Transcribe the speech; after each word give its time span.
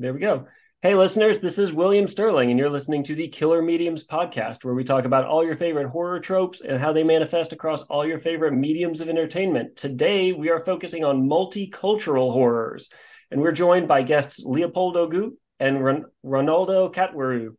There 0.00 0.14
we 0.14 0.20
go. 0.20 0.46
Hey, 0.80 0.94
listeners, 0.94 1.40
this 1.40 1.58
is 1.58 1.72
William 1.72 2.06
Sterling, 2.06 2.50
and 2.50 2.58
you're 2.58 2.70
listening 2.70 3.02
to 3.02 3.16
the 3.16 3.26
Killer 3.26 3.60
Mediums 3.60 4.06
podcast, 4.06 4.64
where 4.64 4.74
we 4.74 4.84
talk 4.84 5.04
about 5.04 5.24
all 5.24 5.44
your 5.44 5.56
favorite 5.56 5.88
horror 5.88 6.20
tropes 6.20 6.60
and 6.60 6.78
how 6.78 6.92
they 6.92 7.02
manifest 7.02 7.52
across 7.52 7.82
all 7.82 8.06
your 8.06 8.20
favorite 8.20 8.54
mediums 8.54 9.00
of 9.00 9.08
entertainment. 9.08 9.74
Today, 9.74 10.32
we 10.32 10.50
are 10.50 10.60
focusing 10.60 11.04
on 11.04 11.28
multicultural 11.28 12.32
horrors, 12.32 12.90
and 13.32 13.40
we're 13.40 13.50
joined 13.50 13.88
by 13.88 14.02
guests 14.02 14.44
Leopoldo 14.44 15.08
Gout 15.08 15.32
and 15.58 15.84
Ron- 15.84 16.04
Ronaldo 16.24 16.94
Katwaroo. 16.94 17.56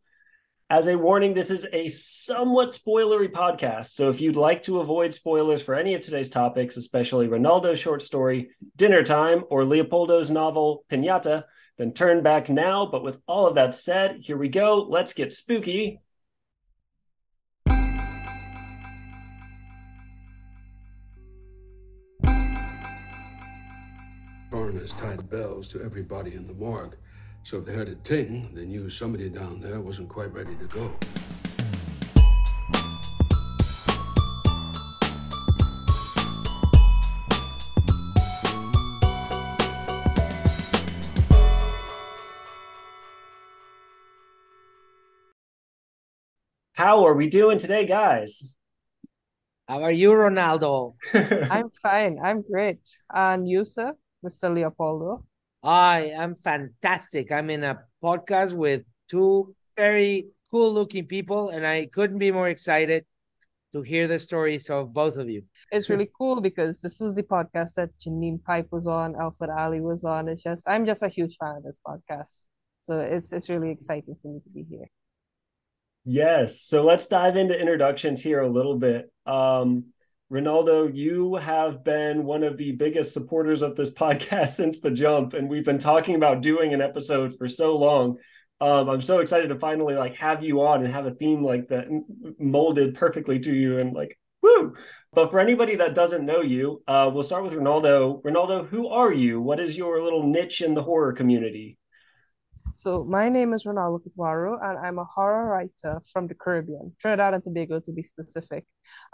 As 0.70 0.88
a 0.88 0.96
warning, 0.96 1.34
this 1.34 1.50
is 1.50 1.66
a 1.74 1.88
somewhat 1.88 2.70
spoilery 2.70 3.30
podcast. 3.30 3.90
So 3.90 4.08
if 4.08 4.22
you'd 4.22 4.36
like 4.36 4.62
to 4.62 4.80
avoid 4.80 5.12
spoilers 5.12 5.60
for 5.60 5.74
any 5.74 5.92
of 5.92 6.00
today's 6.00 6.30
topics, 6.30 6.78
especially 6.78 7.28
Ronaldo's 7.28 7.78
short 7.78 8.00
story, 8.00 8.52
Dinner 8.76 9.02
Time, 9.02 9.44
or 9.50 9.66
Leopoldo's 9.66 10.30
novel, 10.30 10.86
Pinata, 10.90 11.44
then 11.80 11.92
turn 11.92 12.22
back 12.22 12.50
now. 12.50 12.84
But 12.84 13.02
with 13.02 13.20
all 13.26 13.46
of 13.46 13.54
that 13.54 13.74
said, 13.74 14.16
here 14.20 14.36
we 14.36 14.48
go. 14.48 14.86
Let's 14.88 15.14
get 15.14 15.32
spooky. 15.32 16.02
Coroners 24.50 24.92
tied 24.92 25.30
bells 25.30 25.68
to 25.68 25.82
everybody 25.82 26.34
in 26.34 26.46
the 26.46 26.54
morgue. 26.54 26.96
So 27.44 27.56
if 27.56 27.64
they 27.64 27.72
heard 27.72 27.88
a 27.88 27.94
ting, 27.94 28.50
they 28.52 28.66
knew 28.66 28.90
somebody 28.90 29.30
down 29.30 29.60
there 29.60 29.80
wasn't 29.80 30.10
quite 30.10 30.34
ready 30.34 30.54
to 30.56 30.66
go. 30.66 30.92
How 46.80 47.04
are 47.04 47.12
we 47.12 47.28
doing 47.28 47.58
today, 47.58 47.84
guys? 47.84 48.54
How 49.68 49.82
are 49.82 49.92
you, 49.92 50.12
Ronaldo? 50.12 50.94
I'm 51.50 51.68
fine. 51.82 52.18
I'm 52.24 52.40
great. 52.40 52.80
And 53.14 53.46
you, 53.46 53.66
sir, 53.66 53.92
Mr. 54.24 54.48
Leopoldo? 54.48 55.22
I 55.62 56.04
am 56.16 56.34
fantastic. 56.34 57.32
I'm 57.32 57.50
in 57.50 57.64
a 57.64 57.80
podcast 58.02 58.54
with 58.54 58.84
two 59.10 59.54
very 59.76 60.28
cool 60.50 60.72
looking 60.72 61.04
people, 61.04 61.50
and 61.50 61.66
I 61.66 61.84
couldn't 61.84 62.16
be 62.16 62.32
more 62.32 62.48
excited 62.48 63.04
to 63.74 63.82
hear 63.82 64.08
the 64.08 64.18
stories 64.18 64.70
of 64.70 64.94
both 64.94 65.18
of 65.18 65.28
you. 65.28 65.42
It's 65.70 65.90
really 65.90 66.08
cool 66.16 66.40
because 66.40 66.80
this 66.80 66.98
was 66.98 67.14
the 67.14 67.24
podcast 67.24 67.74
that 67.74 67.90
Janine 67.98 68.42
Pipe 68.42 68.68
was 68.70 68.86
on, 68.86 69.16
Alfred 69.20 69.50
Ali 69.50 69.82
was 69.82 70.04
on. 70.04 70.30
It's 70.30 70.42
just 70.42 70.66
I'm 70.66 70.86
just 70.86 71.02
a 71.02 71.08
huge 71.08 71.36
fan 71.38 71.56
of 71.56 71.62
this 71.62 71.78
podcast. 71.86 72.48
So 72.80 73.00
it's 73.00 73.34
it's 73.34 73.50
really 73.50 73.68
exciting 73.70 74.16
for 74.22 74.32
me 74.32 74.40
to 74.40 74.48
be 74.48 74.64
here. 74.66 74.86
Yes. 76.04 76.62
So 76.62 76.84
let's 76.84 77.06
dive 77.06 77.36
into 77.36 77.58
introductions 77.58 78.22
here 78.22 78.40
a 78.40 78.48
little 78.48 78.78
bit. 78.78 79.12
Um, 79.26 79.86
Ronaldo, 80.32 80.94
you 80.94 81.34
have 81.36 81.82
been 81.84 82.24
one 82.24 82.42
of 82.44 82.56
the 82.56 82.72
biggest 82.72 83.12
supporters 83.12 83.62
of 83.62 83.74
this 83.74 83.90
podcast 83.94 84.48
since 84.50 84.80
the 84.80 84.90
jump, 84.90 85.34
and 85.34 85.48
we've 85.48 85.64
been 85.64 85.78
talking 85.78 86.14
about 86.14 86.42
doing 86.42 86.72
an 86.72 86.80
episode 86.80 87.36
for 87.36 87.48
so 87.48 87.76
long. 87.76 88.18
Um, 88.60 88.88
I'm 88.88 89.00
so 89.00 89.20
excited 89.20 89.48
to 89.48 89.58
finally 89.58 89.94
like 89.94 90.16
have 90.16 90.44
you 90.44 90.62
on 90.62 90.84
and 90.84 90.92
have 90.92 91.06
a 91.06 91.12
theme 91.12 91.42
like 91.42 91.68
that 91.68 91.88
molded 92.38 92.94
perfectly 92.94 93.40
to 93.40 93.54
you 93.54 93.78
and 93.78 93.94
like 93.94 94.18
woo. 94.42 94.74
But 95.12 95.30
for 95.30 95.40
anybody 95.40 95.76
that 95.76 95.94
doesn't 95.94 96.26
know 96.26 96.42
you, 96.42 96.82
uh, 96.86 97.10
we'll 97.12 97.22
start 97.22 97.42
with 97.42 97.54
Ronaldo. 97.54 98.22
Ronaldo, 98.22 98.68
who 98.68 98.88
are 98.88 99.12
you? 99.12 99.40
What 99.40 99.60
is 99.60 99.76
your 99.76 100.00
little 100.02 100.26
niche 100.26 100.60
in 100.60 100.74
the 100.74 100.82
horror 100.82 101.12
community? 101.12 101.78
So 102.74 103.04
my 103.04 103.28
name 103.28 103.52
is 103.52 103.64
Ronaldo 103.64 104.00
Katwaroo, 104.02 104.58
and 104.62 104.78
I'm 104.78 104.98
a 104.98 105.04
horror 105.04 105.46
writer 105.48 106.00
from 106.12 106.26
the 106.26 106.34
Caribbean, 106.34 106.94
Trinidad 106.98 107.34
and 107.34 107.42
Tobago 107.42 107.80
to 107.80 107.92
be 107.92 108.02
specific. 108.02 108.64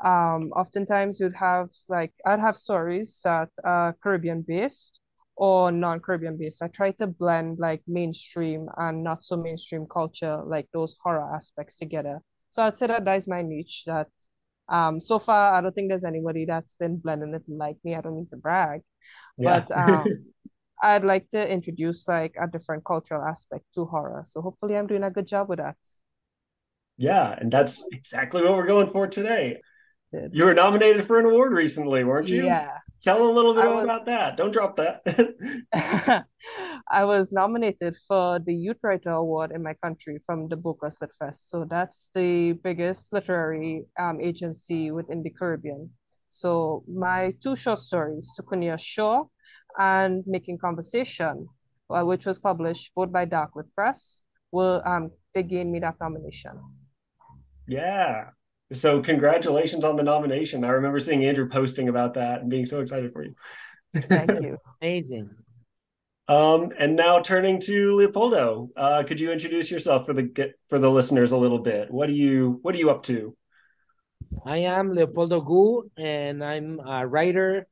Um, 0.04 0.50
oftentimes 0.52 1.20
you'd 1.20 1.36
have 1.36 1.70
like 1.88 2.12
I'd 2.24 2.40
have 2.40 2.56
stories 2.56 3.20
that 3.24 3.50
are 3.64 3.96
Caribbean 4.02 4.42
based 4.42 5.00
or 5.36 5.70
non-Caribbean 5.70 6.38
based. 6.38 6.62
I 6.62 6.68
try 6.68 6.92
to 6.92 7.06
blend 7.06 7.58
like 7.58 7.82
mainstream 7.86 8.68
and 8.78 9.02
not 9.02 9.24
so 9.24 9.36
mainstream 9.36 9.86
culture, 9.86 10.40
like 10.44 10.68
those 10.72 10.94
horror 11.02 11.30
aspects 11.34 11.76
together. 11.76 12.20
So 12.50 12.62
I'd 12.62 12.76
say 12.76 12.86
that 12.86 13.04
that 13.04 13.18
is 13.18 13.28
my 13.28 13.42
niche. 13.42 13.84
That 13.86 14.08
um, 14.68 15.00
so 15.00 15.18
far 15.18 15.54
I 15.54 15.60
don't 15.60 15.74
think 15.74 15.90
there's 15.90 16.04
anybody 16.04 16.44
that's 16.44 16.76
been 16.76 16.98
blending 16.98 17.34
it 17.34 17.42
like 17.48 17.76
me. 17.84 17.94
I 17.94 18.00
don't 18.00 18.16
need 18.16 18.30
to 18.30 18.36
brag, 18.36 18.82
yeah. 19.38 19.64
but 19.66 19.76
um, 19.76 20.06
I'd 20.82 21.04
like 21.04 21.30
to 21.30 21.50
introduce 21.50 22.06
like 22.08 22.34
a 22.40 22.46
different 22.46 22.84
cultural 22.84 23.22
aspect 23.22 23.64
to 23.74 23.84
horror. 23.84 24.22
So 24.24 24.40
hopefully 24.40 24.76
I'm 24.76 24.86
doing 24.86 25.04
a 25.04 25.10
good 25.10 25.26
job 25.26 25.48
with 25.48 25.58
that. 25.58 25.76
Yeah, 26.98 27.34
and 27.38 27.52
that's 27.52 27.86
exactly 27.92 28.42
what 28.42 28.54
we're 28.54 28.66
going 28.66 28.88
for 28.88 29.06
today. 29.06 29.60
Did. 30.12 30.32
You 30.34 30.44
were 30.44 30.54
nominated 30.54 31.04
for 31.04 31.18
an 31.18 31.26
award 31.26 31.52
recently, 31.52 32.04
weren't 32.04 32.28
you? 32.28 32.44
Yeah. 32.44 32.78
Tell 33.02 33.22
a 33.22 33.30
little 33.30 33.54
bit 33.54 33.64
was, 33.64 33.84
about 33.84 34.06
that. 34.06 34.36
Don't 34.36 34.52
drop 34.52 34.76
that. 34.76 35.02
I 36.90 37.04
was 37.04 37.32
nominated 37.32 37.94
for 38.08 38.38
the 38.38 38.54
Youth 38.54 38.78
Writer 38.82 39.10
Award 39.10 39.50
in 39.52 39.62
my 39.62 39.74
country 39.74 40.18
from 40.24 40.48
the 40.48 40.56
Bocas 40.56 41.00
Lit 41.00 41.12
Fest. 41.18 41.50
So 41.50 41.64
that's 41.64 42.10
the 42.14 42.52
biggest 42.52 43.12
literary 43.12 43.84
um, 43.98 44.20
agency 44.20 44.90
within 44.90 45.22
the 45.22 45.30
Caribbean. 45.30 45.90
So 46.30 46.84
my 46.88 47.34
two 47.42 47.56
short 47.56 47.80
stories, 47.80 48.36
Soucouyant 48.38 48.80
Shore 48.80 49.28
and 49.78 50.24
Making 50.26 50.58
Conversation, 50.58 51.48
uh, 51.90 52.02
which 52.04 52.26
was 52.26 52.38
published 52.38 52.92
both 52.94 53.12
by 53.12 53.26
Darkwood 53.26 53.66
Press, 53.74 54.22
will 54.52 54.82
um, 54.84 55.10
they 55.34 55.42
gained 55.42 55.70
me 55.70 55.80
that 55.80 55.96
nomination. 56.00 56.52
Yeah. 57.66 58.30
So 58.72 59.00
congratulations 59.00 59.84
on 59.84 59.96
the 59.96 60.02
nomination. 60.02 60.64
I 60.64 60.70
remember 60.70 60.98
seeing 60.98 61.24
Andrew 61.24 61.48
posting 61.48 61.88
about 61.88 62.14
that 62.14 62.40
and 62.40 62.50
being 62.50 62.66
so 62.66 62.80
excited 62.80 63.12
for 63.12 63.24
you. 63.24 63.34
Thank 63.94 64.42
you. 64.42 64.58
Amazing. 64.82 65.30
Um, 66.28 66.72
and 66.76 66.96
now 66.96 67.20
turning 67.20 67.60
to 67.62 67.94
Leopoldo, 67.94 68.70
uh, 68.76 69.04
could 69.04 69.20
you 69.20 69.30
introduce 69.30 69.70
yourself 69.70 70.06
for 70.06 70.12
the 70.12 70.52
for 70.68 70.80
the 70.80 70.90
listeners 70.90 71.30
a 71.30 71.36
little 71.36 71.60
bit? 71.60 71.90
What 71.90 72.08
are 72.08 72.12
you 72.12 72.58
What 72.62 72.74
are 72.74 72.78
you 72.78 72.90
up 72.90 73.04
to? 73.04 73.36
I 74.44 74.58
am 74.58 74.92
Leopoldo 74.92 75.40
Gout, 75.40 75.90
and 75.96 76.42
I'm 76.42 76.80
a 76.80 77.06
writer, 77.06 77.68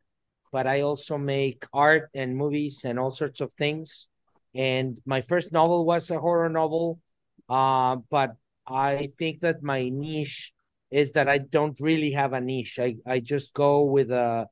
but 0.54 0.69
I 0.69 0.82
also 0.82 1.19
make 1.19 1.66
art 1.72 2.10
and 2.15 2.37
movies 2.37 2.84
and 2.84 2.97
all 2.97 3.10
sorts 3.10 3.41
of 3.41 3.53
things. 3.54 4.06
And 4.54 5.00
my 5.04 5.20
first 5.20 5.50
novel 5.50 5.84
was 5.84 6.12
a 6.12 6.20
horror 6.20 6.48
novel, 6.48 7.00
uh, 7.48 7.97
but 8.09 8.37
I 8.65 9.10
think 9.19 9.41
that 9.41 9.65
my 9.65 9.88
niche 9.88 10.53
is 10.92 11.10
that 11.15 11.28
I 11.28 11.38
don't 11.38 11.76
really 11.81 12.12
have 12.12 12.34
a 12.34 12.41
niche. 12.41 12.78
I, 12.78 12.94
I 13.04 13.19
just 13.19 13.53
go 13.53 13.82
with 13.82 14.12
a 14.12 14.47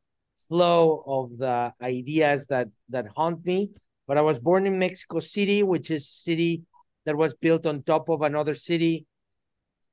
flow 0.49 1.05
of 1.07 1.39
the 1.39 1.73
ideas 1.81 2.47
that 2.47 2.67
that 2.89 3.07
haunt 3.15 3.47
me. 3.47 3.71
But 4.09 4.19
I 4.19 4.23
was 4.23 4.41
born 4.41 4.67
in 4.67 4.81
Mexico 4.81 5.21
City, 5.21 5.63
which 5.63 5.89
is 5.93 6.03
a 6.03 6.19
city 6.29 6.63
that 7.07 7.17
was 7.17 7.33
built 7.35 7.65
on 7.65 7.85
top 7.85 8.09
of 8.09 8.23
another 8.23 8.55
city. 8.55 9.07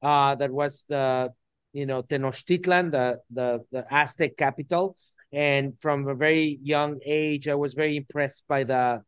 Uh, 0.01 0.33
that 0.41 0.49
was 0.49 0.85
the 0.89 1.29
you 1.71 1.85
know 1.85 2.01
Tenochtitlan, 2.01 2.89
the 2.89 3.19
the 3.29 3.63
the 3.71 3.85
Aztec 3.93 4.35
capital 4.37 4.97
and 5.31 5.79
from 5.79 6.07
a 6.07 6.15
very 6.15 6.59
young 6.63 6.99
age 7.05 7.47
i 7.47 7.55
was 7.55 7.73
very 7.73 7.97
impressed 7.97 8.43
by 8.47 8.63
the 8.63 9.01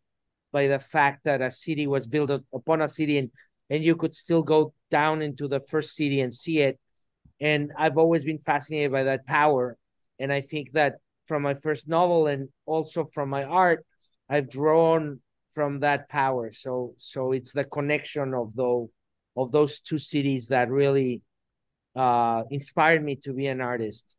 by 0.51 0.67
the 0.67 0.79
fact 0.79 1.23
that 1.23 1.41
a 1.41 1.51
city 1.51 1.87
was 1.87 2.07
built 2.07 2.29
upon 2.53 2.81
a 2.81 2.87
city 2.87 3.17
and 3.17 3.31
and 3.69 3.83
you 3.83 3.95
could 3.95 4.13
still 4.13 4.43
go 4.43 4.73
down 4.89 5.21
into 5.21 5.47
the 5.47 5.61
first 5.61 5.95
city 5.95 6.19
and 6.19 6.33
see 6.33 6.59
it. 6.59 6.77
And 7.39 7.71
i've 7.77 7.97
always 7.97 8.25
been 8.25 8.37
fascinated 8.37 8.91
by 8.91 9.03
that 9.03 9.25
power. 9.25 9.77
And 10.19 10.31
i 10.31 10.41
think 10.41 10.73
that 10.73 10.95
from 11.25 11.41
my 11.43 11.53
first 11.53 11.87
novel 11.87 12.27
and 12.27 12.49
also 12.65 13.09
from 13.13 13.29
my 13.29 13.43
art 13.43 13.85
i've 14.29 14.49
drawn 14.49 15.21
from 15.53 15.79
that 15.81 16.09
power. 16.09 16.51
So 16.51 16.95
so 16.97 17.31
it's 17.31 17.51
the 17.51 17.63
connection 17.63 18.33
of 18.33 18.55
those 18.55 18.89
of 19.35 19.51
those 19.51 19.79
two 19.79 19.97
cities 19.97 20.47
that 20.47 20.69
really 20.69 21.21
uh 21.95 22.43
inspired 22.49 23.03
me 23.03 23.15
to 23.17 23.33
be 23.33 23.47
an 23.47 23.61
artist 23.61 24.15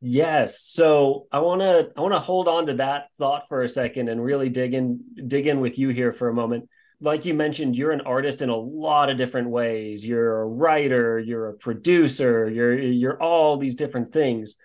Yes. 0.00 0.62
So 0.62 1.26
I 1.32 1.38
want 1.40 1.62
to 1.62 1.90
I 1.96 2.00
want 2.00 2.14
to 2.14 2.20
hold 2.20 2.48
on 2.48 2.66
to 2.66 2.74
that 2.74 3.08
thought 3.18 3.48
for 3.48 3.62
a 3.62 3.68
second 3.68 4.08
and 4.08 4.22
really 4.22 4.50
dig 4.50 4.74
in 4.74 5.00
dig 5.26 5.46
in 5.46 5.60
with 5.60 5.78
you 5.78 5.88
here 5.88 6.12
for 6.12 6.28
a 6.28 6.34
moment. 6.34 6.68
Like 7.00 7.24
you 7.24 7.34
mentioned, 7.34 7.76
you're 7.76 7.92
an 7.92 8.02
artist 8.02 8.42
in 8.42 8.48
a 8.48 8.56
lot 8.56 9.10
of 9.10 9.16
different 9.16 9.50
ways. 9.50 10.06
You're 10.06 10.42
a 10.42 10.46
writer, 10.46 11.18
you're 11.18 11.48
a 11.48 11.54
producer, 11.54 12.48
you're 12.48 12.78
you're 12.78 13.20
all 13.22 13.56
these 13.56 13.74
different 13.74 14.12
things. 14.12 14.56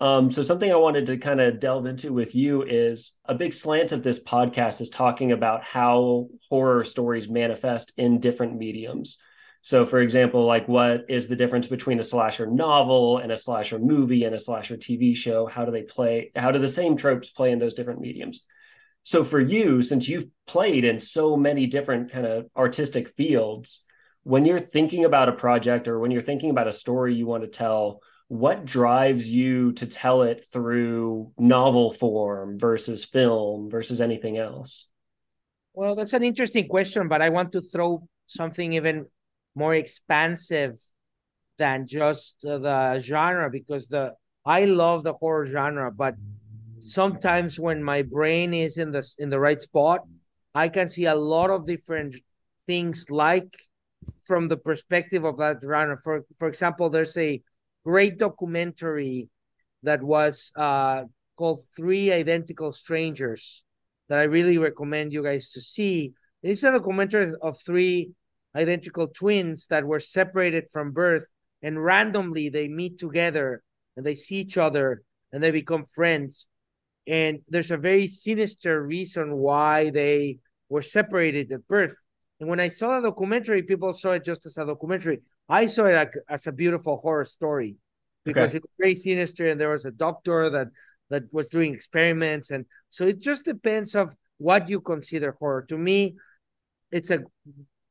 Um, 0.00 0.30
so 0.30 0.42
something 0.42 0.70
I 0.70 0.76
wanted 0.76 1.06
to 1.06 1.18
kind 1.18 1.40
of 1.40 1.60
delve 1.60 1.86
into 1.86 2.12
with 2.12 2.34
you 2.34 2.62
is 2.62 3.12
a 3.24 3.34
big 3.34 3.54
slant 3.54 3.92
of 3.92 4.02
this 4.02 4.22
podcast 4.22 4.80
is 4.80 4.90
talking 4.90 5.32
about 5.32 5.62
how 5.62 6.28
horror 6.50 6.84
stories 6.84 7.28
manifest 7.28 7.92
in 7.96 8.18
different 8.18 8.58
mediums. 8.58 9.18
So, 9.64 9.86
for 9.86 10.00
example, 10.00 10.44
like 10.44 10.68
what 10.68 11.06
is 11.08 11.26
the 11.26 11.36
difference 11.36 11.68
between 11.68 11.98
a 11.98 12.02
slasher 12.02 12.46
novel 12.46 13.16
and 13.16 13.32
a 13.32 13.36
slasher 13.38 13.78
movie 13.78 14.24
and 14.24 14.34
a 14.34 14.38
slasher 14.38 14.76
TV 14.76 15.16
show? 15.16 15.46
How 15.46 15.64
do 15.64 15.72
they 15.72 15.84
play? 15.84 16.32
How 16.36 16.50
do 16.50 16.58
the 16.58 16.68
same 16.68 16.98
tropes 16.98 17.30
play 17.30 17.50
in 17.50 17.58
those 17.58 17.72
different 17.72 18.00
mediums? 18.00 18.44
so 19.04 19.24
for 19.24 19.40
you, 19.40 19.82
since 19.82 20.06
you've 20.06 20.26
played 20.46 20.84
in 20.84 20.98
so 21.00 21.34
many 21.34 21.66
different 21.66 22.10
kind 22.10 22.26
of 22.26 22.46
artistic 22.54 23.08
fields, 23.08 23.84
when 24.22 24.44
you're 24.44 24.58
thinking 24.58 25.04
about 25.04 25.30
a 25.30 25.32
project 25.32 25.88
or 25.88 25.98
when 25.98 26.10
you're 26.10 26.22
thinking 26.22 26.50
about 26.50 26.68
a 26.68 26.72
story 26.72 27.14
you 27.14 27.26
want 27.26 27.42
to 27.42 27.48
tell, 27.48 28.00
what 28.28 28.64
drives 28.64 29.30
you 29.30 29.72
to 29.74 29.86
tell 29.86 30.22
it 30.22 30.44
through 30.50 31.32
novel 31.38 31.90
form 31.90 32.58
versus 32.58 33.04
film 33.04 33.70
versus 33.70 34.00
anything 34.00 34.38
else? 34.38 34.90
Well, 35.74 35.94
that's 35.94 36.14
an 36.14 36.22
interesting 36.22 36.68
question, 36.68 37.08
but 37.08 37.20
I 37.20 37.28
want 37.28 37.52
to 37.52 37.60
throw 37.60 38.08
something 38.26 38.72
even 38.72 39.06
more 39.54 39.74
expansive 39.74 40.76
than 41.58 41.86
just 41.86 42.36
the 42.42 43.00
genre 43.00 43.50
because 43.50 43.88
the 43.88 44.14
I 44.44 44.66
love 44.66 45.04
the 45.04 45.14
horror 45.14 45.46
genre, 45.46 45.90
but 45.90 46.16
sometimes 46.78 47.58
when 47.58 47.82
my 47.82 48.02
brain 48.02 48.52
is 48.52 48.76
in 48.76 48.90
the 48.90 49.04
in 49.18 49.30
the 49.30 49.40
right 49.40 49.60
spot, 49.60 50.00
I 50.54 50.68
can 50.68 50.88
see 50.88 51.06
a 51.06 51.14
lot 51.14 51.50
of 51.50 51.66
different 51.66 52.16
things 52.66 53.06
like 53.10 53.56
from 54.26 54.48
the 54.48 54.56
perspective 54.56 55.24
of 55.24 55.38
that 55.38 55.58
genre. 55.62 55.96
For 56.02 56.24
for 56.38 56.48
example, 56.48 56.90
there's 56.90 57.16
a 57.16 57.40
great 57.84 58.18
documentary 58.18 59.28
that 59.82 60.02
was 60.02 60.52
uh, 60.56 61.02
called 61.36 61.60
Three 61.76 62.12
Identical 62.12 62.72
Strangers 62.72 63.64
that 64.08 64.18
I 64.18 64.24
really 64.24 64.58
recommend 64.58 65.12
you 65.12 65.22
guys 65.22 65.50
to 65.52 65.60
see. 65.60 66.12
It's 66.42 66.62
a 66.62 66.72
documentary 66.72 67.32
of 67.40 67.58
three 67.60 68.10
identical 68.56 69.08
twins 69.08 69.66
that 69.66 69.84
were 69.84 70.00
separated 70.00 70.64
from 70.72 70.92
birth 70.92 71.26
and 71.62 71.82
randomly 71.82 72.48
they 72.48 72.68
meet 72.68 72.98
together 72.98 73.62
and 73.96 74.04
they 74.04 74.14
see 74.14 74.36
each 74.36 74.58
other 74.58 75.02
and 75.32 75.42
they 75.42 75.50
become 75.50 75.84
friends. 75.84 76.46
And 77.06 77.40
there's 77.48 77.70
a 77.70 77.76
very 77.76 78.06
sinister 78.06 78.82
reason 78.82 79.36
why 79.36 79.90
they 79.90 80.38
were 80.68 80.82
separated 80.82 81.52
at 81.52 81.66
birth. 81.68 81.96
And 82.40 82.48
when 82.48 82.60
I 82.60 82.68
saw 82.68 83.00
the 83.00 83.08
documentary, 83.08 83.62
people 83.62 83.92
saw 83.92 84.12
it 84.12 84.24
just 84.24 84.46
as 84.46 84.58
a 84.58 84.66
documentary. 84.66 85.20
I 85.48 85.66
saw 85.66 85.84
it 85.86 85.94
like, 85.94 86.12
as 86.28 86.46
a 86.46 86.52
beautiful 86.52 86.96
horror 86.96 87.24
story 87.24 87.76
because 88.24 88.50
okay. 88.50 88.56
it 88.56 88.62
was 88.62 88.70
very 88.78 88.94
sinister, 88.94 89.48
and 89.48 89.60
there 89.60 89.70
was 89.70 89.84
a 89.84 89.90
doctor 89.90 90.50
that 90.50 90.68
that 91.10 91.24
was 91.32 91.48
doing 91.48 91.74
experiments, 91.74 92.50
and 92.50 92.64
so 92.88 93.06
it 93.06 93.20
just 93.20 93.44
depends 93.44 93.94
of 93.94 94.14
what 94.38 94.68
you 94.68 94.80
consider 94.80 95.36
horror. 95.38 95.62
To 95.68 95.76
me, 95.76 96.16
it's 96.90 97.10
a 97.10 97.20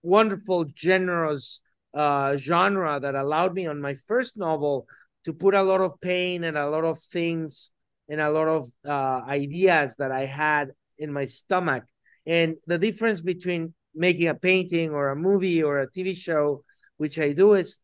wonderful, 0.04 0.66
generous 0.66 1.62
uh, 1.94 2.38
genre 2.38 3.00
that 3.00 3.16
allowed 3.16 3.54
me 3.54 3.66
on 3.68 3.82
my 3.82 3.94
first 3.94 4.38
novel 4.38 4.86
to 5.26 5.34
put 5.34 5.54
a 5.54 5.64
lot 5.64 5.82
of 5.82 6.00
pain 6.02 6.44
and 6.44 6.58
a 6.58 6.70
lot 6.70 6.84
of 6.84 7.00
things 7.00 7.72
and 8.10 8.20
a 8.20 8.30
lot 8.30 8.48
of 8.48 8.68
uh, 8.86 9.22
ideas 9.28 9.96
that 9.98 10.12
I 10.12 10.26
had 10.26 10.72
in 10.98 11.12
my 11.12 11.26
stomach. 11.26 11.86
And 12.26 12.56
the 12.68 12.78
difference 12.78 13.22
between 13.22 13.74
making 13.96 14.28
a 14.28 14.36
painting 14.36 14.92
or 14.92 15.10
a 15.10 15.16
movie 15.16 15.64
or 15.64 15.80
a 15.80 15.90
TV 15.90 16.16
show, 16.16 16.64
which 16.98 17.18
I 17.20 17.32
do, 17.32 17.54
is 17.54 17.78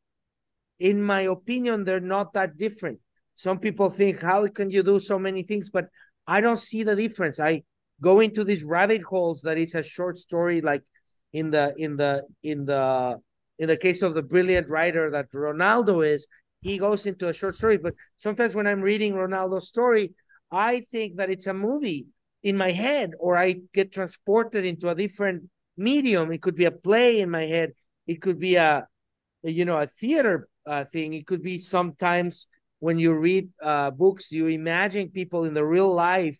in 0.79 1.01
my 1.01 1.21
opinion, 1.21 1.83
they're 1.83 1.99
not 1.99 2.33
that 2.33 2.57
different. 2.57 2.99
Some 3.35 3.59
people 3.59 3.89
think, 3.89 4.21
how 4.21 4.47
can 4.47 4.69
you 4.69 4.83
do 4.83 4.99
so 4.99 5.17
many 5.17 5.43
things? 5.43 5.69
But 5.69 5.87
I 6.27 6.41
don't 6.41 6.59
see 6.59 6.83
the 6.83 6.95
difference. 6.95 7.39
I 7.39 7.63
go 8.01 8.19
into 8.19 8.43
these 8.43 8.63
rabbit 8.63 9.01
holes 9.01 9.41
that 9.41 9.57
is 9.57 9.75
a 9.75 9.83
short 9.83 10.17
story, 10.17 10.61
like 10.61 10.83
in 11.33 11.51
the 11.51 11.73
in 11.77 11.97
the 11.97 12.23
in 12.43 12.65
the 12.65 13.19
in 13.57 13.67
the 13.67 13.77
case 13.77 14.01
of 14.01 14.13
the 14.13 14.21
brilliant 14.21 14.69
writer 14.69 15.11
that 15.11 15.31
Ronaldo 15.31 16.07
is, 16.07 16.27
he 16.61 16.77
goes 16.77 17.05
into 17.05 17.27
a 17.27 17.33
short 17.33 17.55
story. 17.55 17.77
But 17.77 17.93
sometimes 18.17 18.55
when 18.55 18.67
I'm 18.67 18.81
reading 18.81 19.13
Ronaldo's 19.13 19.67
story, 19.67 20.13
I 20.51 20.81
think 20.91 21.17
that 21.17 21.29
it's 21.29 21.47
a 21.47 21.53
movie 21.53 22.07
in 22.41 22.55
my 22.55 22.71
head, 22.71 23.11
or 23.19 23.37
I 23.37 23.57
get 23.73 23.91
transported 23.91 24.65
into 24.65 24.89
a 24.89 24.95
different 24.95 25.49
medium. 25.77 26.31
It 26.31 26.41
could 26.41 26.55
be 26.55 26.65
a 26.65 26.71
play 26.71 27.19
in 27.19 27.29
my 27.29 27.45
head. 27.45 27.73
It 28.07 28.21
could 28.21 28.39
be 28.39 28.55
a, 28.55 28.87
you 29.43 29.65
know, 29.65 29.77
a 29.77 29.87
theater 29.87 30.47
uh, 30.65 30.85
thing. 30.85 31.13
It 31.13 31.27
could 31.27 31.43
be 31.43 31.57
sometimes 31.57 32.47
when 32.79 32.97
you 32.97 33.13
read 33.13 33.49
uh, 33.61 33.91
books, 33.91 34.31
you 34.31 34.47
imagine 34.47 35.09
people 35.09 35.43
in 35.43 35.53
the 35.53 35.65
real 35.65 35.93
life 35.93 36.39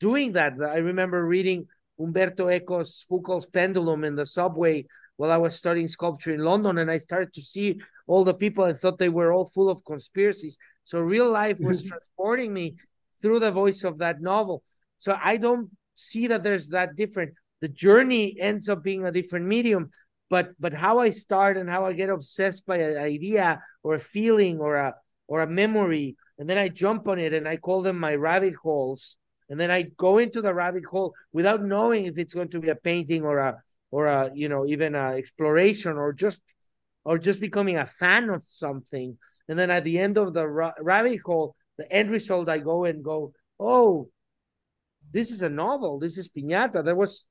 doing 0.00 0.32
that. 0.32 0.52
I 0.60 0.78
remember 0.78 1.24
reading 1.24 1.66
Umberto 1.98 2.46
Eco's 2.46 3.04
Foucault's 3.08 3.46
Pendulum 3.46 4.04
in 4.04 4.14
the 4.14 4.26
subway 4.26 4.86
while 5.16 5.32
I 5.32 5.36
was 5.36 5.56
studying 5.56 5.88
sculpture 5.88 6.32
in 6.32 6.44
London, 6.44 6.78
and 6.78 6.90
I 6.90 6.98
started 6.98 7.32
to 7.34 7.42
see 7.42 7.80
all 8.06 8.24
the 8.24 8.34
people. 8.34 8.64
I 8.64 8.72
thought 8.72 8.98
they 8.98 9.08
were 9.08 9.32
all 9.32 9.46
full 9.46 9.68
of 9.68 9.84
conspiracies. 9.84 10.56
So 10.84 11.00
real 11.00 11.30
life 11.30 11.58
was 11.60 11.82
transporting 11.90 12.54
me 12.54 12.76
through 13.20 13.40
the 13.40 13.50
voice 13.50 13.82
of 13.84 13.98
that 13.98 14.20
novel. 14.20 14.62
So 14.98 15.16
I 15.20 15.36
don't 15.36 15.70
see 15.94 16.28
that 16.28 16.44
there's 16.44 16.68
that 16.70 16.96
different. 16.96 17.34
The 17.60 17.68
journey 17.68 18.36
ends 18.40 18.68
up 18.68 18.84
being 18.84 19.04
a 19.04 19.12
different 19.12 19.46
medium, 19.46 19.90
but 20.30 20.52
but 20.60 20.72
how 20.72 21.00
I 21.00 21.10
start 21.10 21.56
and 21.56 21.68
how 21.68 21.84
I 21.84 21.92
get 21.92 22.10
obsessed 22.10 22.64
by 22.64 22.76
an 22.76 22.96
idea 22.96 23.60
or 23.82 23.94
a 23.94 23.98
feeling 23.98 24.60
or 24.60 24.76
a 24.76 24.94
or 25.26 25.42
a 25.42 25.46
memory, 25.46 26.16
and 26.38 26.48
then 26.48 26.58
I 26.58 26.68
jump 26.68 27.08
on 27.08 27.18
it 27.18 27.34
and 27.34 27.46
I 27.46 27.56
call 27.56 27.82
them 27.82 27.98
my 27.98 28.14
rabbit 28.14 28.54
holes, 28.54 29.16
and 29.48 29.58
then 29.58 29.70
I 29.70 29.82
go 29.96 30.18
into 30.18 30.42
the 30.42 30.52
rabbit 30.52 30.84
hole 30.84 31.14
without 31.32 31.62
knowing 31.62 32.06
if 32.06 32.18
it's 32.18 32.34
going 32.34 32.50
to 32.50 32.60
be 32.60 32.68
a 32.68 32.74
painting 32.74 33.24
or 33.24 33.38
a 33.38 33.62
or 33.90 34.06
a 34.06 34.30
you 34.34 34.48
know 34.48 34.66
even 34.66 34.94
a 34.94 35.12
exploration 35.12 35.92
or 35.92 36.12
just 36.12 36.40
or 37.04 37.18
just 37.18 37.40
becoming 37.40 37.78
a 37.78 37.86
fan 37.86 38.28
of 38.30 38.42
something, 38.44 39.16
and 39.48 39.58
then 39.58 39.70
at 39.70 39.84
the 39.84 39.98
end 39.98 40.18
of 40.18 40.34
the 40.34 40.46
ra- 40.46 40.74
rabbit 40.80 41.20
hole, 41.24 41.54
the 41.78 41.90
end 41.90 42.10
result, 42.10 42.48
I 42.48 42.58
go 42.58 42.84
and 42.84 43.02
go, 43.02 43.32
oh, 43.58 44.10
this 45.10 45.30
is 45.30 45.42
a 45.42 45.48
novel. 45.48 45.98
This 45.98 46.18
is 46.18 46.28
Piñata. 46.28 46.84
There 46.84 46.96
was 46.96 47.24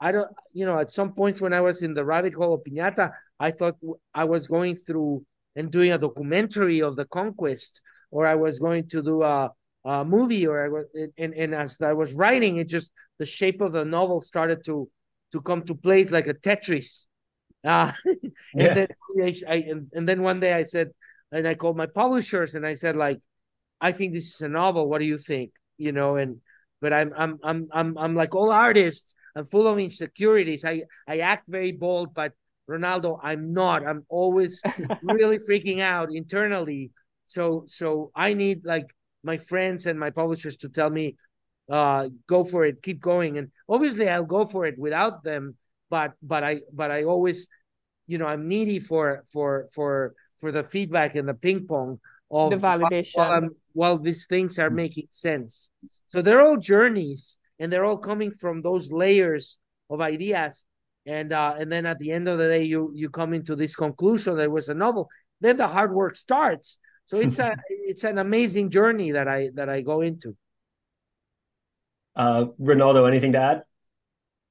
I 0.00 0.12
don't, 0.12 0.28
you 0.52 0.64
know, 0.64 0.78
at 0.78 0.92
some 0.92 1.12
points 1.12 1.40
when 1.40 1.52
I 1.52 1.60
was 1.60 1.82
in 1.82 1.94
the 1.94 2.04
rabbit 2.04 2.34
hole 2.34 2.54
of 2.54 2.62
Piñata, 2.62 3.12
I 3.40 3.50
thought 3.50 3.76
I 4.14 4.24
was 4.24 4.46
going 4.46 4.76
through 4.76 5.24
and 5.56 5.70
doing 5.70 5.92
a 5.92 5.98
documentary 5.98 6.82
of 6.82 6.94
the 6.94 7.04
conquest, 7.04 7.80
or 8.10 8.26
I 8.26 8.36
was 8.36 8.60
going 8.60 8.88
to 8.90 9.02
do 9.02 9.22
a, 9.22 9.50
a 9.84 10.04
movie, 10.04 10.46
or 10.46 10.64
I 10.64 10.68
was, 10.68 10.86
and, 11.16 11.34
and 11.34 11.54
as 11.54 11.80
I 11.80 11.92
was 11.92 12.14
writing, 12.14 12.56
it 12.56 12.68
just 12.68 12.90
the 13.18 13.26
shape 13.26 13.60
of 13.60 13.72
the 13.72 13.84
novel 13.84 14.20
started 14.20 14.64
to 14.66 14.88
to 15.32 15.40
come 15.40 15.62
to 15.62 15.74
place 15.74 16.10
like 16.10 16.26
a 16.26 16.34
Tetris. 16.34 17.06
Uh, 17.64 17.92
and 18.04 18.32
yes. 18.54 18.88
then 19.14 19.34
I, 19.48 19.54
and, 19.54 19.88
and 19.92 20.08
then 20.08 20.22
one 20.22 20.40
day 20.40 20.52
I 20.52 20.62
said, 20.62 20.90
and 21.32 21.46
I 21.46 21.54
called 21.54 21.76
my 21.76 21.86
publishers 21.86 22.54
and 22.54 22.66
I 22.66 22.74
said 22.74 22.96
like, 22.96 23.20
I 23.80 23.92
think 23.92 24.12
this 24.14 24.34
is 24.34 24.40
a 24.40 24.48
novel. 24.48 24.88
What 24.88 25.00
do 25.00 25.04
you 25.04 25.18
think? 25.18 25.52
You 25.76 25.92
know, 25.92 26.16
and 26.16 26.40
but 26.80 26.92
I'm 26.92 27.12
I'm 27.16 27.38
I'm 27.42 27.68
I'm 27.72 27.98
I'm 27.98 28.14
like 28.14 28.34
all 28.34 28.50
artists. 28.50 29.14
I'm 29.36 29.44
full 29.44 29.68
of 29.68 29.78
insecurities. 29.78 30.64
I 30.64 30.82
I 31.06 31.18
act 31.18 31.44
very 31.48 31.72
bold, 31.72 32.14
but 32.14 32.32
Ronaldo, 32.68 33.18
I'm 33.22 33.52
not. 33.52 33.86
I'm 33.86 34.04
always 34.08 34.60
really 35.02 35.38
freaking 35.38 35.80
out 35.80 36.12
internally. 36.12 36.90
So 37.26 37.64
so 37.66 38.10
I 38.14 38.34
need 38.34 38.64
like 38.64 38.86
my 39.22 39.36
friends 39.36 39.86
and 39.86 39.98
my 39.98 40.10
publishers 40.10 40.56
to 40.58 40.68
tell 40.68 40.90
me, 40.90 41.16
uh, 41.70 42.08
go 42.26 42.44
for 42.44 42.64
it, 42.64 42.82
keep 42.82 43.00
going. 43.00 43.38
And 43.38 43.50
obviously 43.68 44.08
I'll 44.08 44.24
go 44.24 44.46
for 44.46 44.66
it 44.66 44.78
without 44.78 45.22
them, 45.22 45.56
but 45.90 46.12
but 46.22 46.44
I 46.44 46.60
but 46.72 46.90
I 46.90 47.04
always, 47.04 47.48
you 48.06 48.18
know, 48.18 48.26
I'm 48.26 48.48
needy 48.48 48.80
for 48.80 49.24
for 49.30 49.68
for 49.74 50.14
for 50.40 50.52
the 50.52 50.62
feedback 50.62 51.14
and 51.14 51.28
the 51.28 51.34
ping 51.34 51.66
pong 51.66 52.00
of 52.30 52.50
the 52.50 52.56
validation 52.56 53.16
while, 53.16 53.48
while 53.72 53.98
these 53.98 54.26
things 54.26 54.58
are 54.58 54.70
making 54.70 55.08
sense. 55.10 55.70
So 56.08 56.22
they're 56.22 56.42
all 56.42 56.56
journeys 56.56 57.38
and 57.58 57.72
they're 57.72 57.84
all 57.84 57.98
coming 57.98 58.30
from 58.30 58.62
those 58.62 58.90
layers 58.92 59.58
of 59.90 60.00
ideas. 60.00 60.64
And 61.06 61.32
uh, 61.32 61.54
and 61.58 61.72
then 61.72 61.86
at 61.86 61.98
the 61.98 62.12
end 62.12 62.28
of 62.28 62.38
the 62.38 62.48
day, 62.48 62.64
you 62.64 62.92
you 62.94 63.08
come 63.08 63.32
into 63.32 63.56
this 63.56 63.74
conclusion 63.74 64.36
that 64.36 64.42
it 64.42 64.50
was 64.50 64.68
a 64.68 64.74
novel. 64.74 65.08
Then 65.40 65.56
the 65.56 65.68
hard 65.68 65.92
work 65.92 66.16
starts. 66.16 66.78
So 67.08 67.16
it's 67.16 67.38
a 67.38 67.56
it's 67.70 68.04
an 68.04 68.18
amazing 68.18 68.68
journey 68.68 69.12
that 69.12 69.26
I 69.26 69.48
that 69.54 69.70
I 69.70 69.80
go 69.80 70.02
into. 70.02 70.36
Uh, 72.14 72.46
Ronaldo, 72.60 73.08
anything 73.08 73.32
to 73.32 73.38
add? 73.38 73.62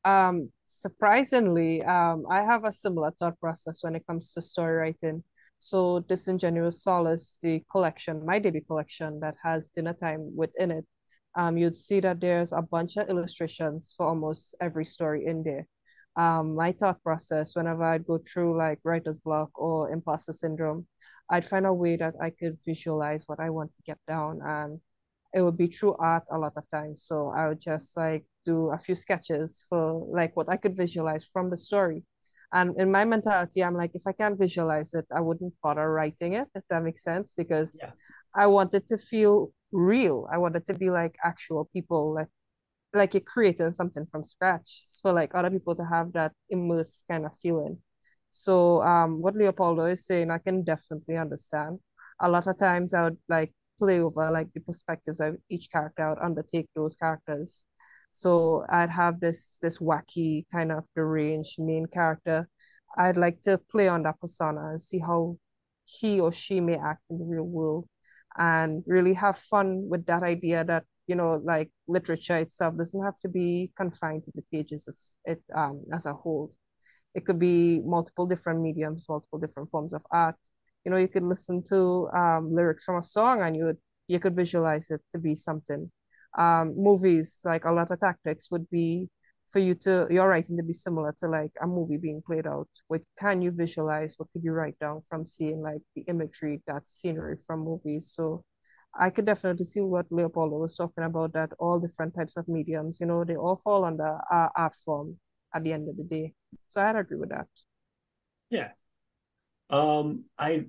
Um, 0.04 0.50
surprisingly, 0.66 1.84
um, 1.84 2.26
I 2.28 2.42
have 2.42 2.64
a 2.64 2.72
similar 2.72 3.12
thought 3.12 3.40
process 3.40 3.84
when 3.84 3.94
it 3.94 4.08
comes 4.08 4.34
to 4.34 4.42
story 4.42 4.76
writing. 4.76 5.24
So 5.60 6.00
Disingenuous 6.00 6.82
Solace, 6.82 7.38
the 7.44 7.64
collection, 7.72 8.26
my 8.26 8.40
debut 8.40 8.62
collection 8.62 9.20
that 9.20 9.36
has 9.44 9.70
dinner 9.70 9.94
time 9.94 10.36
within 10.36 10.72
it, 10.72 10.86
um, 11.36 11.58
you'd 11.58 11.78
see 11.78 12.00
that 12.00 12.20
there's 12.20 12.54
a 12.54 12.64
bunch 12.64 12.98
of 12.98 13.08
illustrations 13.08 13.94
for 13.96 14.08
almost 14.08 14.56
every 14.62 14.86
story 14.86 15.26
in 15.28 15.44
there. 15.44 15.68
Um, 16.18 16.56
my 16.56 16.72
thought 16.72 17.02
process 17.04 17.56
whenever 17.56 17.84
I'd 17.84 18.08
go 18.08 18.18
through 18.18 18.58
like 18.58 18.80
writer's 18.84 19.20
block 19.20 19.52
or 19.56 19.92
imposter 19.92 20.34
syndrome, 20.34 20.88
I'd 21.30 21.46
find 21.46 21.66
a 21.66 21.74
way 21.74 21.96
that 21.98 22.16
I 22.20 22.32
could 22.32 22.58
visualize 22.66 23.24
what 23.28 23.40
I 23.40 23.50
want 23.52 23.74
to 23.76 23.84
get 23.84 24.00
down 24.08 24.42
and 24.44 24.80
it 25.34 25.42
would 25.42 25.58
be 25.58 25.68
through 25.68 25.96
art 26.00 26.24
a 26.32 26.38
lot 26.38 26.54
of 26.58 26.70
times. 26.70 27.04
So 27.04 27.30
I 27.30 27.48
would 27.48 27.62
just 27.62 27.96
like 27.96 28.26
do 28.46 28.72
a 28.72 28.78
few 28.78 28.96
sketches 28.96 29.66
for 29.70 30.08
like 30.10 30.36
what 30.36 30.50
I 30.50 30.58
could 30.58 30.76
visualize 30.76 31.26
from 31.26 31.50
the 31.50 31.58
story. 31.58 32.04
And 32.54 32.80
in 32.80 32.92
my 32.92 33.04
mentality, 33.04 33.64
I'm 33.64 33.76
like, 33.76 33.92
if 33.94 34.04
I 34.08 34.14
can't 34.14 34.40
visualize 34.40 34.94
it, 34.94 35.06
I 35.14 35.20
wouldn't 35.22 35.54
bother 35.62 35.92
writing 35.92 36.34
it, 36.34 36.48
if 36.56 36.64
that 36.70 36.82
makes 36.82 37.04
sense, 37.04 37.34
because 37.34 37.80
yeah. 37.84 37.92
I 38.34 38.48
wanted 38.48 38.88
to 38.88 38.98
feel 38.98 39.52
real. 39.74 40.28
I 40.32 40.38
wanted 40.38 40.66
to 40.68 40.74
be 40.74 40.90
like 40.90 41.18
actual 41.24 41.70
people, 41.74 42.14
like 42.14 42.30
like 42.98 43.14
you're 43.14 43.22
creating 43.22 43.72
something 43.72 44.06
from 44.06 44.24
scratch 44.24 44.84
for 45.02 45.14
like 45.14 45.32
other 45.36 45.50
people 45.52 45.76
to 45.76 45.86
have 45.86 46.14
that 46.14 46.34
immersed 46.50 47.06
kind 47.10 47.26
of 47.26 47.36
feeling. 47.38 47.78
So 48.32 48.82
um, 48.84 49.22
what 49.22 49.36
Leopoldo 49.36 49.86
is 49.86 50.06
saying, 50.06 50.32
I 50.32 50.38
can 50.38 50.64
definitely 50.64 51.18
understand. 51.18 51.80
A 52.22 52.30
lot 52.30 52.48
of 52.48 52.58
times 52.58 52.94
I 52.94 53.04
would 53.06 53.18
like 53.30 53.54
play 53.80 54.00
over 54.00 54.30
like 54.32 54.52
the 54.54 54.60
perspectives 54.62 55.20
of 55.20 55.38
each 55.50 55.70
character. 55.72 56.04
I 56.04 56.10
would 56.10 56.20
undertake 56.20 56.68
those 56.76 56.96
characters. 56.96 57.66
So 58.12 58.66
I'd 58.70 58.90
have 58.90 59.20
this 59.20 59.60
this 59.62 59.80
wacky 59.80 60.46
kind 60.52 60.72
of 60.72 60.88
deranged 60.96 61.60
main 61.60 61.86
character. 61.88 62.48
I'd 62.98 63.18
like 63.18 63.42
to 63.44 63.58
play 63.58 63.88
on 63.88 64.04
that 64.04 64.20
persona 64.20 64.70
and 64.72 64.82
see 64.82 65.00
how 65.00 65.38
he 65.86 66.20
or 66.20 66.32
she 66.32 66.60
may 66.60 66.76
act 66.76 67.02
in 67.10 67.20
the 67.20 67.26
real 67.26 67.44
world 67.44 67.88
and 68.38 68.84
really 68.88 69.14
have 69.14 69.38
fun 69.38 69.88
with 69.90 70.06
that 70.08 70.24
idea 70.24 70.64
that 70.66 70.86
you 71.08 71.16
know 71.16 71.32
like 71.44 71.70
literature 71.88 72.38
itself 72.38 72.78
doesn't 72.78 73.04
have 73.04 73.20
to 73.20 73.30
be 73.30 73.72
confined 73.78 74.24
to 74.26 74.32
the 74.36 74.44
pages 74.52 74.88
it's 74.88 75.18
it 75.26 75.42
um 75.56 75.84
as 75.94 76.06
a 76.06 76.14
whole. 76.14 76.52
It 77.16 77.26
could 77.26 77.40
be 77.40 77.82
multiple 77.86 78.26
different 78.26 78.62
mediums 78.62 79.08
multiple 79.10 79.40
different 79.40 79.70
forms 79.72 79.94
of 79.94 80.06
art. 80.12 80.38
You 80.86 80.92
know 80.92 80.98
you 80.98 81.08
could 81.08 81.24
listen 81.24 81.64
to 81.70 82.10
um, 82.14 82.54
lyrics 82.54 82.84
from 82.84 82.98
a 82.98 83.04
song 83.04 83.42
and 83.42 83.56
you 83.56 83.66
would 83.66 83.78
you 84.08 84.20
could 84.20 84.36
visualize 84.36 84.90
it 84.92 85.02
to 85.12 85.20
be 85.20 85.36
something. 85.36 85.92
Um, 86.38 86.74
movies 86.78 87.42
like 87.46 87.66
a 87.66 87.74
lot 87.74 87.92
of 87.92 88.00
tactics 88.00 88.52
would 88.52 88.70
be 88.70 89.10
for 89.50 89.60
you 89.60 89.76
to 89.76 90.08
your 90.10 90.30
writing 90.30 90.58
to 90.58 90.64
be 90.64 90.74
similar 90.74 91.14
to 91.20 91.28
like 91.28 91.52
a 91.62 91.68
movie 91.68 91.98
being 91.98 92.22
played 92.22 92.48
out. 92.48 92.70
What 92.88 93.04
can 93.20 93.42
you 93.42 93.52
visualize? 93.52 94.16
What 94.18 94.30
could 94.32 94.44
you 94.44 94.52
write 94.54 94.78
down 94.80 95.02
from 95.10 95.26
seeing 95.26 95.62
like 95.62 95.82
the 95.96 96.02
imagery 96.04 96.62
that 96.68 96.90
scenery 96.90 97.38
from 97.46 97.62
movies? 97.62 98.12
So 98.12 98.44
i 98.98 99.10
could 99.10 99.26
definitely 99.26 99.66
see 99.66 99.82
what 99.82 100.06
leopoldo 100.12 100.58
was 100.58 100.76
talking 100.76 101.04
about 101.04 101.34
that 101.34 101.52
all 101.60 101.80
different 101.80 102.14
types 102.16 102.38
of 102.38 102.48
mediums 102.48 103.00
you 103.00 103.06
know 103.06 103.24
they 103.24 103.36
all 103.36 103.58
fall 103.58 103.86
under 103.86 104.20
uh, 104.32 104.48
art 104.56 104.76
form 104.76 105.18
at 105.54 105.64
the 105.64 105.74
end 105.74 105.90
of 105.90 105.98
the 105.98 106.04
day. 106.04 106.34
So 106.68 106.82
i'd 106.82 106.96
agree 106.96 107.18
with 107.18 107.30
that. 107.30 107.48
Yeah. 108.50 108.70
Um 109.70 110.26
i 110.38 110.66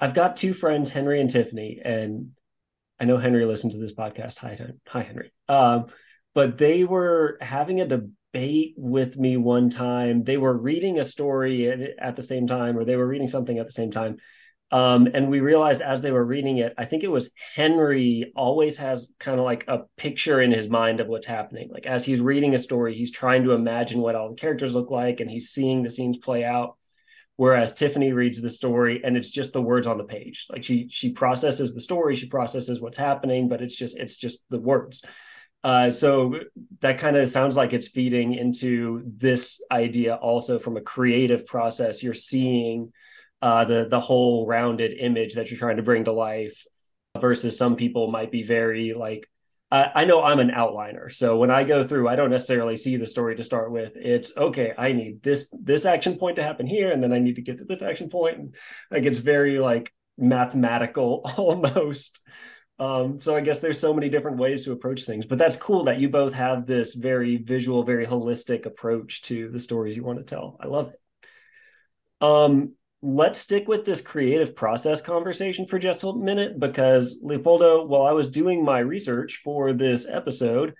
i've 0.00 0.14
got 0.14 0.36
two 0.36 0.54
friends 0.54 0.90
henry 0.90 1.20
and 1.20 1.28
tiffany 1.28 1.80
and 1.84 2.30
i 3.00 3.04
know 3.04 3.18
henry 3.18 3.44
listens 3.44 3.74
to 3.74 3.80
this 3.80 3.94
podcast. 3.94 4.38
Hi 4.38 4.56
hi 4.86 5.02
henry. 5.02 5.32
Um 5.48 5.86
but 6.34 6.58
they 6.58 6.84
were 6.84 7.36
having 7.40 7.80
a 7.80 7.86
debate 7.86 8.74
with 8.76 9.18
me 9.18 9.36
one 9.36 9.70
time. 9.70 10.24
They 10.24 10.36
were 10.36 10.56
reading 10.56 10.98
a 10.98 11.04
story 11.04 11.68
at, 11.68 11.80
at 11.98 12.16
the 12.16 12.22
same 12.22 12.46
time, 12.46 12.78
or 12.78 12.84
they 12.84 12.96
were 12.96 13.08
reading 13.08 13.26
something 13.26 13.58
at 13.58 13.66
the 13.66 13.72
same 13.72 13.90
time. 13.90 14.18
Um, 14.70 15.08
and 15.14 15.30
we 15.30 15.40
realized 15.40 15.80
as 15.80 16.02
they 16.02 16.12
were 16.12 16.24
reading 16.24 16.58
it, 16.58 16.74
I 16.76 16.84
think 16.84 17.02
it 17.02 17.10
was 17.10 17.30
Henry 17.54 18.32
always 18.36 18.76
has 18.76 19.10
kind 19.18 19.38
of 19.38 19.46
like 19.46 19.64
a 19.66 19.84
picture 19.96 20.42
in 20.42 20.52
his 20.52 20.68
mind 20.68 21.00
of 21.00 21.06
what's 21.06 21.26
happening. 21.26 21.70
Like 21.72 21.86
as 21.86 22.04
he's 22.04 22.20
reading 22.20 22.54
a 22.54 22.58
story, 22.58 22.94
he's 22.94 23.10
trying 23.10 23.44
to 23.44 23.52
imagine 23.52 24.00
what 24.00 24.14
all 24.14 24.28
the 24.28 24.36
characters 24.36 24.74
look 24.74 24.90
like 24.90 25.20
and 25.20 25.30
he's 25.30 25.48
seeing 25.48 25.82
the 25.82 25.90
scenes 25.90 26.18
play 26.18 26.44
out. 26.44 26.76
Whereas 27.36 27.72
Tiffany 27.72 28.12
reads 28.12 28.42
the 28.42 28.50
story 28.50 29.00
and 29.02 29.16
it's 29.16 29.30
just 29.30 29.52
the 29.52 29.62
words 29.62 29.86
on 29.86 29.96
the 29.96 30.04
page. 30.04 30.46
Like 30.50 30.64
she 30.64 30.88
she 30.90 31.12
processes 31.12 31.72
the 31.72 31.80
story, 31.80 32.14
she 32.14 32.26
processes 32.26 32.82
what's 32.82 32.98
happening, 32.98 33.48
but 33.48 33.62
it's 33.62 33.76
just 33.76 33.96
it's 33.96 34.18
just 34.18 34.40
the 34.50 34.60
words. 34.60 35.02
Uh, 35.64 35.90
so 35.92 36.40
that 36.80 36.98
kind 36.98 37.16
of 37.16 37.28
sounds 37.28 37.56
like 37.56 37.72
it's 37.72 37.88
feeding 37.88 38.34
into 38.34 39.02
this 39.06 39.62
idea 39.72 40.14
also 40.14 40.58
from 40.58 40.76
a 40.76 40.80
creative 40.80 41.46
process. 41.46 42.02
You're 42.02 42.14
seeing 42.14 42.92
uh, 43.42 43.64
the 43.64 43.88
the 43.88 44.00
whole 44.00 44.46
rounded 44.46 44.92
image 44.98 45.34
that 45.34 45.50
you're 45.50 45.58
trying 45.58 45.76
to 45.76 45.82
bring 45.82 46.04
to 46.04 46.12
life, 46.12 46.64
versus 47.18 47.56
some 47.56 47.76
people 47.76 48.10
might 48.10 48.30
be 48.30 48.42
very 48.42 48.94
like. 48.94 49.28
I, 49.70 50.06
know 50.06 50.22
I'm 50.22 50.38
an 50.38 50.48
outliner, 50.48 51.12
so 51.12 51.36
when 51.36 51.50
I 51.50 51.62
go 51.62 51.84
through, 51.84 52.08
I 52.08 52.16
don't 52.16 52.30
necessarily 52.30 52.74
see 52.74 52.96
the 52.96 53.04
story 53.04 53.36
to 53.36 53.42
start 53.42 53.70
with. 53.70 53.92
It's 53.96 54.34
okay. 54.34 54.72
I 54.78 54.92
need 54.92 55.22
this 55.22 55.46
this 55.52 55.84
action 55.84 56.16
point 56.16 56.36
to 56.36 56.42
happen 56.42 56.66
here, 56.66 56.90
and 56.90 57.02
then 57.02 57.12
I 57.12 57.18
need 57.18 57.36
to 57.36 57.42
get 57.42 57.58
to 57.58 57.64
this 57.64 57.82
action 57.82 58.08
point. 58.08 58.38
And 58.38 58.54
like 58.90 59.04
it's 59.04 59.18
very 59.18 59.58
like 59.58 59.92
mathematical 60.16 61.20
almost. 61.36 62.20
Um, 62.78 63.18
so 63.18 63.36
I 63.36 63.40
guess 63.40 63.58
there's 63.58 63.78
so 63.78 63.92
many 63.92 64.08
different 64.08 64.38
ways 64.38 64.64
to 64.64 64.72
approach 64.72 65.04
things, 65.04 65.26
but 65.26 65.36
that's 65.36 65.56
cool 65.56 65.84
that 65.84 65.98
you 65.98 66.08
both 66.08 66.32
have 66.34 66.64
this 66.64 66.94
very 66.94 67.36
visual, 67.36 67.82
very 67.82 68.06
holistic 68.06 68.66
approach 68.66 69.22
to 69.22 69.50
the 69.50 69.58
stories 69.60 69.96
you 69.96 70.04
want 70.04 70.18
to 70.18 70.24
tell. 70.24 70.56
I 70.60 70.66
love 70.66 70.88
it. 70.88 70.96
Um, 72.20 72.74
let's 73.02 73.38
stick 73.38 73.68
with 73.68 73.84
this 73.84 74.00
creative 74.00 74.56
process 74.56 75.00
conversation 75.00 75.66
for 75.66 75.78
just 75.78 76.04
a 76.04 76.12
minute 76.12 76.58
because 76.58 77.20
Leopoldo, 77.22 77.86
while 77.86 78.06
I 78.06 78.12
was 78.12 78.28
doing 78.28 78.64
my 78.64 78.80
research 78.80 79.40
for 79.44 79.72
this 79.72 80.06
episode, 80.08 80.74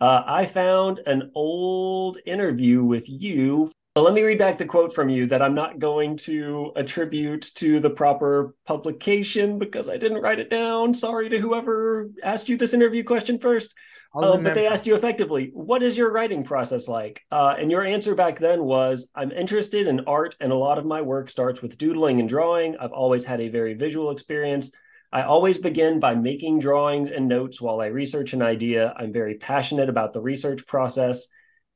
uh, 0.00 0.22
I 0.26 0.46
found 0.46 1.00
an 1.06 1.30
old 1.34 2.18
interview 2.24 2.82
with 2.84 3.08
you 3.08 3.70
let 3.96 4.14
me 4.14 4.22
read 4.22 4.38
back 4.38 4.56
the 4.56 4.66
quote 4.66 4.94
from 4.94 5.08
you 5.08 5.26
that 5.26 5.42
I'm 5.42 5.54
not 5.54 5.80
going 5.80 6.16
to 6.18 6.72
attribute 6.76 7.42
to 7.56 7.80
the 7.80 7.90
proper 7.90 8.54
publication 8.64 9.58
because 9.58 9.88
I 9.88 9.96
didn't 9.96 10.22
write 10.22 10.38
it 10.38 10.48
down. 10.48 10.94
Sorry 10.94 11.28
to 11.28 11.38
whoever 11.38 12.08
asked 12.22 12.48
you 12.48 12.56
this 12.56 12.72
interview 12.72 13.02
question 13.02 13.40
first. 13.40 13.74
Um, 14.12 14.42
but 14.42 14.54
they 14.54 14.66
asked 14.66 14.86
you 14.86 14.96
effectively, 14.96 15.50
what 15.52 15.82
is 15.82 15.96
your 15.96 16.10
writing 16.10 16.42
process 16.42 16.88
like? 16.88 17.22
Uh, 17.30 17.54
and 17.56 17.70
your 17.70 17.84
answer 17.84 18.14
back 18.14 18.38
then 18.38 18.64
was, 18.64 19.10
I'm 19.14 19.30
interested 19.30 19.86
in 19.86 20.00
art, 20.06 20.34
and 20.40 20.50
a 20.50 20.56
lot 20.56 20.78
of 20.78 20.84
my 20.84 21.00
work 21.00 21.30
starts 21.30 21.62
with 21.62 21.78
doodling 21.78 22.18
and 22.18 22.28
drawing. 22.28 22.76
I've 22.76 22.92
always 22.92 23.24
had 23.24 23.40
a 23.40 23.48
very 23.48 23.74
visual 23.74 24.10
experience. 24.10 24.72
I 25.12 25.22
always 25.22 25.58
begin 25.58 26.00
by 26.00 26.14
making 26.14 26.58
drawings 26.58 27.10
and 27.10 27.28
notes 27.28 27.60
while 27.60 27.80
I 27.80 27.86
research 27.86 28.32
an 28.32 28.42
idea. 28.42 28.94
I'm 28.96 29.12
very 29.12 29.36
passionate 29.36 29.88
about 29.88 30.12
the 30.12 30.20
research 30.20 30.66
process. 30.66 31.28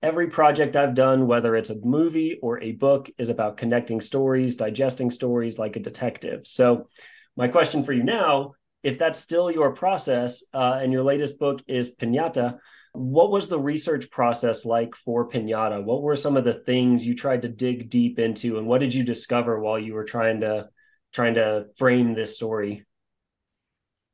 Every 0.02 0.28
project 0.28 0.76
I've 0.76 0.94
done, 0.94 1.26
whether 1.26 1.54
it's 1.56 1.70
a 1.70 1.80
movie 1.82 2.38
or 2.42 2.60
a 2.60 2.72
book, 2.72 3.10
is 3.16 3.28
about 3.28 3.56
connecting 3.56 4.00
stories, 4.00 4.56
digesting 4.56 5.10
stories 5.10 5.58
like 5.58 5.76
a 5.76 5.80
detective. 5.80 6.46
So, 6.46 6.88
my 7.36 7.48
question 7.48 7.82
for 7.82 7.92
you 7.92 8.04
now 8.04 8.54
if 8.84 8.98
that's 8.98 9.18
still 9.18 9.50
your 9.50 9.72
process 9.72 10.44
uh, 10.52 10.78
and 10.80 10.92
your 10.92 11.02
latest 11.02 11.38
book 11.38 11.60
is 11.66 11.94
Pinata, 11.96 12.58
what 12.92 13.30
was 13.30 13.48
the 13.48 13.58
research 13.58 14.10
process 14.10 14.64
like 14.64 14.94
for 14.94 15.28
Pinata? 15.28 15.82
What 15.82 16.02
were 16.02 16.14
some 16.14 16.36
of 16.36 16.44
the 16.44 16.54
things 16.54 17.04
you 17.04 17.16
tried 17.16 17.42
to 17.42 17.48
dig 17.48 17.90
deep 17.90 18.20
into, 18.20 18.58
and 18.58 18.68
what 18.68 18.78
did 18.78 18.94
you 18.94 19.02
discover 19.02 19.58
while 19.58 19.78
you 19.78 19.94
were 19.94 20.04
trying 20.04 20.40
to 20.42 20.68
trying 21.12 21.34
to 21.34 21.66
frame 21.76 22.14
this 22.14 22.36
story? 22.36 22.84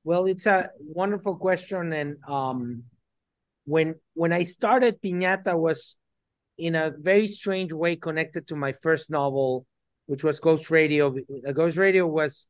Well, 0.04 0.24
it's 0.24 0.46
a 0.46 0.70
wonderful 0.78 1.36
question, 1.36 1.92
and 1.92 2.16
um, 2.26 2.84
when 3.64 3.96
when 4.14 4.32
I 4.32 4.44
started 4.44 5.02
Piñata 5.02 5.58
was 5.58 5.96
in 6.56 6.74
a 6.74 6.92
very 6.96 7.26
strange 7.26 7.72
way 7.72 7.96
connected 7.96 8.46
to 8.48 8.56
my 8.56 8.72
first 8.72 9.10
novel, 9.10 9.66
which 10.06 10.22
was 10.22 10.38
Ghost 10.40 10.70
Radio. 10.70 11.14
Ghost 11.52 11.76
Radio 11.76 12.06
was, 12.06 12.46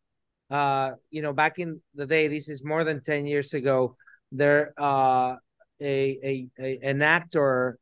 uh, 0.51 0.93
you 1.11 1.23
know, 1.23 1.33
back 1.33 1.59
in 1.59 1.81
the 1.95 2.07
day. 2.07 2.29
This 2.29 2.49
is 2.49 2.65
more 2.65 2.85
than 2.85 3.03
ten 3.03 3.27
years 3.27 3.55
ago. 3.55 3.97
There, 4.33 4.73
uh, 4.79 5.37
a, 5.81 6.19
a, 6.23 6.49
a 6.59 6.79
an 6.83 7.03
actor, 7.03 7.79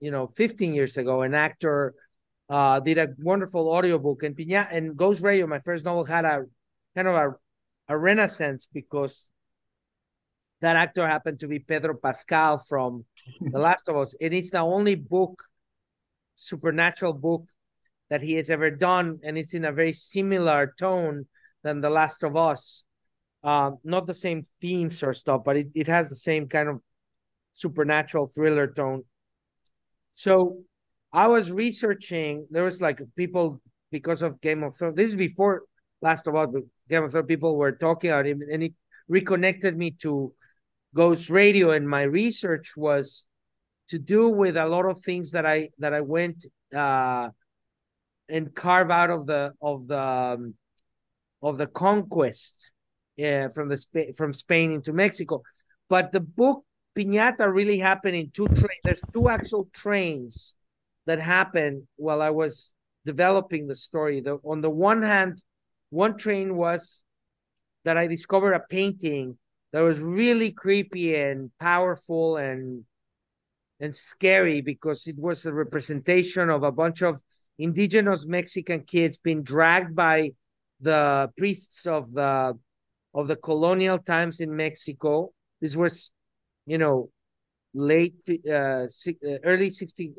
you 0.00 0.10
know, 0.10 0.26
fifteen 0.26 0.74
years 0.74 0.96
ago, 0.96 1.22
an 1.22 1.34
actor 1.34 1.94
uh, 2.48 2.80
did 2.80 2.98
a 2.98 3.08
wonderful 3.18 3.70
audiobook 3.70 4.22
and 4.22 4.36
Piñata 4.36 4.72
and 4.72 4.96
Ghost 4.96 5.22
Radio. 5.22 5.46
My 5.46 5.60
first 5.60 5.84
novel 5.84 6.04
had 6.04 6.24
a 6.24 6.44
kind 6.94 7.08
of 7.08 7.14
a 7.14 7.34
a 7.88 7.96
renaissance 7.98 8.66
because 8.72 9.26
that 10.60 10.76
actor 10.76 11.06
happened 11.06 11.40
to 11.40 11.48
be 11.48 11.58
Pedro 11.58 11.94
Pascal 11.94 12.58
from 12.58 13.04
The 13.40 13.58
Last 13.68 13.88
of 13.88 13.96
Us. 13.96 14.14
And 14.20 14.32
it's 14.32 14.50
the 14.50 14.60
only 14.60 14.94
book, 14.94 15.44
supernatural 16.34 17.12
book, 17.12 17.44
that 18.10 18.22
he 18.22 18.34
has 18.34 18.50
ever 18.50 18.70
done, 18.70 19.18
and 19.22 19.36
it's 19.36 19.54
in 19.54 19.64
a 19.64 19.72
very 19.72 19.92
similar 19.92 20.74
tone 20.78 21.26
than 21.64 21.80
The 21.80 21.90
Last 21.90 22.22
of 22.22 22.36
Us. 22.36 22.84
Uh, 23.42 23.72
not 23.82 24.06
the 24.06 24.14
same 24.14 24.44
themes 24.60 25.02
or 25.02 25.12
stuff, 25.12 25.42
but 25.44 25.56
it, 25.56 25.68
it 25.74 25.86
has 25.88 26.08
the 26.08 26.16
same 26.16 26.48
kind 26.48 26.68
of 26.68 26.80
supernatural 27.52 28.26
thriller 28.26 28.68
tone. 28.68 29.02
So 30.12 30.62
I 31.12 31.26
was 31.26 31.50
researching, 31.50 32.46
there 32.50 32.62
was 32.62 32.80
like 32.80 33.00
people 33.16 33.60
because 33.90 34.22
of 34.22 34.40
Game 34.40 34.62
of 34.62 34.76
Thrones. 34.76 34.96
This 34.96 35.08
is 35.08 35.16
before 35.16 35.64
Last 36.00 36.26
of 36.28 36.36
Us, 36.36 36.48
but 36.52 36.62
Game 36.88 37.02
of 37.02 37.10
Thrones 37.10 37.26
people 37.26 37.56
were 37.56 37.72
talking 37.72 38.10
about 38.10 38.26
him, 38.26 38.40
and 38.50 38.62
it 38.62 38.72
reconnected 39.08 39.76
me 39.76 39.90
to 40.02 40.32
Ghost 40.94 41.28
Radio 41.28 41.72
and 41.72 41.88
my 41.88 42.02
research 42.02 42.76
was 42.76 43.24
to 43.88 43.98
do 43.98 44.28
with 44.28 44.56
a 44.56 44.66
lot 44.66 44.86
of 44.86 45.00
things 45.00 45.32
that 45.32 45.44
I 45.44 45.70
that 45.78 45.92
I 45.92 46.00
went 46.00 46.46
uh, 46.74 47.30
and 48.28 48.54
carve 48.54 48.90
out 48.90 49.10
of 49.10 49.26
the 49.26 49.52
of 49.60 49.88
the 49.88 50.00
um, 50.00 50.54
of 51.44 51.58
the 51.58 51.66
conquest 51.68 52.72
yeah, 53.16 53.48
from 53.48 53.68
the 53.68 54.12
from 54.16 54.32
Spain 54.32 54.72
into 54.72 54.92
Mexico. 54.92 55.42
But 55.88 56.10
the 56.10 56.20
book 56.20 56.64
Piñata 56.96 57.52
really 57.52 57.78
happened 57.78 58.16
in 58.16 58.30
two 58.30 58.46
trains. 58.48 58.80
There's 58.82 59.00
two 59.12 59.28
actual 59.28 59.68
trains 59.72 60.54
that 61.06 61.20
happened 61.20 61.82
while 61.96 62.22
I 62.22 62.30
was 62.30 62.72
developing 63.04 63.66
the 63.66 63.74
story. 63.74 64.20
The, 64.20 64.38
on 64.44 64.62
the 64.62 64.70
one 64.70 65.02
hand, 65.02 65.42
one 65.90 66.16
train 66.16 66.56
was 66.56 67.04
that 67.84 67.98
I 67.98 68.06
discovered 68.06 68.54
a 68.54 68.60
painting 68.60 69.38
that 69.72 69.82
was 69.82 70.00
really 70.00 70.50
creepy 70.50 71.14
and 71.14 71.50
powerful 71.60 72.36
and 72.36 72.84
and 73.80 73.94
scary 73.94 74.60
because 74.60 75.06
it 75.06 75.18
was 75.18 75.44
a 75.46 75.52
representation 75.52 76.48
of 76.48 76.62
a 76.62 76.72
bunch 76.72 77.02
of 77.02 77.20
indigenous 77.58 78.24
Mexican 78.24 78.82
kids 78.82 79.18
being 79.18 79.42
dragged 79.42 79.94
by 79.94 80.30
the 80.84 81.30
priests 81.36 81.86
of 81.86 82.12
the 82.12 82.58
of 83.14 83.28
the 83.28 83.36
colonial 83.36 83.98
times 83.98 84.40
in 84.40 84.54
Mexico. 84.54 85.32
This 85.60 85.76
was, 85.76 86.10
you 86.66 86.78
know, 86.78 87.10
late 87.74 88.22
uh, 88.48 88.86
uh 88.86 89.38
early 89.44 89.70
16 89.70 90.14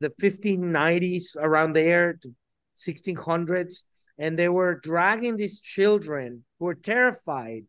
the 0.00 0.10
1590s 0.22 1.36
around 1.36 1.74
there 1.74 2.14
to 2.14 2.34
1600s 2.78 3.82
and 4.18 4.38
they 4.38 4.48
were 4.48 4.80
dragging 4.80 5.36
these 5.36 5.60
children 5.60 6.44
who 6.58 6.64
were 6.64 6.74
terrified 6.74 7.64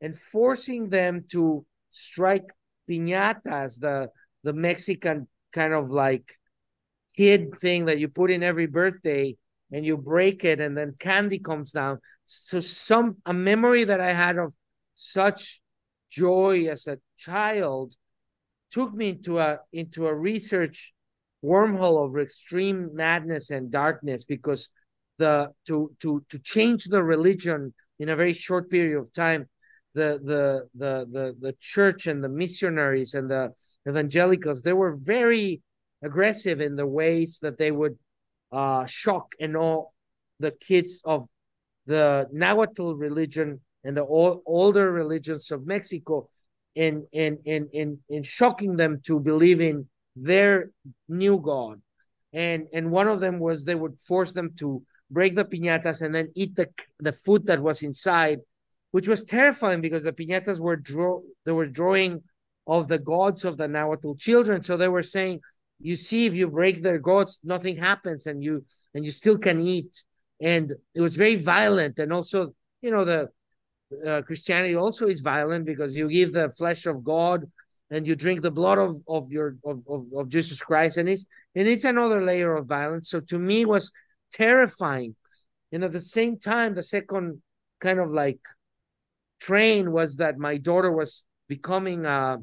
and 0.00 0.16
forcing 0.16 0.88
them 0.90 1.24
to 1.28 1.66
strike 1.90 2.48
piñatas 2.88 3.80
the 3.80 4.08
the 4.44 4.52
mexican 4.52 5.26
kind 5.52 5.72
of 5.72 5.90
like 5.90 6.38
kid 7.16 7.58
thing 7.58 7.86
that 7.86 7.98
you 7.98 8.06
put 8.06 8.30
in 8.30 8.44
every 8.44 8.66
birthday 8.66 9.36
and 9.74 9.84
you 9.84 9.96
break 9.96 10.44
it 10.44 10.60
and 10.60 10.78
then 10.78 10.94
candy 11.00 11.40
comes 11.40 11.72
down. 11.72 11.98
So 12.24 12.60
some 12.60 13.16
a 13.26 13.34
memory 13.34 13.84
that 13.84 14.00
i 14.00 14.12
had 14.12 14.38
of 14.38 14.54
such 14.94 15.60
joy 16.10 16.68
as 16.70 16.86
a 16.86 16.98
child 17.18 17.94
took 18.70 18.94
me 18.94 19.08
into 19.10 19.40
a 19.40 19.58
into 19.72 20.06
a 20.06 20.14
research 20.14 20.94
wormhole 21.44 22.06
of 22.06 22.16
extreme 22.16 22.94
madness 22.94 23.50
and 23.50 23.70
darkness 23.70 24.24
because 24.24 24.68
the 25.18 25.50
to 25.66 25.92
to 26.00 26.24
to 26.30 26.38
change 26.38 26.84
the 26.84 27.02
religion 27.02 27.74
in 27.98 28.08
a 28.08 28.16
very 28.16 28.32
short 28.32 28.70
period 28.70 28.96
of 28.96 29.12
time 29.12 29.48
the 29.94 30.20
the 30.30 30.68
the 30.74 31.04
the, 31.10 31.36
the 31.40 31.54
church 31.60 32.06
and 32.06 32.22
the 32.22 32.28
missionaries 32.28 33.12
and 33.14 33.28
the 33.28 33.52
evangelicals 33.88 34.62
they 34.62 34.72
were 34.72 34.96
very 34.96 35.60
aggressive 36.02 36.60
in 36.60 36.76
the 36.76 36.86
ways 36.86 37.40
that 37.42 37.58
they 37.58 37.70
would 37.70 37.98
uh, 38.54 38.86
shock 38.86 39.34
and 39.40 39.56
awe 39.56 39.84
the 40.40 40.52
kids 40.52 41.02
of 41.04 41.26
the 41.86 42.26
Nahuatl 42.32 42.94
religion 42.94 43.60
and 43.84 43.96
the 43.96 44.04
old, 44.04 44.42
older 44.46 44.90
religions 44.90 45.50
of 45.50 45.66
Mexico 45.66 46.28
in 46.74 47.06
in 47.12 47.38
in 47.44 47.68
in 47.72 47.98
in 48.08 48.22
shocking 48.22 48.76
them 48.76 49.00
to 49.06 49.20
believe 49.20 49.60
in 49.60 49.88
their 50.16 50.70
new 51.08 51.38
god. 51.38 51.82
And 52.32 52.66
and 52.72 52.90
one 52.90 53.08
of 53.08 53.20
them 53.20 53.38
was 53.38 53.64
they 53.64 53.74
would 53.74 53.98
force 53.98 54.32
them 54.32 54.52
to 54.58 54.82
break 55.10 55.36
the 55.36 55.44
piñatas 55.44 56.00
and 56.02 56.14
then 56.14 56.32
eat 56.34 56.56
the 56.56 56.68
the 57.00 57.12
food 57.12 57.46
that 57.46 57.60
was 57.60 57.82
inside 57.82 58.40
which 58.92 59.08
was 59.08 59.24
terrifying 59.24 59.80
because 59.80 60.04
the 60.04 60.12
piñatas 60.12 60.60
were 60.60 60.76
draw 60.76 61.20
they 61.44 61.52
were 61.52 61.66
drawing 61.66 62.22
of 62.66 62.88
the 62.88 62.98
gods 62.98 63.44
of 63.44 63.56
the 63.56 63.68
Nahuatl 63.68 64.14
children. 64.14 64.62
So 64.62 64.76
they 64.76 64.88
were 64.88 65.02
saying 65.02 65.40
you 65.80 65.96
see 65.96 66.26
if 66.26 66.34
you 66.34 66.48
break 66.48 66.82
their 66.82 66.98
gods 66.98 67.38
nothing 67.44 67.76
happens 67.76 68.26
and 68.26 68.42
you 68.42 68.64
and 68.94 69.04
you 69.04 69.10
still 69.10 69.38
can 69.38 69.60
eat. 69.60 70.04
And 70.40 70.72
it 70.94 71.00
was 71.00 71.16
very 71.16 71.36
violent. 71.36 71.98
And 71.98 72.12
also 72.12 72.54
you 72.82 72.90
know 72.90 73.04
the 73.04 73.28
uh, 74.06 74.22
Christianity 74.22 74.76
also 74.76 75.06
is 75.06 75.20
violent 75.20 75.66
because 75.66 75.96
you 75.96 76.08
give 76.08 76.32
the 76.32 76.48
flesh 76.48 76.86
of 76.86 77.04
God 77.04 77.44
and 77.90 78.06
you 78.06 78.16
drink 78.16 78.42
the 78.42 78.50
blood 78.50 78.78
of 78.78 78.96
of 79.08 79.30
your 79.30 79.56
of, 79.64 79.82
of, 79.88 80.06
of 80.16 80.28
Jesus 80.28 80.60
Christ, 80.60 80.96
and 80.96 81.08
it's 81.08 81.24
and 81.54 81.68
it's 81.68 81.84
another 81.84 82.22
layer 82.22 82.54
of 82.56 82.66
violence. 82.66 83.10
So 83.10 83.20
to 83.20 83.38
me, 83.38 83.64
was 83.64 83.92
terrifying, 84.32 85.14
and 85.72 85.84
at 85.84 85.92
the 85.92 86.00
same 86.00 86.38
time, 86.38 86.74
the 86.74 86.82
second 86.82 87.42
kind 87.80 88.00
of 88.00 88.10
like 88.10 88.40
train 89.40 89.92
was 89.92 90.16
that 90.16 90.38
my 90.38 90.56
daughter 90.56 90.90
was 90.90 91.22
becoming 91.48 92.06
a 92.06 92.38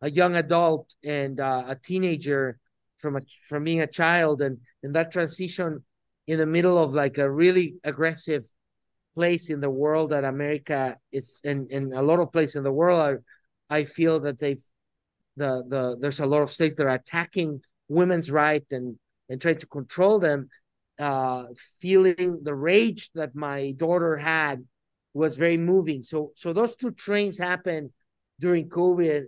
a 0.00 0.10
young 0.10 0.36
adult 0.36 0.94
and 1.04 1.40
uh, 1.40 1.64
a 1.68 1.76
teenager 1.76 2.58
from 2.98 3.16
a 3.16 3.20
from 3.48 3.64
being 3.64 3.80
a 3.80 3.86
child, 3.86 4.40
and 4.42 4.58
and 4.82 4.94
that 4.94 5.12
transition 5.12 5.84
in 6.26 6.38
the 6.38 6.46
middle 6.46 6.78
of 6.82 6.94
like 6.94 7.18
a 7.18 7.30
really 7.30 7.76
aggressive 7.84 8.44
place 9.14 9.50
in 9.50 9.60
the 9.60 9.70
world 9.70 10.10
that 10.10 10.24
America 10.24 10.96
is, 11.10 11.40
and 11.44 11.70
in 11.70 11.92
a 11.92 12.02
lot 12.02 12.20
of 12.20 12.32
places 12.32 12.56
in 12.56 12.62
the 12.62 12.72
world 12.72 13.00
are 13.00 13.22
I 13.70 13.84
feel 13.84 14.20
that 14.20 14.38
they've 14.38 14.62
the 15.36 15.62
the 15.68 15.96
there's 16.00 16.20
a 16.20 16.26
lot 16.26 16.42
of 16.42 16.50
states 16.50 16.74
that 16.76 16.86
are 16.86 16.90
attacking 16.90 17.60
women's 17.88 18.30
right 18.30 18.64
and 18.70 18.96
and 19.28 19.40
trying 19.40 19.58
to 19.58 19.66
control 19.66 20.18
them. 20.18 20.48
Uh, 20.98 21.44
feeling 21.80 22.40
the 22.42 22.54
rage 22.54 23.08
that 23.14 23.32
my 23.32 23.70
daughter 23.76 24.16
had 24.16 24.64
was 25.14 25.36
very 25.36 25.56
moving. 25.56 26.02
So 26.02 26.32
so 26.34 26.52
those 26.52 26.74
two 26.74 26.90
trains 26.90 27.38
happened 27.38 27.90
during 28.40 28.68
COVID, 28.68 29.26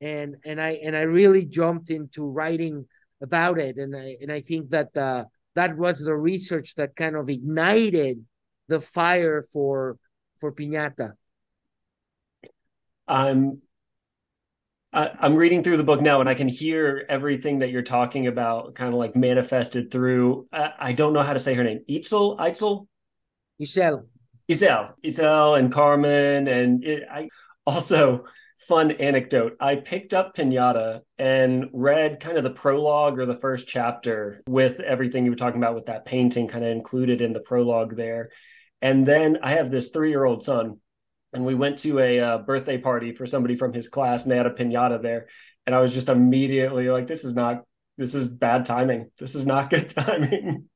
and 0.00 0.36
and 0.44 0.60
I 0.60 0.80
and 0.82 0.96
I 0.96 1.02
really 1.02 1.44
jumped 1.44 1.90
into 1.90 2.24
writing 2.24 2.86
about 3.22 3.58
it, 3.58 3.76
and 3.76 3.96
I 3.96 4.16
and 4.20 4.30
I 4.30 4.40
think 4.40 4.70
that 4.70 4.96
uh, 4.96 5.24
that 5.54 5.76
was 5.76 6.00
the 6.00 6.14
research 6.14 6.74
that 6.76 6.96
kind 6.96 7.16
of 7.16 7.28
ignited 7.28 8.24
the 8.68 8.80
fire 8.80 9.42
for 9.42 9.98
for 10.38 10.52
piñata. 10.52 11.12
I'm 13.08 13.62
I, 14.96 15.10
am 15.20 15.36
reading 15.36 15.62
through 15.62 15.76
the 15.76 15.84
book 15.84 16.00
now 16.00 16.20
and 16.20 16.28
I 16.28 16.34
can 16.34 16.48
hear 16.48 17.04
everything 17.08 17.58
that 17.58 17.70
you're 17.70 17.82
talking 17.82 18.26
about 18.26 18.74
kind 18.74 18.92
of 18.92 18.98
like 18.98 19.14
manifested 19.14 19.90
through. 19.90 20.48
I, 20.50 20.72
I 20.78 20.92
don't 20.92 21.12
know 21.12 21.22
how 21.22 21.34
to 21.34 21.38
say 21.38 21.54
her 21.54 21.62
name. 21.62 21.80
Itzel? 21.88 22.38
Itzel? 22.38 22.86
Isel. 23.60 24.06
Isel. 24.48 24.94
Isel 25.04 25.58
and 25.58 25.70
Carmen. 25.70 26.48
And 26.48 26.82
it, 26.82 27.06
I 27.10 27.28
also, 27.66 28.24
fun 28.58 28.90
anecdote. 28.92 29.56
I 29.60 29.76
picked 29.76 30.14
up 30.14 30.34
Pinata 30.34 31.02
and 31.18 31.68
read 31.72 32.20
kind 32.20 32.38
of 32.38 32.44
the 32.44 32.50
prologue 32.50 33.18
or 33.18 33.26
the 33.26 33.34
first 33.34 33.68
chapter 33.68 34.42
with 34.48 34.80
everything 34.80 35.24
you 35.24 35.30
were 35.30 35.36
talking 35.36 35.60
about 35.60 35.74
with 35.74 35.86
that 35.86 36.04
painting 36.04 36.48
kind 36.48 36.64
of 36.64 36.70
included 36.70 37.20
in 37.20 37.32
the 37.32 37.40
prologue 37.40 37.96
there. 37.96 38.30
And 38.82 39.06
then 39.06 39.38
I 39.42 39.52
have 39.52 39.70
this 39.70 39.90
three 39.90 40.10
year 40.10 40.24
old 40.24 40.42
son 40.42 40.80
and 41.32 41.44
we 41.44 41.54
went 41.54 41.78
to 41.80 41.98
a 41.98 42.20
uh, 42.20 42.38
birthday 42.38 42.78
party 42.78 43.12
for 43.12 43.26
somebody 43.26 43.56
from 43.56 43.72
his 43.72 43.88
class 43.88 44.22
and 44.22 44.32
they 44.32 44.36
had 44.36 44.46
a 44.46 44.50
piñata 44.50 45.02
there. 45.02 45.28
And 45.66 45.74
i 45.74 45.80
was 45.80 45.92
just 45.92 46.08
immediately 46.08 46.88
like 46.88 47.08
this 47.08 47.24
is 47.24 47.34
not 47.34 47.64
this 47.98 48.14
is 48.14 48.28
bad 48.28 48.64
timing. 48.64 49.10
This 49.18 49.34
is 49.34 49.46
not 49.46 49.70
good 49.70 49.88
timing. 49.90 50.68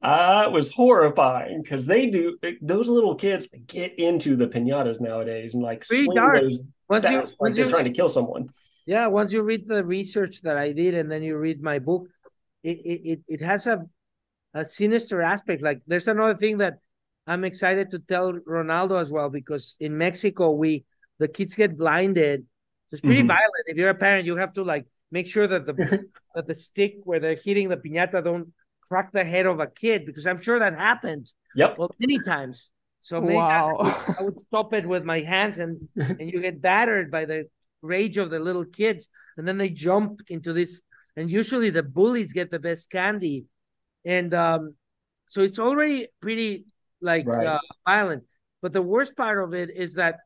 Uh, 0.00 0.44
it 0.46 0.52
was 0.52 0.72
horrifying 0.72 1.62
because 1.62 1.86
they 1.86 2.10
do 2.10 2.38
those 2.60 2.88
little 2.88 3.14
kids 3.14 3.48
get 3.66 3.98
into 3.98 4.36
the 4.36 4.46
piñatas 4.46 5.00
nowadays 5.00 5.54
and 5.54 5.62
like 5.62 5.84
swing 5.84 6.14
those 6.14 6.58
once 6.88 7.04
you, 7.08 7.18
once 7.18 7.40
like 7.40 7.54
they're 7.54 7.68
trying 7.68 7.84
to 7.84 7.92
kill 7.92 8.08
someone 8.08 8.48
yeah 8.86 9.06
once 9.06 9.32
you 9.32 9.42
read 9.42 9.68
the 9.68 9.84
research 9.84 10.42
that 10.42 10.56
i 10.56 10.72
did 10.72 10.94
and 10.94 11.10
then 11.10 11.22
you 11.22 11.36
read 11.36 11.62
my 11.62 11.78
book 11.78 12.08
it 12.62 12.78
it, 12.84 13.20
it 13.28 13.40
has 13.40 13.66
a 13.66 13.84
a 14.54 14.64
sinister 14.64 15.20
aspect 15.20 15.62
like 15.62 15.80
there's 15.86 16.08
another 16.08 16.34
thing 16.34 16.58
that 16.58 16.78
I'm 17.26 17.44
excited 17.44 17.90
to 17.90 17.98
tell 17.98 18.32
Ronaldo 18.32 19.00
as 19.00 19.10
well 19.10 19.30
because 19.30 19.76
in 19.80 19.96
Mexico 19.96 20.50
we 20.50 20.84
the 21.18 21.28
kids 21.28 21.54
get 21.54 21.76
blinded. 21.76 22.42
So 22.88 22.94
it's 22.94 23.00
pretty 23.00 23.20
mm-hmm. 23.20 23.28
violent. 23.28 23.64
If 23.66 23.76
you're 23.76 23.90
a 23.90 23.94
parent, 23.94 24.26
you 24.26 24.36
have 24.36 24.52
to 24.54 24.62
like 24.62 24.86
make 25.10 25.26
sure 25.26 25.46
that 25.46 25.64
the 25.66 26.06
that 26.34 26.46
the 26.46 26.54
stick 26.54 26.96
where 27.04 27.20
they're 27.20 27.36
hitting 27.42 27.68
the 27.68 27.76
piñata 27.76 28.22
don't 28.22 28.52
crack 28.82 29.12
the 29.12 29.24
head 29.24 29.46
of 29.46 29.60
a 29.60 29.66
kid 29.66 30.04
because 30.04 30.26
I'm 30.26 30.40
sure 30.40 30.58
that 30.58 30.74
happened. 30.74 31.32
Yep. 31.56 31.78
Well, 31.78 31.90
many 31.98 32.18
times. 32.18 32.70
So 33.04 33.20
wow. 33.20 33.76
I 34.18 34.22
would 34.22 34.40
stop 34.40 34.72
it 34.72 34.86
with 34.86 35.04
my 35.04 35.20
hands 35.20 35.58
and 35.58 35.88
and 35.96 36.30
you 36.30 36.40
get 36.40 36.62
battered 36.62 37.10
by 37.10 37.26
the 37.26 37.48
rage 37.82 38.16
of 38.16 38.30
the 38.30 38.38
little 38.38 38.64
kids 38.64 39.08
and 39.36 39.46
then 39.46 39.58
they 39.58 39.68
jump 39.68 40.22
into 40.28 40.54
this 40.54 40.80
and 41.16 41.30
usually 41.30 41.68
the 41.68 41.82
bullies 41.82 42.32
get 42.32 42.50
the 42.50 42.58
best 42.58 42.90
candy 42.90 43.44
and 44.06 44.32
um 44.32 44.74
so 45.26 45.42
it's 45.42 45.58
already 45.58 46.06
pretty 46.20 46.64
like 47.00 47.26
right. 47.26 47.46
uh, 47.46 47.60
violent. 47.86 48.24
But 48.62 48.72
the 48.72 48.82
worst 48.82 49.16
part 49.16 49.42
of 49.42 49.54
it 49.54 49.70
is 49.74 49.94
that 49.94 50.16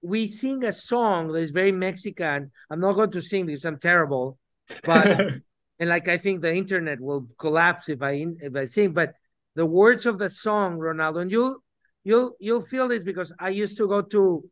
we 0.00 0.28
sing 0.28 0.64
a 0.64 0.72
song 0.72 1.28
that 1.32 1.40
is 1.40 1.50
very 1.50 1.72
Mexican. 1.72 2.52
I'm 2.70 2.80
not 2.80 2.94
going 2.94 3.10
to 3.10 3.22
sing 3.22 3.46
because 3.46 3.64
I'm 3.64 3.78
terrible, 3.80 4.38
but 4.84 5.06
and 5.80 5.88
like 5.90 6.08
I 6.08 6.18
think 6.18 6.40
the 6.40 6.54
internet 6.54 7.00
will 7.00 7.26
collapse 7.38 7.88
if 7.88 8.02
I 8.02 8.26
if 8.40 8.54
I 8.54 8.64
sing. 8.66 8.92
But 8.92 9.14
the 9.56 9.66
words 9.66 10.06
of 10.06 10.18
the 10.18 10.30
song, 10.30 10.78
Ronaldo, 10.78 11.22
and 11.22 11.30
you'll 11.30 11.62
you'll 12.08 12.32
you'll 12.40 12.62
feel 12.72 12.88
this 12.88 13.04
because 13.04 13.32
I 13.38 13.50
used 13.50 13.76
to 13.76 13.86
go 13.86 14.00
to 14.00 14.42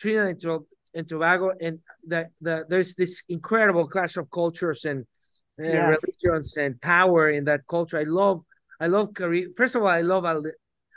Trinidad 0.00 0.40
and 0.94 1.06
Tobago, 1.06 1.52
and 1.60 1.78
the, 2.06 2.28
the 2.40 2.64
there's 2.70 2.94
this 2.94 3.22
incredible 3.28 3.86
clash 3.86 4.16
of 4.16 4.30
cultures 4.30 4.86
and, 4.86 5.04
and 5.58 5.74
yes. 5.74 5.98
religions 6.24 6.54
and 6.56 6.80
power 6.80 7.28
in 7.30 7.44
that 7.44 7.60
culture. 7.68 7.98
I 7.98 8.04
love 8.04 8.40
I 8.80 8.86
love 8.86 9.12
Caribbean. 9.14 9.52
First 9.54 9.74
of 9.74 9.82
all, 9.82 9.88
I 9.88 10.00
love 10.00 10.24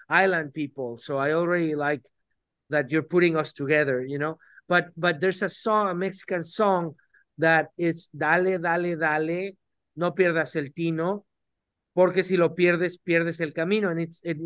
island 0.09 0.53
people, 0.53 0.97
so 0.97 1.17
I 1.17 1.33
already 1.33 1.75
like 1.75 2.01
that 2.69 2.89
you're 2.89 3.09
putting 3.15 3.35
us 3.35 3.51
together, 3.51 4.05
you 4.05 4.19
know. 4.19 4.37
But 4.69 4.85
but 4.95 5.19
there's 5.19 5.41
a 5.41 5.49
song, 5.49 5.89
a 5.89 5.95
Mexican 5.95 6.43
song 6.43 6.95
that 7.39 7.67
is 7.77 8.07
dale, 8.15 8.57
dale, 8.57 8.95
dale, 8.95 9.57
no 9.97 10.11
pierdas 10.11 10.55
el 10.55 10.71
tino, 10.73 11.25
porque 11.93 12.23
si 12.23 12.37
lo 12.37 12.55
pierdes, 12.55 12.97
pierdes 13.05 13.41
el 13.41 13.51
camino, 13.51 13.89
and 13.89 13.99
it's 13.99 14.21
it 14.23 14.37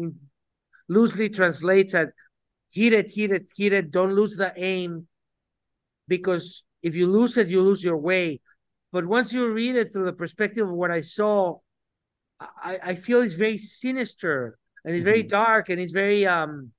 loosely 0.87 1.29
translates 1.29 1.93
as 1.93 2.09
hit 2.71 2.93
it, 2.93 3.09
hit 3.09 3.31
it, 3.31 3.49
hit 3.55 3.73
it, 3.73 3.91
don't 3.91 4.13
lose 4.13 4.35
the 4.35 4.53
aim, 4.55 5.07
because 6.07 6.63
if 6.81 6.95
you 6.95 7.07
lose 7.07 7.37
it, 7.37 7.47
you 7.47 7.61
lose 7.61 7.83
your 7.83 7.97
way. 7.97 8.39
But 8.91 9.05
once 9.05 9.33
you 9.33 9.51
read 9.51 9.75
it 9.75 9.91
through 9.91 10.05
the 10.05 10.13
perspective 10.13 10.67
of 10.67 10.73
what 10.73 10.91
I 10.91 11.01
saw, 11.01 11.57
I, 12.39 12.79
I 12.83 12.95
feel 12.95 13.21
it's 13.21 13.33
very 13.33 13.57
sinister 13.57 14.57
and 14.85 14.95
it's 14.95 15.03
very 15.03 15.23
mm-hmm. 15.23 15.43
dark 15.43 15.69
and 15.69 15.79
it's 15.79 15.91
very 15.91 16.25
um 16.25 16.71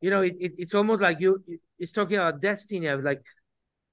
you 0.00 0.10
know 0.10 0.22
it, 0.22 0.36
it, 0.38 0.52
it's 0.58 0.74
almost 0.74 1.00
like 1.00 1.20
you 1.20 1.42
it's 1.78 1.92
talking 1.92 2.16
about 2.16 2.40
destiny 2.40 2.86
of 2.86 3.02
like 3.02 3.22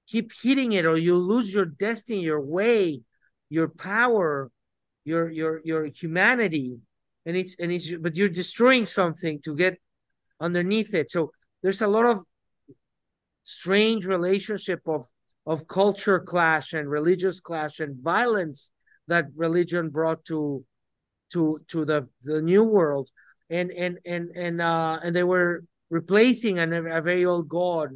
keep 0.08 0.32
hitting 0.43 0.74
it 0.74 0.86
or 0.86 0.98
you 0.98 1.15
lose 1.17 1.54
your 1.54 1.65
destiny 1.65 2.19
your 2.19 2.41
way 2.41 3.02
your 3.50 3.69
power 3.69 4.52
your 5.04 5.30
your 5.32 5.62
your 5.63 5.86
humanity 5.86 6.78
and 7.25 7.35
it's 7.35 7.55
and 7.59 7.71
it's 7.71 7.91
but 7.97 8.15
you're 8.15 8.29
destroying 8.29 8.85
something 8.85 9.39
to 9.41 9.55
get 9.55 9.77
underneath 10.39 10.93
it. 10.93 11.11
So 11.11 11.31
there's 11.61 11.81
a 11.81 11.88
lot 11.88 12.05
of 12.05 12.23
strange 13.43 14.05
relationship 14.05 14.81
of 14.85 15.05
of 15.45 15.67
culture 15.67 16.19
clash 16.19 16.73
and 16.73 16.89
religious 16.89 17.39
clash 17.39 17.79
and 17.79 18.01
violence 18.01 18.71
that 19.07 19.25
religion 19.35 19.89
brought 19.89 20.23
to 20.25 20.63
to 21.33 21.59
to 21.69 21.85
the 21.85 22.07
the 22.21 22.41
new 22.41 22.63
world. 22.63 23.09
And 23.49 23.71
and 23.71 23.99
and 24.05 24.29
and 24.35 24.61
uh 24.61 24.99
and 25.03 25.15
they 25.15 25.23
were 25.23 25.63
replacing 25.89 26.57
an, 26.59 26.73
a 26.73 27.01
very 27.01 27.25
old 27.25 27.47
god 27.47 27.89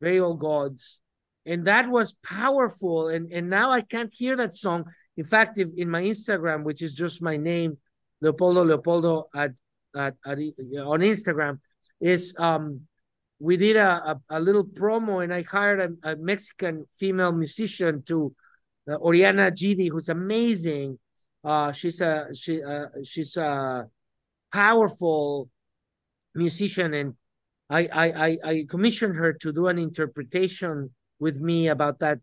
very 0.00 0.20
old 0.20 0.40
gods. 0.40 1.00
And 1.46 1.64
that 1.66 1.88
was 1.88 2.14
powerful. 2.22 3.08
And 3.08 3.32
and 3.32 3.48
now 3.48 3.72
i 3.72 3.80
can't 3.80 4.12
hear 4.12 4.36
that 4.36 4.56
song. 4.56 4.84
In 5.16 5.24
fact 5.24 5.58
if 5.58 5.70
in 5.76 5.88
my 5.88 6.02
instagram 6.02 6.62
which 6.64 6.82
is 6.82 6.92
just 6.92 7.22
my 7.22 7.36
name 7.36 7.78
leopoldo 8.20 8.64
leopoldo 8.64 9.28
at, 9.34 9.52
at, 9.96 10.14
at 10.24 10.38
on 10.84 11.00
instagram 11.00 11.58
is 12.00 12.34
um 12.38 12.80
we 13.38 13.56
did 13.56 13.76
a, 13.76 14.16
a, 14.30 14.38
a 14.38 14.40
little 14.40 14.64
promo 14.64 15.22
and 15.22 15.32
i 15.32 15.42
hired 15.42 15.80
a, 15.80 16.10
a 16.10 16.16
mexican 16.16 16.86
female 16.98 17.32
musician 17.32 18.02
to 18.02 18.34
uh, 18.90 18.96
oriana 18.96 19.50
gidi 19.50 19.90
who's 19.90 20.08
amazing 20.08 20.98
uh 21.44 21.72
she's 21.72 22.00
a 22.00 22.28
she 22.34 22.62
uh, 22.62 22.86
she's 23.04 23.36
a 23.36 23.86
powerful 24.52 25.50
musician 26.34 26.94
and 26.94 27.14
I, 27.68 27.88
I 27.92 28.38
I 28.44 28.64
commissioned 28.68 29.16
her 29.16 29.32
to 29.32 29.52
do 29.52 29.66
an 29.66 29.78
interpretation 29.78 30.90
with 31.18 31.40
me 31.40 31.68
about 31.68 31.98
that 31.98 32.20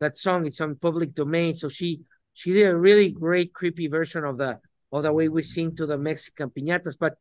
that 0.00 0.18
song. 0.18 0.46
It's 0.46 0.60
on 0.60 0.74
public 0.76 1.14
domain, 1.14 1.54
so 1.54 1.68
she 1.68 2.00
she 2.34 2.52
did 2.52 2.66
a 2.66 2.76
really 2.76 3.10
great 3.10 3.54
creepy 3.54 3.86
version 3.86 4.24
of 4.24 4.38
the 4.38 4.58
of 4.92 5.02
the 5.02 5.12
way 5.12 5.28
we 5.28 5.42
sing 5.42 5.74
to 5.76 5.86
the 5.86 5.98
Mexican 5.98 6.50
piñatas. 6.50 6.96
But 6.98 7.14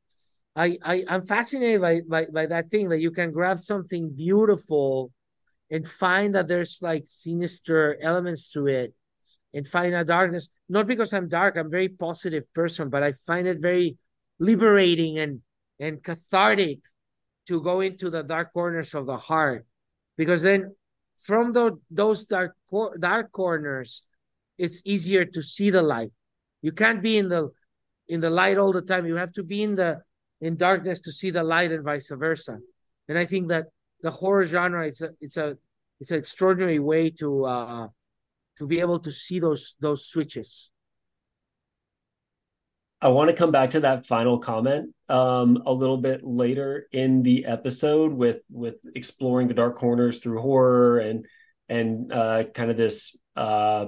I, 0.56 0.78
I 0.84 1.04
I'm 1.08 1.22
fascinated 1.22 1.82
by, 1.82 2.02
by 2.08 2.26
by 2.26 2.46
that 2.48 2.70
thing 2.70 2.90
that 2.90 3.00
you 3.00 3.12
can 3.12 3.32
grab 3.32 3.60
something 3.60 4.10
beautiful 4.10 5.12
and 5.72 5.88
find 5.88 6.36
that 6.36 6.48
there's 6.48 6.80
like 6.82 7.04
sinister 7.06 7.98
elements 8.02 8.52
to 8.52 8.68
it 8.68 8.94
and 9.54 9.68
find 9.68 9.94
a 9.94 10.04
darkness. 10.04 10.50
Not 10.68 10.88
because 10.88 11.14
I'm 11.14 11.28
dark, 11.28 11.58
I'm 11.58 11.68
a 11.68 11.70
very 11.70 11.90
positive 11.90 12.52
person, 12.54 12.90
but 12.90 13.04
I 13.04 13.12
find 13.12 13.48
it 13.48 13.62
very 13.62 13.98
liberating 14.40 15.20
and 15.20 15.42
and 15.80 16.04
cathartic 16.04 16.80
to 17.48 17.62
go 17.62 17.82
into 17.82 18.10
the 18.10 18.24
dark 18.24 18.54
corners 18.54 18.94
of 18.94 19.06
the 19.06 19.18
heart 19.18 19.66
because 20.18 20.42
then 20.42 20.76
from 21.18 21.52
the, 21.54 21.78
those 21.90 22.26
dark 22.26 22.56
dark 23.00 23.32
corners 23.32 24.04
it's 24.58 24.82
easier 24.86 25.26
to 25.26 25.42
see 25.42 25.70
the 25.70 25.82
light 25.82 26.12
you 26.62 26.72
can't 26.72 27.02
be 27.02 27.18
in 27.18 27.30
the 27.30 27.50
in 28.10 28.20
the 28.20 28.30
light 28.30 28.58
all 28.58 28.74
the 28.74 28.82
time. 28.82 29.06
You 29.06 29.16
have 29.16 29.32
to 29.34 29.44
be 29.44 29.64
in 29.64 29.76
the 29.76 30.02
in 30.42 30.58
darkness 30.58 31.02
to 31.02 31.12
see 31.12 31.32
the 31.32 31.44
light 31.44 31.72
and 31.72 31.84
vice 31.84 32.12
versa. 32.12 32.58
And 33.08 33.18
i 33.18 33.26
think 33.26 33.50
that 33.50 33.68
the 34.02 34.12
horror 34.12 34.46
genre 34.46 34.86
it's 34.88 35.02
a 35.02 35.10
it's 35.20 35.38
a 35.38 35.58
it's 36.00 36.12
an 36.12 36.18
extraordinary 36.18 36.80
way 36.80 37.10
to 37.10 37.46
uh 37.46 37.88
to 38.58 38.68
be 38.68 38.80
able 38.80 39.00
to 39.00 39.12
see 39.12 39.40
those 39.40 39.76
those 39.80 40.06
switches. 40.06 40.72
I 43.02 43.08
want 43.08 43.30
to 43.30 43.36
come 43.36 43.52
back 43.52 43.70
to 43.72 43.80
that 43.82 44.06
final 44.06 44.40
comment 44.40 44.94
um, 45.08 45.64
a 45.66 45.72
little 45.72 45.98
bit 45.98 46.22
later 46.22 46.88
in 46.92 47.24
the 47.24 47.46
episode 47.46 48.12
with 48.12 48.42
with 48.52 48.82
exploring 48.94 49.48
the 49.48 49.54
dark 49.54 49.76
corners 49.76 50.20
through 50.20 50.42
horror 50.42 51.00
and 51.00 51.26
and 51.70 52.12
uh, 52.12 52.44
kind 52.54 52.70
of 52.70 52.76
this 52.76 53.18
uh, 53.38 53.88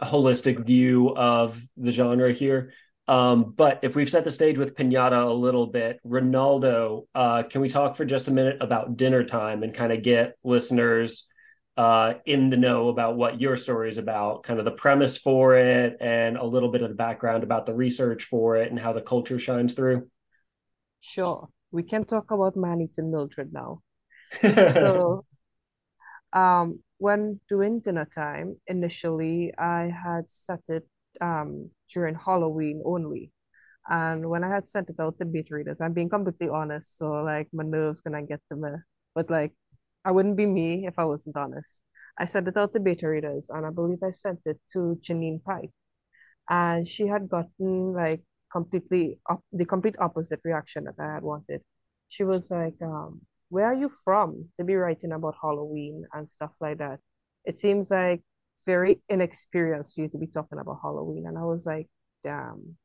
holistic 0.00 0.64
view 0.64 1.14
of 1.16 1.60
the 1.76 1.90
genre 1.90 2.32
here. 2.32 2.72
Um, 3.08 3.52
but 3.56 3.80
if 3.82 3.96
we've 3.96 4.08
set 4.08 4.24
the 4.24 4.30
stage 4.30 4.58
with 4.58 4.76
Pinata 4.76 5.26
a 5.26 5.32
little 5.32 5.66
bit, 5.66 5.98
Ronaldo, 6.06 7.06
uh, 7.14 7.42
can 7.42 7.60
we 7.60 7.68
talk 7.68 7.96
for 7.96 8.04
just 8.04 8.28
a 8.28 8.30
minute 8.30 8.58
about 8.60 8.96
dinner 8.96 9.24
time 9.24 9.62
and 9.62 9.74
kind 9.74 9.92
of 9.92 10.02
get 10.02 10.36
listeners 10.44 11.26
uh, 11.76 12.14
in 12.26 12.50
the 12.50 12.56
know 12.56 12.88
about 12.88 13.16
what 13.16 13.40
your 13.40 13.56
story 13.56 13.88
is 13.88 13.98
about, 13.98 14.42
kind 14.42 14.58
of 14.58 14.64
the 14.64 14.72
premise 14.72 15.16
for 15.16 15.54
it, 15.56 15.96
and 16.00 16.36
a 16.36 16.44
little 16.44 16.70
bit 16.70 16.82
of 16.82 16.90
the 16.90 16.94
background 16.94 17.42
about 17.42 17.66
the 17.66 17.74
research 17.74 18.24
for 18.24 18.56
it 18.56 18.70
and 18.70 18.78
how 18.78 18.92
the 18.92 19.00
culture 19.00 19.38
shines 19.38 19.74
through? 19.74 20.08
Sure. 21.00 21.48
We 21.70 21.82
can 21.82 22.04
talk 22.04 22.30
about 22.30 22.56
man 22.56 22.82
eating 22.82 23.10
Mildred 23.10 23.52
now. 23.52 23.80
so, 24.40 25.24
um, 26.32 26.80
when 27.02 27.40
doing 27.48 27.80
dinner 27.80 28.06
time, 28.06 28.48
initially 28.68 29.52
I 29.58 29.82
had 30.04 30.30
set 30.30 30.62
it 30.68 30.86
um, 31.20 31.70
during 31.92 32.14
Halloween 32.14 32.82
only. 32.84 33.32
And 33.88 34.28
when 34.30 34.44
I 34.44 34.50
had 34.50 34.64
sent 34.66 34.90
it 34.90 35.00
out 35.00 35.18
to 35.18 35.26
beta 35.26 35.54
readers, 35.54 35.80
I'm 35.80 35.94
being 35.94 36.08
completely 36.10 36.48
honest, 36.48 36.98
so 36.98 37.12
like 37.24 37.48
my 37.52 37.64
nerves 37.64 38.00
gonna 38.02 38.22
get 38.24 38.40
to 38.50 38.56
me. 38.56 38.70
But 39.14 39.30
like 39.30 39.54
I 40.04 40.12
wouldn't 40.12 40.36
be 40.36 40.46
me 40.46 40.86
if 40.86 40.98
I 40.98 41.04
wasn't 41.06 41.36
honest. 41.36 41.84
I 42.18 42.26
sent 42.26 42.48
it 42.48 42.56
out 42.56 42.72
to 42.74 42.80
beta 42.80 43.08
readers, 43.08 43.50
and 43.50 43.66
I 43.66 43.70
believe 43.70 44.02
I 44.02 44.10
sent 44.10 44.40
it 44.46 44.60
to 44.74 44.98
Janine 45.02 45.42
Pipe, 45.44 45.72
and 46.50 46.86
she 46.88 47.06
had 47.06 47.28
gotten 47.28 47.92
like 47.94 48.22
completely 48.50 49.18
op- 49.28 49.44
the 49.52 49.64
complete 49.64 49.96
opposite 49.98 50.40
reaction 50.44 50.84
that 50.84 50.98
I 51.00 51.14
had 51.14 51.22
wanted. 51.22 51.62
She 52.08 52.24
was 52.24 52.50
like, 52.50 52.76
um, 52.82 53.22
"Where 53.52 53.66
are 53.66 53.74
you 53.74 53.88
from 54.04 54.48
to 54.56 54.64
be 54.64 54.76
writing 54.76 55.12
about 55.12 55.36
Halloween 55.40 56.04
and 56.14 56.28
stuff 56.28 56.52
like 56.60 56.78
that? 56.78 57.00
It 57.44 57.54
seems 57.54 57.90
like 57.90 58.22
very 58.66 59.02
inexperienced 59.08 59.94
for 59.94 60.02
you 60.02 60.08
to 60.08 60.18
be 60.18 60.26
talking 60.26 60.58
about 60.58 60.80
Halloween." 60.82 61.26
And 61.26 61.38
I 61.38 61.44
was 61.44 61.66
like, 61.66 61.88
"Damn." 62.22 62.76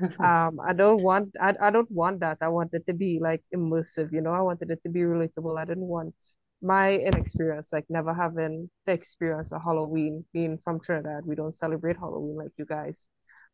um 0.20 0.60
i 0.64 0.72
don't 0.72 1.02
want 1.02 1.34
I, 1.40 1.54
I 1.60 1.70
don't 1.70 1.90
want 1.90 2.20
that 2.20 2.38
i 2.40 2.48
want 2.48 2.70
it 2.72 2.86
to 2.86 2.94
be 2.94 3.18
like 3.20 3.42
immersive 3.54 4.12
you 4.12 4.20
know 4.20 4.30
i 4.30 4.40
wanted 4.40 4.70
it 4.70 4.80
to 4.82 4.88
be 4.88 5.00
relatable 5.00 5.58
i 5.58 5.64
didn't 5.64 5.88
want 5.88 6.14
my 6.62 6.92
inexperience, 6.96 7.72
like 7.72 7.84
never 7.88 8.14
having 8.14 8.70
the 8.86 8.92
experience 8.92 9.52
of 9.52 9.62
Halloween, 9.62 10.24
being 10.32 10.58
from 10.58 10.80
Trinidad, 10.80 11.26
we 11.26 11.34
don't 11.34 11.54
celebrate 11.54 11.96
Halloween 11.96 12.36
like 12.36 12.52
you 12.56 12.64
guys, 12.64 13.08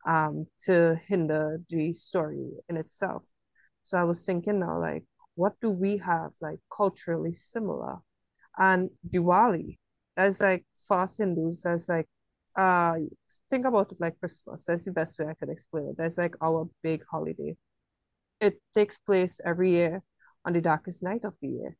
um, 0.06 0.46
to 0.60 0.94
hinder 1.06 1.60
the 1.70 1.92
story 1.94 2.50
in 2.68 2.76
itself. 2.76 3.24
So 3.82 3.96
I 3.96 4.04
was 4.04 4.26
thinking 4.26 4.60
now, 4.60 4.78
like, 4.78 5.04
what 5.38 5.54
do 5.62 5.70
we 5.70 5.98
have 5.98 6.32
like 6.42 6.60
culturally 6.76 7.32
similar? 7.32 7.98
And 8.58 8.90
Diwali, 9.08 9.78
that's 10.16 10.40
like 10.40 10.64
us 10.90 11.18
Hindus, 11.18 11.62
that's 11.64 11.88
like 11.88 12.08
uh 12.56 12.96
think 13.50 13.66
about 13.66 13.92
it 13.92 14.00
like 14.00 14.18
Christmas. 14.20 14.66
That's 14.66 14.84
the 14.84 14.92
best 14.92 15.18
way 15.18 15.26
I 15.28 15.34
can 15.34 15.50
explain 15.50 15.88
it. 15.90 15.96
That's 15.98 16.18
like 16.18 16.34
our 16.42 16.68
big 16.82 17.04
holiday. 17.10 17.56
It 18.40 18.60
takes 18.74 18.98
place 18.98 19.40
every 19.44 19.70
year 19.72 20.02
on 20.44 20.52
the 20.52 20.60
darkest 20.60 21.02
night 21.02 21.24
of 21.24 21.36
the 21.40 21.48
year. 21.48 21.76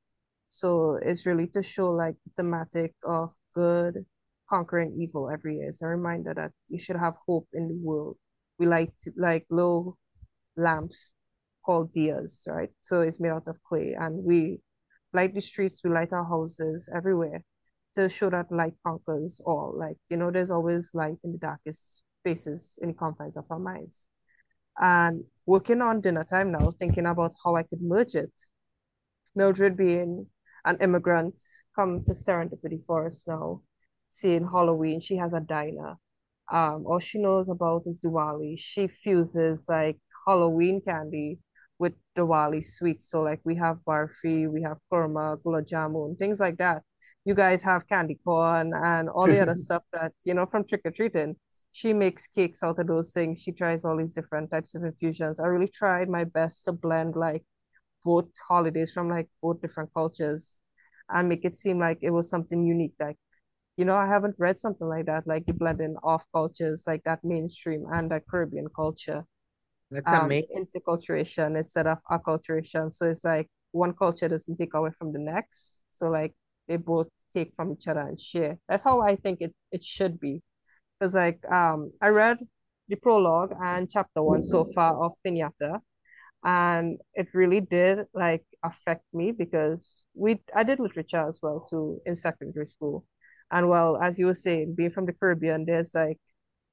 So 0.51 0.97
it's 1.03 1.27
really 1.27 1.49
to 1.49 1.63
show 1.63 1.91
like 1.91 2.17
the 2.25 2.31
thematic 2.43 2.95
of 3.05 3.33
good 3.55 4.07
conquering 4.49 4.95
evil 5.01 5.31
every 5.31 5.57
year. 5.57 5.69
It's 5.69 5.83
a 5.83 5.89
reminder 5.89 6.35
that 6.35 6.53
you 6.69 6.79
should 6.79 6.97
have 6.97 7.17
hope 7.27 7.49
in 7.53 7.69
the 7.69 7.75
world. 7.83 8.19
We 8.59 8.67
light 8.67 8.95
like 9.17 9.47
little 9.51 9.99
lamps 10.57 11.15
called 11.69 11.93
diyas, 11.93 12.49
right? 12.49 12.71
So 12.81 13.03
it's 13.03 13.21
made 13.21 13.29
out 13.33 13.47
of 13.47 13.63
clay 13.63 13.95
and 14.01 14.25
we 14.25 14.61
light 15.13 15.35
the 15.35 15.41
streets, 15.43 15.83
we 15.85 15.91
light 15.91 16.15
our 16.15 16.25
houses 16.25 16.89
everywhere 16.95 17.45
to 17.95 18.09
show 18.09 18.31
that 18.31 18.51
light 18.51 18.73
conquers 18.87 19.39
all. 19.45 19.75
Like, 19.77 19.99
you 20.09 20.17
know, 20.17 20.31
there's 20.31 20.51
always 20.51 20.95
light 20.95 21.19
in 21.25 21.33
the 21.33 21.39
darkest 21.39 22.05
spaces 22.23 22.79
in 22.81 22.89
the 22.89 22.95
confines 22.95 23.37
of 23.37 23.47
our 23.51 23.59
minds. 23.59 24.09
And 24.79 25.25
working 25.45 25.83
on 25.83 26.01
dinner 26.01 26.25
time 26.25 26.53
now, 26.53 26.71
thinking 26.79 27.05
about 27.05 27.33
how 27.45 27.55
I 27.57 27.65
could 27.65 27.83
merge 27.83 28.15
it. 28.15 28.33
Mildred 29.35 29.77
being 29.77 30.27
an 30.65 30.79
immigrant 30.81 31.39
come 31.77 32.03
to 32.05 32.13
Serendipity 32.13 32.83
Forest 32.87 33.29
now, 33.29 33.61
seeing 34.09 34.49
Halloween. 34.49 35.01
She 35.01 35.17
has 35.17 35.35
a 35.35 35.41
diner. 35.41 35.97
Um, 36.51 36.87
all 36.87 36.99
she 36.99 37.19
knows 37.19 37.51
about 37.51 37.83
is 37.85 38.01
Diwali. 38.01 38.55
She 38.59 38.87
fuses 38.87 39.67
like 39.69 39.99
Halloween 40.27 40.81
candy 40.81 41.39
with 41.79 41.95
Diwali 42.17 42.65
sweets. 42.65 43.11
So 43.11 43.23
like 43.23 43.41
we 43.45 43.55
have 43.57 43.81
barfi, 43.85 44.51
we 44.51 44.63
have 44.63 44.79
kurma, 44.93 45.37
gulab 45.43 45.67
jamun, 45.69 46.19
things 46.19 46.41
like 46.41 46.59
that. 46.59 46.83
You 47.25 47.35
guys 47.35 47.63
have 47.63 47.87
candy 47.89 48.19
corn 48.25 48.73
and 48.75 49.09
all 49.09 49.29
the 49.29 49.41
other 49.41 49.55
stuff 49.67 49.83
that 49.93 50.13
you 50.25 50.35
know 50.35 50.47
from 50.47 50.65
trick 50.65 50.83
or 50.85 50.91
treating. 50.91 51.37
She 51.73 51.93
makes 51.93 52.27
cakes 52.27 52.63
out 52.63 52.79
of 52.79 52.87
those 52.87 53.13
things. 53.13 53.43
She 53.43 53.53
tries 53.53 53.85
all 53.85 53.97
these 53.97 54.15
different 54.15 54.51
types 54.51 54.75
of 54.75 54.85
infusions. 54.85 55.39
I 55.41 55.47
really 55.47 55.69
tried 55.69 56.09
my 56.09 56.25
best 56.25 56.65
to 56.67 56.73
blend 56.73 57.15
like 57.17 57.45
both 58.05 58.29
holidays 58.49 58.93
from 58.93 59.09
like 59.09 59.29
both 59.43 59.61
different 59.61 59.93
cultures. 59.95 60.61
and 61.11 61.29
make 61.29 61.45
it 61.45 61.55
seem 61.57 61.79
like 61.79 61.99
it 62.03 62.11
was 62.11 62.29
something 62.31 62.65
unique. 62.67 62.95
Like, 63.01 63.17
you 63.79 63.85
know, 63.85 63.95
I 63.97 64.07
haven't 64.07 64.37
read 64.39 64.61
something 64.61 64.89
like 64.89 65.07
that, 65.07 65.27
like 65.27 65.47
the 65.47 65.55
blending 65.55 65.97
of 66.05 66.23
cultures, 66.33 66.85
like 66.87 67.05
that 67.05 67.25
mainstream 67.25 67.87
and 67.93 68.11
that 68.11 68.27
Caribbean 68.29 68.69
culture. 68.77 69.25
That's 69.91 70.13
Um, 70.13 70.25
amazing. 70.25 70.47
interculturation 70.57 71.57
instead 71.57 71.87
of 71.87 71.99
acculturation. 72.11 72.93
So 72.93 73.09
it's 73.09 73.25
like 73.25 73.49
one 73.73 73.93
culture 73.95 74.29
doesn't 74.29 74.57
take 74.57 74.75
away 74.75 74.91
from 74.99 75.13
the 75.13 75.19
next. 75.19 75.85
So 75.93 76.09
like 76.09 76.35
they 76.69 76.77
both 76.77 77.09
take 77.33 77.55
from 77.57 77.73
each 77.73 77.89
other 77.89 78.01
and 78.01 78.21
share. 78.21 78.59
That's 78.69 78.85
how 78.85 79.01
I 79.03 79.17
think 79.17 79.41
it, 79.41 79.55
it 79.73 79.85
should 79.85 80.19
be. 80.21 80.43
Because 80.99 81.15
like 81.15 81.41
um 81.53 81.93
I 82.03 82.09
read 82.09 82.39
the 82.89 82.97
prologue 82.97 83.55
and 83.63 83.91
chapter 83.91 84.23
one 84.23 84.43
so 84.43 84.65
far 84.65 84.99
of 85.05 85.15
Pinata, 85.27 85.81
and 86.45 86.99
it 87.15 87.29
really 87.35 87.61
did 87.61 88.01
like 88.15 88.45
affect 88.65 89.05
me 89.13 89.33
because 89.33 90.07
we 90.15 90.41
I 90.55 90.63
did 90.65 90.81
literature 90.81 91.27
as 91.29 91.41
well 91.43 91.67
too 91.71 92.01
in 92.07 92.17
secondary 92.17 92.67
school. 92.67 93.05
And 93.51 93.69
well, 93.69 93.97
as 94.03 94.19
you 94.19 94.27
were 94.27 94.35
saying, 94.35 94.75
being 94.77 94.91
from 94.91 95.07
the 95.07 95.13
Caribbean, 95.15 95.65
there's 95.67 95.95
like 95.95 96.21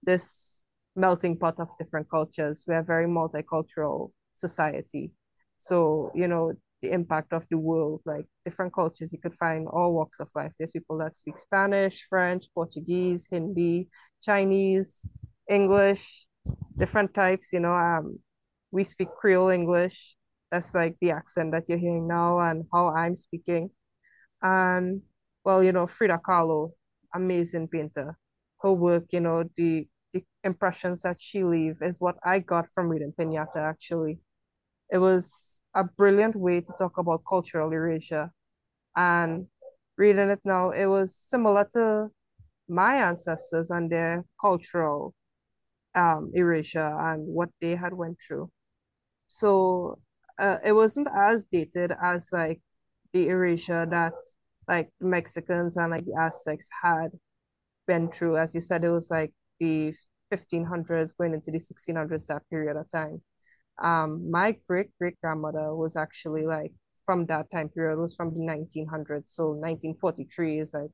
this 0.03 0.64
melting 0.95 1.37
pot 1.37 1.59
of 1.59 1.69
different 1.77 2.09
cultures. 2.09 2.65
We're 2.67 2.79
a 2.79 2.83
very 2.83 3.07
multicultural 3.07 4.11
society. 4.33 5.11
So, 5.57 6.11
you 6.15 6.27
know, 6.27 6.53
the 6.81 6.91
impact 6.91 7.33
of 7.33 7.47
the 7.49 7.57
world, 7.57 8.01
like 8.05 8.25
different 8.43 8.73
cultures, 8.73 9.11
you 9.13 9.19
could 9.19 9.33
find 9.33 9.67
all 9.67 9.93
walks 9.93 10.19
of 10.19 10.29
life. 10.35 10.53
There's 10.57 10.71
people 10.71 10.97
that 10.99 11.15
speak 11.15 11.37
Spanish, 11.37 12.03
French, 12.07 12.45
Portuguese, 12.53 13.27
Hindi, 13.31 13.87
Chinese, 14.21 15.07
English, 15.49 16.27
different 16.77 17.13
types, 17.13 17.53
you 17.53 17.59
know. 17.59 17.73
Um, 17.73 18.19
we 18.71 18.83
speak 18.83 19.09
Creole 19.15 19.49
English. 19.49 20.15
That's 20.51 20.75
like 20.75 20.95
the 21.01 21.11
accent 21.11 21.53
that 21.53 21.67
you're 21.67 21.77
hearing 21.77 22.07
now 22.07 22.39
and 22.39 22.65
how 22.71 22.87
I'm 22.87 23.15
speaking. 23.15 23.69
And 24.41 25.01
well, 25.43 25.63
you 25.63 25.71
know, 25.71 25.87
Frida 25.87 26.19
Kahlo, 26.27 26.71
amazing 27.13 27.67
painter. 27.67 28.17
Her 28.61 28.73
work, 28.73 29.05
you 29.11 29.21
know, 29.21 29.43
the 29.55 29.87
the 29.87 29.87
impressions 30.45 31.01
that 31.01 31.19
she 31.19 31.43
leave 31.43 31.77
is 31.81 31.99
what 31.99 32.17
I 32.23 32.39
got 32.39 32.71
from 32.71 32.89
reading 32.89 33.13
Pinata 33.17 33.57
actually. 33.59 34.19
It 34.91 34.99
was 34.99 35.61
a 35.75 35.83
brilliant 35.83 36.35
way 36.35 36.61
to 36.61 36.73
talk 36.77 36.97
about 36.97 37.23
cultural 37.27 37.71
erasure. 37.71 38.29
And 38.95 39.47
reading 39.97 40.29
it 40.29 40.39
now, 40.45 40.71
it 40.71 40.85
was 40.85 41.15
similar 41.15 41.67
to 41.73 42.09
my 42.69 42.95
ancestors 42.95 43.71
and 43.71 43.91
their 43.91 44.23
cultural 44.39 45.13
um, 45.95 46.31
erasure 46.33 46.95
and 46.99 47.27
what 47.27 47.49
they 47.61 47.75
had 47.75 47.93
went 47.93 48.19
through. 48.25 48.49
So 49.27 49.99
uh, 50.39 50.57
it 50.65 50.73
wasn't 50.73 51.07
as 51.15 51.45
dated 51.45 51.91
as 52.01 52.31
like 52.31 52.61
the 53.13 53.29
erasure 53.29 53.85
that 53.85 54.13
like 54.67 54.89
Mexicans 54.99 55.77
and 55.77 55.91
like 55.91 56.05
the 56.05 56.15
Aztecs 56.19 56.69
had 56.81 57.11
been 57.87 58.09
through. 58.09 58.37
As 58.37 58.53
you 58.53 58.61
said, 58.61 58.83
it 58.83 58.89
was 58.91 59.09
like 59.11 59.31
the 59.59 59.93
1500s 60.29 61.13
going 61.13 61.33
into 61.33 61.51
the 61.51 61.59
1600s, 61.59 62.27
that 62.27 62.43
period 62.49 62.77
of 62.77 62.89
time. 62.89 63.21
Um, 63.81 64.29
my 64.31 64.57
great 64.67 64.89
great 64.99 65.19
grandmother 65.21 65.75
was 65.75 65.95
actually 65.95 66.45
like 66.45 66.73
from 67.05 67.25
that 67.27 67.51
time 67.51 67.69
period, 67.69 67.99
was 67.99 68.15
from 68.15 68.33
the 68.33 68.39
1900s. 68.43 69.33
So 69.33 69.53
1943 69.53 70.59
is 70.59 70.73
like 70.73 70.91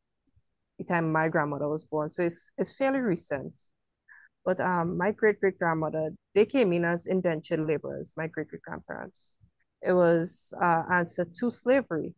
the 0.80 0.86
time 0.86 1.12
my 1.12 1.30
grandmother 1.30 1.70
was 1.70 1.86
born. 1.86 2.10
So 2.10 2.24
it's 2.24 2.52
it's 2.58 2.76
fairly 2.76 3.00
recent. 3.00 3.60
But 4.46 4.60
um, 4.60 4.98
my 4.98 5.12
great 5.12 5.40
great 5.40 5.58
grandmother, 5.58 6.12
they 6.36 6.46
came 6.46 6.72
in 6.74 6.86
as 6.86 7.08
indentured 7.08 7.60
laborers, 7.68 8.14
my 8.18 8.28
great 8.28 8.50
great 8.50 8.62
grandparents. 8.62 9.40
It 9.82 9.94
was 9.94 10.54
uh, 10.62 10.84
answer 10.92 11.26
to 11.26 11.52
slavery. 11.52 12.14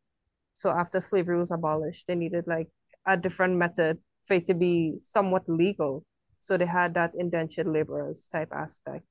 So 0.54 0.70
after 0.72 1.02
slavery 1.02 1.38
was 1.38 1.52
abolished, 1.52 2.08
they 2.08 2.16
needed 2.16 2.46
like 2.48 2.70
a 3.06 3.18
different 3.18 3.58
method 3.58 4.00
for 4.26 4.36
it 4.36 4.48
to 4.48 4.54
be 4.56 4.98
somewhat 5.00 5.48
legal. 5.50 6.06
So 6.44 6.58
they 6.58 6.66
had 6.68 6.94
that 6.96 7.16
indentured 7.16 7.68
laborers 7.68 8.28
type 8.28 8.50
aspect. 8.54 9.06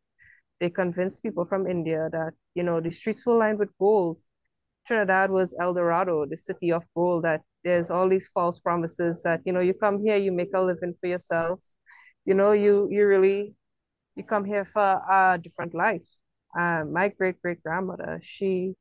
They 0.60 0.70
convinced 0.70 1.22
people 1.22 1.44
from 1.44 1.66
India 1.66 2.08
that, 2.12 2.34
you 2.54 2.62
know, 2.64 2.80
the 2.80 2.90
streets 2.90 3.26
were 3.26 3.36
lined 3.36 3.58
with 3.58 3.76
gold. 3.78 4.20
Trinidad 4.86 5.30
was 5.30 5.54
El 5.60 5.74
Dorado, 5.74 6.26
the 6.26 6.36
city 6.36 6.72
of 6.72 6.84
gold, 6.94 7.24
that 7.24 7.42
there's 7.64 7.90
all 7.90 8.08
these 8.08 8.28
false 8.28 8.60
promises 8.60 9.22
that, 9.24 9.42
you 9.46 9.52
know, 9.52 9.60
you 9.60 9.74
come 9.74 10.04
here, 10.04 10.16
you 10.16 10.32
make 10.32 10.50
a 10.54 10.62
living 10.62 10.94
for 11.00 11.08
yourself. 11.08 11.60
You 12.26 12.34
know, 12.34 12.52
you 12.52 12.88
you 12.90 13.06
really 13.06 13.56
you 14.16 14.24
come 14.24 14.44
here 14.44 14.64
for 14.64 15.02
a 15.10 15.38
different 15.42 15.74
life. 15.74 16.08
My 16.56 17.08
great 17.16 17.40
great 17.42 17.62
grandmother, 17.62 18.18
she 18.22 18.76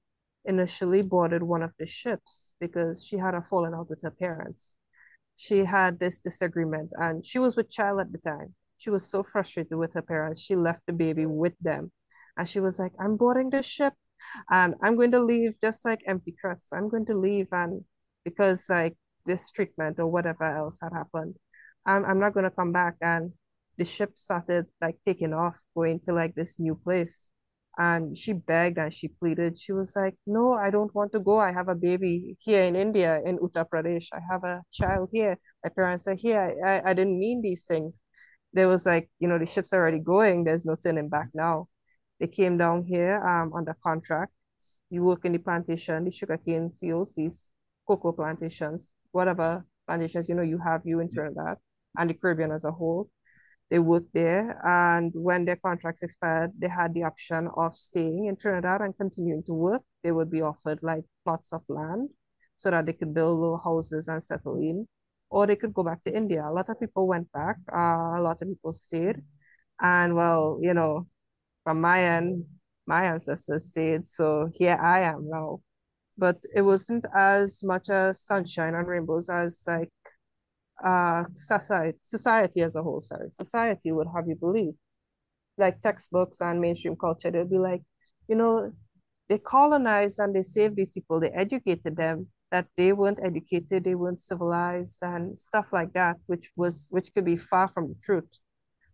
initially 0.46 1.02
boarded 1.04 1.44
one 1.44 1.64
of 1.64 1.74
the 1.80 1.88
ships 1.88 2.56
because 2.60 3.06
she 3.06 3.18
had 3.18 3.36
a 3.36 3.42
falling 3.42 3.74
out 3.74 3.90
with 3.90 4.02
her 4.04 4.12
parents. 4.12 4.78
She 5.42 5.66
had 5.66 6.00
this 6.00 6.20
disagreement 6.22 6.92
and 6.98 7.26
she 7.26 7.40
was 7.40 7.56
with 7.58 7.70
child 7.72 8.02
at 8.02 8.12
the 8.12 8.20
time. 8.20 8.54
She 8.78 8.92
was 8.92 9.06
so 9.10 9.24
frustrated 9.24 9.78
with 9.78 9.94
her 9.96 10.02
parents. 10.04 10.42
She 10.42 10.56
left 10.56 10.86
the 10.86 10.94
baby 10.94 11.26
with 11.26 11.58
them. 11.60 11.92
And 12.38 12.48
she 12.48 12.60
was 12.60 12.80
like, 12.80 12.94
I'm 13.00 13.18
boarding 13.18 13.50
this 13.50 13.66
ship 13.66 13.94
and 14.52 14.76
I'm 14.82 14.96
going 14.96 15.12
to 15.12 15.24
leave 15.24 15.60
just 15.62 15.86
like 15.86 16.02
empty 16.08 16.34
trucks. 16.34 16.72
I'm 16.74 16.90
going 16.90 17.06
to 17.08 17.18
leave 17.18 17.48
and 17.54 17.84
because 18.24 18.70
like 18.70 18.96
this 19.26 19.52
treatment 19.52 20.00
or 20.00 20.08
whatever 20.08 20.44
else 20.44 20.80
had 20.82 20.94
happened, 20.94 21.36
I'm 21.86 22.06
I'm 22.06 22.20
not 22.20 22.34
gonna 22.36 22.52
come 22.52 22.72
back. 22.72 22.96
And 23.02 23.34
the 23.78 23.86
ship 23.86 24.18
started 24.18 24.68
like 24.82 24.98
taking 25.04 25.34
off, 25.34 25.60
going 25.76 26.00
to 26.02 26.14
like 26.14 26.36
this 26.36 26.60
new 26.60 26.76
place. 26.76 27.32
And 27.78 28.16
she 28.16 28.34
begged 28.34 28.78
and 28.78 28.94
she 28.94 29.08
pleaded. 29.08 29.58
She 29.58 29.72
was 29.74 29.96
like, 29.96 30.16
No, 30.28 30.54
I 30.54 30.70
don't 30.70 30.94
want 30.94 31.12
to 31.14 31.20
go. 31.20 31.38
I 31.38 31.52
have 31.52 31.70
a 31.70 31.76
baby 31.76 32.36
here 32.40 32.64
in 32.64 32.76
India, 32.76 33.22
in 33.26 33.40
Uttar 33.40 33.66
Pradesh. 33.70 34.08
I 34.14 34.20
have 34.30 34.44
a 34.44 34.62
child 34.72 35.10
here. 35.14 35.38
My 35.64 35.70
parents 35.70 36.08
are 36.08 36.16
here. 36.16 36.52
I, 36.66 36.82
I 36.86 36.94
didn't 36.94 37.18
mean 37.20 37.42
these 37.42 37.66
things. 37.66 38.04
There 38.54 38.68
was 38.68 38.86
like, 38.86 39.10
you 39.20 39.28
know, 39.28 39.38
the 39.38 39.46
ship's 39.46 39.74
already 39.74 40.00
going. 40.00 40.44
There's 40.44 40.66
no 40.66 40.76
turning 40.76 41.10
back 41.10 41.30
now. 41.34 41.68
They 42.20 42.28
came 42.28 42.58
down 42.58 42.86
here 42.86 43.22
um 43.26 43.54
under 43.54 43.76
contract. 43.84 44.34
You 44.90 45.04
work 45.04 45.26
in 45.26 45.32
the 45.34 45.40
plantation, 45.40 46.04
the 46.06 46.12
sugarcane 46.12 46.72
fields, 46.72 47.16
these 47.16 47.56
cocoa 47.88 48.12
plantations, 48.12 48.96
whatever 49.12 49.66
plantations 49.88 50.30
you 50.30 50.36
know 50.36 50.44
you 50.44 50.60
have 50.60 50.86
you 50.86 51.00
in 51.00 51.10
Trinidad 51.10 51.58
and 51.98 52.10
the 52.10 52.14
Caribbean 52.14 52.52
as 52.52 52.64
a 52.66 52.72
whole. 52.72 53.10
They 53.72 53.80
worked 53.80 54.14
there, 54.14 54.60
and 54.64 55.12
when 55.16 55.46
their 55.46 55.56
contracts 55.56 56.04
expired, 56.04 56.52
they 56.60 56.68
had 56.70 56.94
the 56.94 57.06
option 57.06 57.50
of 57.58 57.76
staying 57.76 58.28
in 58.28 58.36
Trinidad 58.36 58.82
and 58.82 58.96
continuing 58.98 59.44
to 59.46 59.54
work. 59.54 59.84
They 60.04 60.12
would 60.12 60.30
be 60.30 60.44
offered 60.44 60.80
like 60.84 61.06
plots 61.26 61.54
of 61.54 61.64
land 61.70 62.10
so 62.58 62.70
that 62.72 62.86
they 62.86 62.94
could 62.94 63.14
build 63.16 63.40
little 63.40 63.58
houses 63.58 64.10
and 64.10 64.22
settle 64.22 64.58
in, 64.58 64.88
or 65.32 65.48
they 65.48 65.56
could 65.56 65.74
go 65.74 65.84
back 65.84 66.04
to 66.04 66.16
India. 66.16 66.46
A 66.46 66.52
lot 66.54 66.70
of 66.70 66.80
people 66.80 67.08
went 67.08 67.32
back, 67.32 67.58
uh, 67.74 68.14
a 68.18 68.22
lot 68.22 68.42
of 68.42 68.48
people 68.50 68.74
stayed. 68.74 69.24
And 69.82 70.16
well, 70.16 70.60
you 70.62 70.74
know, 70.74 71.08
from 71.64 71.82
my 71.82 72.04
end, 72.04 72.46
my 72.88 73.06
ancestors 73.06 73.68
stayed, 73.72 74.08
so 74.08 74.50
here 74.54 74.78
I 74.82 75.02
am 75.02 75.30
now. 75.30 75.62
But 76.18 76.44
it 76.56 76.64
wasn't 76.64 77.06
as 77.18 77.64
much 77.64 77.90
as 77.90 78.22
sunshine 78.22 78.76
and 78.76 78.88
rainbows 78.88 79.30
as 79.30 79.66
like 79.68 79.92
uh 80.84 81.24
society 81.36 81.98
society 82.02 82.62
as 82.62 82.76
a 82.76 82.84
whole, 82.84 83.02
sorry. 83.02 83.30
Society 83.32 83.92
would 83.92 84.08
have 84.16 84.28
you 84.28 84.36
believe. 84.36 84.74
Like 85.58 85.82
textbooks 85.82 86.42
and 86.42 86.60
mainstream 86.62 86.96
culture, 86.96 87.32
they'll 87.32 87.46
be 87.46 87.58
like, 87.60 87.84
you 88.28 88.36
know, 88.36 88.72
they 89.30 89.38
colonized 89.40 90.20
and 90.20 90.36
they 90.36 90.44
saved 90.44 90.76
these 90.76 90.92
people, 90.92 91.20
they 91.20 91.30
educated 91.32 91.96
them, 91.98 92.28
that 92.52 92.68
they 92.78 92.94
weren't 92.94 93.20
educated, 93.24 93.84
they 93.84 93.96
weren't 93.96 94.20
civilized 94.20 95.02
and 95.04 95.38
stuff 95.38 95.74
like 95.74 95.94
that, 95.94 96.18
which 96.28 96.52
was 96.56 96.88
which 96.92 97.14
could 97.14 97.26
be 97.26 97.38
far 97.38 97.68
from 97.68 97.88
the 97.90 97.96
truth. 98.02 98.30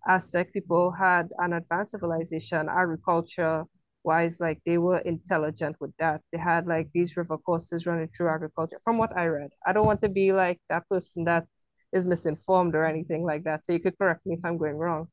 Aztec 0.08 0.54
people 0.54 0.92
had 0.92 1.30
an 1.40 1.54
advanced 1.54 1.92
civilization, 1.92 2.68
agriculture 2.70 3.64
wise, 4.04 4.40
like 4.40 4.62
they 4.66 4.78
were 4.78 5.00
intelligent 5.00 5.76
with 5.82 5.92
that. 5.98 6.22
They 6.32 6.40
had 6.40 6.66
like 6.68 6.90
these 6.94 7.18
river 7.18 7.38
courses 7.38 7.86
running 7.86 8.08
through 8.10 8.30
agriculture, 8.30 8.80
from 8.84 8.98
what 8.98 9.16
I 9.18 9.26
read. 9.28 9.52
I 9.66 9.74
don't 9.74 9.86
want 9.86 10.02
to 10.02 10.10
be 10.10 10.32
like 10.32 10.60
that 10.70 10.88
person 10.90 11.26
that 11.26 11.46
is 11.94 12.06
misinformed 12.06 12.76
or 12.76 12.86
anything 12.86 13.24
like 13.24 13.44
that. 13.44 13.66
So 13.66 13.74
you 13.74 13.80
could 13.80 13.98
correct 13.98 14.26
me 14.26 14.36
if 14.36 14.46
I'm 14.46 14.58
going 14.58 14.78
wrong. 14.78 15.08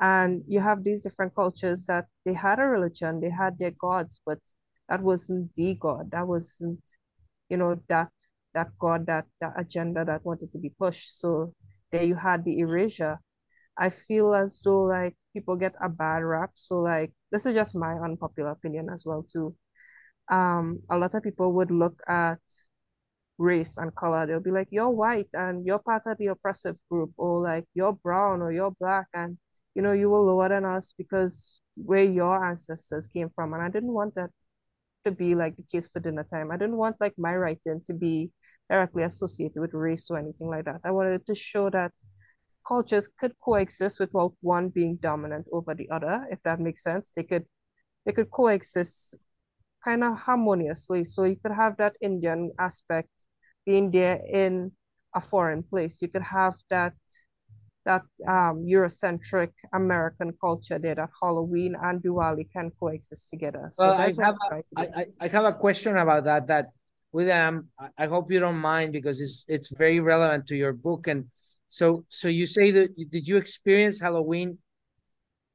And 0.00 0.42
you 0.48 0.60
have 0.60 0.84
these 0.84 1.02
different 1.02 1.34
cultures 1.34 1.86
that 1.86 2.06
they 2.24 2.32
had 2.34 2.58
a 2.60 2.66
religion, 2.68 3.20
they 3.20 3.30
had 3.30 3.58
their 3.58 3.72
gods, 3.72 4.20
but 4.26 4.38
that 4.88 5.02
wasn't 5.02 5.54
the 5.54 5.74
God. 5.74 6.10
That 6.12 6.26
wasn't, 6.26 6.82
you 7.48 7.56
know, 7.56 7.80
that 7.88 8.10
that 8.54 8.68
God, 8.78 9.06
that 9.06 9.26
that 9.40 9.54
agenda 9.56 10.04
that 10.04 10.24
wanted 10.24 10.52
to 10.52 10.58
be 10.58 10.70
pushed. 10.70 11.20
So 11.20 11.54
there 11.90 12.04
you 12.04 12.14
had 12.14 12.44
the 12.44 12.58
erasure 12.60 13.18
I 13.78 13.90
feel 13.90 14.34
as 14.34 14.60
though 14.60 14.82
like 14.82 15.16
people 15.32 15.56
get 15.56 15.74
a 15.80 15.88
bad 15.88 16.24
rap. 16.24 16.50
So 16.54 16.80
like 16.80 17.12
this 17.30 17.46
is 17.46 17.54
just 17.54 17.76
my 17.76 17.94
unpopular 17.94 18.50
opinion 18.50 18.88
as 18.92 19.04
well 19.06 19.22
too. 19.22 19.54
Um, 20.30 20.82
a 20.90 20.98
lot 20.98 21.14
of 21.14 21.22
people 21.22 21.54
would 21.54 21.70
look 21.70 22.00
at 22.08 22.40
race 23.38 23.78
and 23.78 23.94
color. 23.94 24.26
They'll 24.26 24.40
be 24.40 24.50
like, 24.50 24.68
you're 24.70 24.90
white 24.90 25.28
and 25.34 25.64
you're 25.66 25.78
part 25.78 26.02
of 26.06 26.18
the 26.18 26.28
oppressive 26.28 26.76
group, 26.90 27.12
or 27.16 27.40
like 27.40 27.64
you're 27.74 27.92
brown 27.92 28.42
or 28.42 28.52
you're 28.52 28.74
black 28.80 29.06
and 29.14 29.38
you 29.74 29.82
know 29.82 29.92
you 29.92 30.10
were 30.10 30.18
lower 30.18 30.48
than 30.48 30.64
us 30.64 30.92
because 30.96 31.60
where 31.76 32.04
your 32.04 32.44
ancestors 32.44 33.08
came 33.08 33.30
from. 33.34 33.54
And 33.54 33.62
I 33.62 33.68
didn't 33.68 33.92
want 33.92 34.14
that 34.14 34.30
to 35.04 35.12
be 35.12 35.34
like 35.34 35.56
the 35.56 35.62
case 35.62 35.88
for 35.88 36.00
dinner 36.00 36.24
time. 36.24 36.50
I 36.50 36.56
didn't 36.56 36.76
want 36.76 36.96
like 37.00 37.14
my 37.16 37.34
writing 37.36 37.80
to 37.86 37.94
be 37.94 38.30
directly 38.68 39.04
associated 39.04 39.60
with 39.60 39.72
race 39.72 40.10
or 40.10 40.18
anything 40.18 40.48
like 40.48 40.64
that. 40.64 40.80
I 40.84 40.90
wanted 40.90 41.24
to 41.26 41.34
show 41.34 41.70
that 41.70 41.92
cultures 42.66 43.08
could 43.18 43.32
coexist 43.42 44.00
without 44.00 44.34
one 44.40 44.68
being 44.68 44.96
dominant 44.96 45.46
over 45.52 45.74
the 45.74 45.88
other, 45.90 46.26
if 46.30 46.42
that 46.42 46.60
makes 46.60 46.82
sense. 46.82 47.12
They 47.12 47.22
could 47.22 47.46
they 48.04 48.12
could 48.12 48.30
coexist 48.30 49.16
kind 49.84 50.04
of 50.04 50.18
harmoniously. 50.18 51.04
So 51.04 51.24
you 51.24 51.36
could 51.42 51.52
have 51.52 51.76
that 51.78 51.96
Indian 52.00 52.50
aspect 52.58 53.10
being 53.66 53.90
there 53.90 54.20
in 54.30 54.72
a 55.14 55.20
foreign 55.20 55.62
place. 55.62 56.02
You 56.02 56.08
could 56.08 56.22
have 56.22 56.54
that 56.70 56.94
that 57.84 58.02
um, 58.26 58.66
Eurocentric 58.66 59.50
American 59.72 60.30
culture 60.44 60.78
there, 60.78 60.94
that 60.94 61.08
Halloween 61.22 61.74
and 61.82 62.02
Diwali 62.02 62.44
can 62.52 62.70
coexist 62.78 63.30
together. 63.30 63.68
So 63.70 63.88
well, 63.88 63.94
I 63.94 64.12
have, 64.22 64.36
a, 64.52 64.62
I, 64.76 65.06
I 65.20 65.28
have 65.28 65.44
a 65.46 65.54
question 65.54 65.96
about 65.96 66.24
that. 66.24 66.46
That 66.48 66.66
William, 67.12 67.68
I 67.96 68.06
hope 68.06 68.30
you 68.30 68.40
don't 68.40 68.58
mind 68.58 68.92
because 68.92 69.20
it's 69.20 69.44
it's 69.48 69.70
very 69.74 70.00
relevant 70.00 70.46
to 70.48 70.56
your 70.56 70.74
book. 70.74 71.06
And 71.06 71.30
so, 71.68 72.04
so 72.08 72.28
you 72.28 72.46
say 72.46 72.70
that 72.72 73.10
did 73.10 73.26
you 73.26 73.38
experience 73.38 74.00
Halloween 74.00 74.58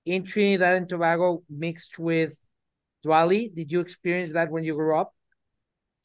in 0.05 0.23
Trinidad 0.23 0.75
and 0.75 0.89
Tobago 0.89 1.43
mixed 1.49 1.99
with 1.99 2.42
Diwali? 3.05 3.53
Did 3.53 3.71
you 3.71 3.79
experience 3.79 4.33
that 4.33 4.49
when 4.51 4.63
you 4.63 4.75
grew 4.75 4.97
up? 4.97 5.13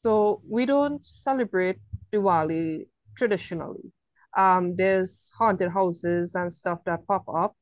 So 0.03 0.41
we 0.47 0.65
don't 0.65 1.03
celebrate 1.03 1.79
Diwali 2.13 2.87
traditionally. 3.17 3.91
Um, 4.37 4.75
there's 4.75 5.31
haunted 5.37 5.71
houses 5.71 6.35
and 6.35 6.51
stuff 6.51 6.79
that 6.85 7.05
pop 7.07 7.25
up, 7.33 7.55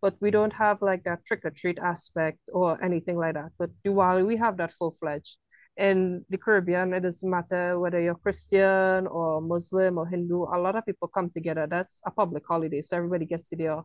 but 0.00 0.14
we 0.20 0.30
don't 0.30 0.52
have 0.52 0.80
like 0.80 1.04
that 1.04 1.24
trick 1.24 1.44
or 1.44 1.50
treat 1.50 1.78
aspect 1.78 2.38
or 2.52 2.82
anything 2.82 3.18
like 3.18 3.34
that. 3.34 3.52
But 3.58 3.70
Diwali, 3.84 4.26
we 4.26 4.36
have 4.36 4.56
that 4.58 4.72
full 4.72 4.92
fledged. 4.92 5.38
In 5.78 6.24
the 6.28 6.36
Caribbean, 6.36 6.92
it 6.92 7.00
doesn't 7.00 7.28
matter 7.28 7.78
whether 7.78 8.00
you're 8.00 8.14
Christian 8.14 9.06
or 9.06 9.40
Muslim 9.40 9.96
or 9.98 10.06
Hindu, 10.06 10.42
a 10.42 10.58
lot 10.60 10.76
of 10.76 10.84
people 10.84 11.08
come 11.08 11.30
together. 11.30 11.66
That's 11.66 12.00
a 12.04 12.10
public 12.10 12.44
holiday, 12.46 12.82
so 12.82 12.96
everybody 12.96 13.24
gets 13.24 13.48
to 13.50 13.56
there. 13.56 13.80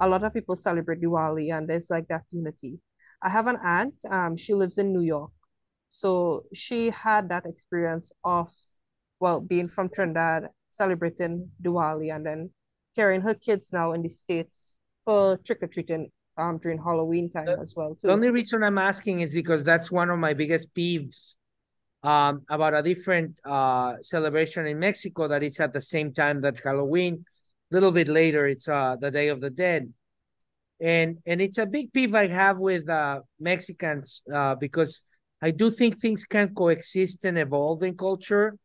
A 0.00 0.08
lot 0.08 0.24
of 0.24 0.34
people 0.34 0.56
celebrate 0.56 1.00
Diwali, 1.00 1.52
and 1.56 1.68
there's 1.68 1.90
like 1.90 2.08
that 2.08 2.24
unity. 2.30 2.80
I 3.22 3.28
have 3.28 3.46
an 3.46 3.58
aunt, 3.62 3.94
um, 4.10 4.36
she 4.36 4.54
lives 4.54 4.78
in 4.78 4.92
New 4.92 5.02
York. 5.02 5.30
So 5.90 6.44
she 6.52 6.90
had 6.90 7.28
that 7.30 7.46
experience 7.46 8.12
of, 8.24 8.48
well, 9.20 9.40
being 9.40 9.68
from 9.68 9.88
Trinidad 9.88 10.48
celebrating 10.70 11.50
Diwali 11.62 12.14
and 12.14 12.24
then 12.24 12.50
carrying 12.94 13.22
her 13.22 13.34
kids 13.34 13.72
now 13.72 13.92
in 13.92 14.02
the 14.02 14.08
States 14.08 14.80
for 15.04 15.38
trick 15.38 15.62
or 15.62 15.66
treating 15.66 16.10
um, 16.36 16.58
during 16.58 16.78
Halloween 16.78 17.30
time 17.30 17.46
the, 17.46 17.58
as 17.60 17.74
well. 17.76 17.94
Too. 17.94 18.08
The 18.08 18.12
only 18.12 18.30
reason 18.30 18.62
I'm 18.62 18.78
asking 18.78 19.20
is 19.20 19.34
because 19.34 19.64
that's 19.64 19.90
one 19.90 20.10
of 20.10 20.18
my 20.18 20.34
biggest 20.34 20.72
peeves 20.74 21.36
um, 22.02 22.42
about 22.48 22.74
a 22.74 22.82
different 22.82 23.36
uh, 23.44 23.94
celebration 24.02 24.66
in 24.66 24.78
Mexico 24.78 25.26
that 25.28 25.42
is 25.42 25.58
at 25.58 25.72
the 25.72 25.80
same 25.80 26.12
time 26.12 26.40
that 26.42 26.60
Halloween. 26.62 27.24
A 27.70 27.74
little 27.74 27.92
bit 27.92 28.08
later, 28.08 28.46
it's 28.46 28.68
uh, 28.68 28.96
the 29.00 29.10
Day 29.10 29.28
of 29.28 29.40
the 29.40 29.50
Dead. 29.50 29.92
And 30.80 31.18
and 31.26 31.40
it's 31.40 31.58
a 31.58 31.66
big 31.66 31.92
peeve 31.92 32.14
I 32.14 32.28
have 32.28 32.58
with 32.58 32.88
uh, 32.88 33.20
Mexicans 33.40 34.22
uh, 34.32 34.54
because 34.54 35.02
I 35.42 35.50
do 35.50 35.70
think 35.70 35.98
things 35.98 36.24
can 36.24 36.54
coexist 36.54 37.24
and 37.24 37.38
evolve 37.38 37.82
in 37.82 37.96
culture 37.96 38.56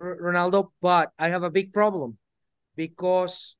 Ronaldo, 0.00 0.70
but 0.80 1.10
I 1.18 1.28
have 1.28 1.42
a 1.42 1.50
big 1.50 1.72
problem 1.72 2.18
because 2.76 3.56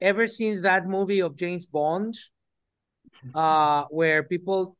ever 0.00 0.26
since 0.26 0.62
that 0.62 0.86
movie 0.86 1.20
of 1.20 1.36
James 1.36 1.66
Bond, 1.66 2.16
uh, 3.34 3.84
where 3.90 4.22
people 4.22 4.76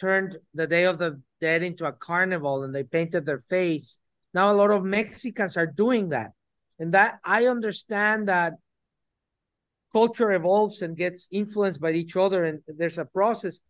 turned 0.00 0.36
the 0.54 0.66
Day 0.66 0.84
of 0.84 0.98
the 0.98 1.20
Dead 1.40 1.62
into 1.62 1.86
a 1.86 1.92
carnival 1.92 2.64
and 2.64 2.74
they 2.74 2.82
painted 2.82 3.26
their 3.26 3.40
face, 3.40 3.98
now 4.34 4.50
a 4.50 4.54
lot 4.54 4.70
of 4.70 4.84
Mexicans 4.84 5.56
are 5.56 5.66
doing 5.66 6.10
that. 6.10 6.32
And 6.78 6.94
that 6.94 7.18
I 7.24 7.46
understand 7.46 8.28
that 8.28 8.54
culture 9.92 10.32
evolves 10.32 10.82
and 10.82 10.96
gets 10.96 11.28
influenced 11.32 11.80
by 11.80 11.92
each 11.92 12.16
other 12.16 12.44
and 12.44 12.60
there's 12.66 12.98
a 12.98 13.04
process. 13.04 13.60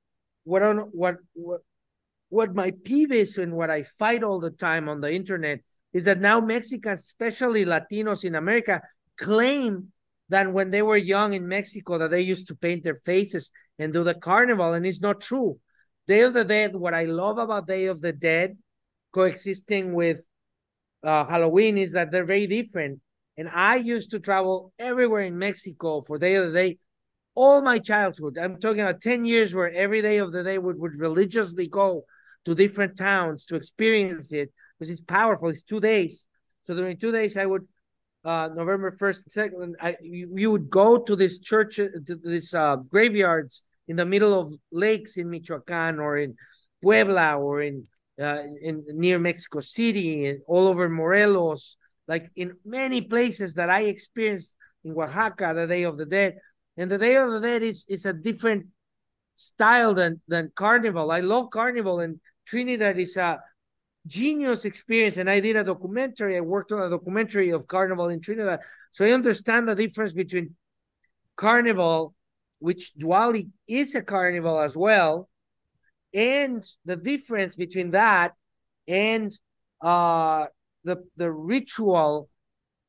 What 0.44 0.62
what 0.92 1.16
what 1.35 1.61
what 2.31 2.54
my 2.54 2.72
peeve 2.85 3.12
is 3.12 3.38
and 3.38 3.54
what 3.54 3.70
I 3.70 3.83
fight 3.83 4.22
all 4.22 4.40
the 4.40 4.50
time 4.50 4.88
on 4.88 5.00
the 5.00 5.12
internet 5.12 5.61
is 5.92 6.04
that 6.04 6.20
now 6.20 6.40
Mexicans, 6.40 7.00
especially 7.00 7.64
Latinos 7.64 8.24
in 8.24 8.35
America, 8.35 8.83
claim 9.16 9.92
that 10.28 10.52
when 10.52 10.70
they 10.70 10.83
were 10.83 10.96
young 10.96 11.33
in 11.33 11.48
Mexico 11.48 11.96
that 11.98 12.11
they 12.11 12.20
used 12.20 12.46
to 12.48 12.54
paint 12.54 12.85
their 12.85 12.94
faces 12.94 13.50
and 13.78 13.92
do 13.92 14.04
the 14.04 14.14
carnival, 14.14 14.74
and 14.74 14.87
it's 14.87 15.00
not 15.00 15.20
true. 15.20 15.59
Day 16.07 16.22
of 16.22 16.35
the 16.35 16.44
Dead, 16.44 16.76
what 16.76 16.94
I 16.94 17.04
love 17.04 17.38
about 17.38 17.66
Day 17.66 17.87
of 17.87 18.00
the 18.00 18.12
Dead 18.12 18.57
coexisting 19.12 19.94
with 19.94 20.26
uh, 21.02 21.24
Halloween 21.24 21.78
is 21.78 21.92
that 21.92 22.11
they're 22.11 22.24
very 22.24 22.46
different. 22.46 23.00
And 23.38 23.48
I 23.48 23.77
used 23.77 24.11
to 24.11 24.18
travel 24.18 24.72
everywhere 24.79 25.22
in 25.22 25.38
Mexico 25.38 26.03
for 26.03 26.18
Day 26.18 26.35
of 26.35 26.46
the 26.46 26.53
Day 26.53 26.79
all 27.37 27.62
my 27.62 27.79
childhood. 27.79 28.37
I'm 28.37 28.59
talking 28.59 28.81
about 28.81 29.01
10 29.01 29.24
years 29.24 29.55
where 29.55 29.70
every 29.70 30.03
day 30.03 30.18
of 30.18 30.33
the 30.33 30.42
day 30.42 30.59
would, 30.59 30.77
would 30.77 30.96
religiously 30.96 31.68
go 31.68 32.05
to 32.44 32.55
different 32.55 32.98
towns 32.98 33.44
to 33.46 33.55
experience 33.55 34.33
it 34.33 34.53
because 34.77 34.90
it's 34.90 35.01
powerful. 35.01 35.48
It's 35.48 35.62
two 35.62 35.79
days. 35.79 36.27
So 36.64 36.74
during 36.74 36.96
two 36.96 37.12
days, 37.12 37.37
I 37.37 37.46
would 37.46 37.66
uh, 38.24 38.48
November 38.55 38.90
first, 38.90 39.31
second, 39.31 39.77
I 39.81 39.96
you, 40.03 40.33
you, 40.35 40.51
would 40.51 40.68
go 40.68 40.98
to 40.98 41.14
this 41.14 41.38
church, 41.38 41.77
to 41.77 42.16
this 42.24 42.53
uh, 42.53 42.77
graveyards 42.77 43.62
in 43.87 43.94
the 43.94 44.05
middle 44.05 44.38
of 44.38 44.53
lakes 44.72 45.16
in 45.16 45.31
Michoacan 45.31 46.01
or 46.01 46.18
in 46.18 46.35
Puebla 46.83 47.37
or 47.37 47.62
in 47.62 47.87
uh, 48.20 48.42
in 48.61 48.85
near 48.88 49.20
Mexico 49.20 49.61
City 49.61 50.27
and 50.27 50.40
all 50.48 50.66
over 50.66 50.88
Morelos, 50.88 51.77
like 52.09 52.31
in 52.35 52.57
many 52.64 53.03
places 53.03 53.55
that 53.55 53.71
I 53.71 53.83
experienced 53.83 54.57
in 54.83 54.92
Oaxaca, 54.92 55.53
the 55.55 55.66
Day 55.66 55.85
of 55.85 55.99
the 55.99 56.07
Dead. 56.07 56.38
And 56.77 56.90
the 56.90 56.99
Day 56.99 57.16
of 57.16 57.31
the 57.31 57.40
Dead 57.40 57.62
is 57.62 57.87
is 57.88 58.07
a 58.07 58.12
different 58.12 58.66
style 59.37 59.94
than 59.94 60.21
than 60.27 60.51
Carnival. 60.55 61.11
I 61.11 61.21
love 61.21 61.51
Carnival, 61.51 62.01
and 62.01 62.18
Trinidad 62.47 62.99
is 62.99 63.16
a 63.16 63.40
genius 64.07 64.64
experience. 64.64 65.18
And 65.18 65.29
I 65.29 65.40
did 65.40 65.57
a 65.57 65.64
documentary. 65.64 66.37
I 66.37 66.40
worked 66.40 66.73
on 66.73 66.83
a 66.83 66.90
documentary 66.90 67.51
of 67.51 67.66
Carnival 67.66 68.09
in 68.09 68.21
Trinidad. 68.21 68.61
So 68.92 69.05
I 69.05 69.11
understand 69.11 69.68
the 69.68 69.75
difference 69.75 70.14
between 70.14 70.57
Carnival, 71.37 72.14
which 72.59 72.92
Diwali 72.99 73.51
is 73.68 73.94
a 73.94 74.03
carnival 74.03 74.59
as 74.59 74.77
well, 74.77 75.29
and 76.14 76.62
the 76.85 76.97
difference 76.97 77.55
between 77.55 77.90
that 77.92 78.33
and 78.88 79.37
uh, 79.81 80.47
the 80.88 80.96
the 81.16 81.31
ritual, 81.31 82.29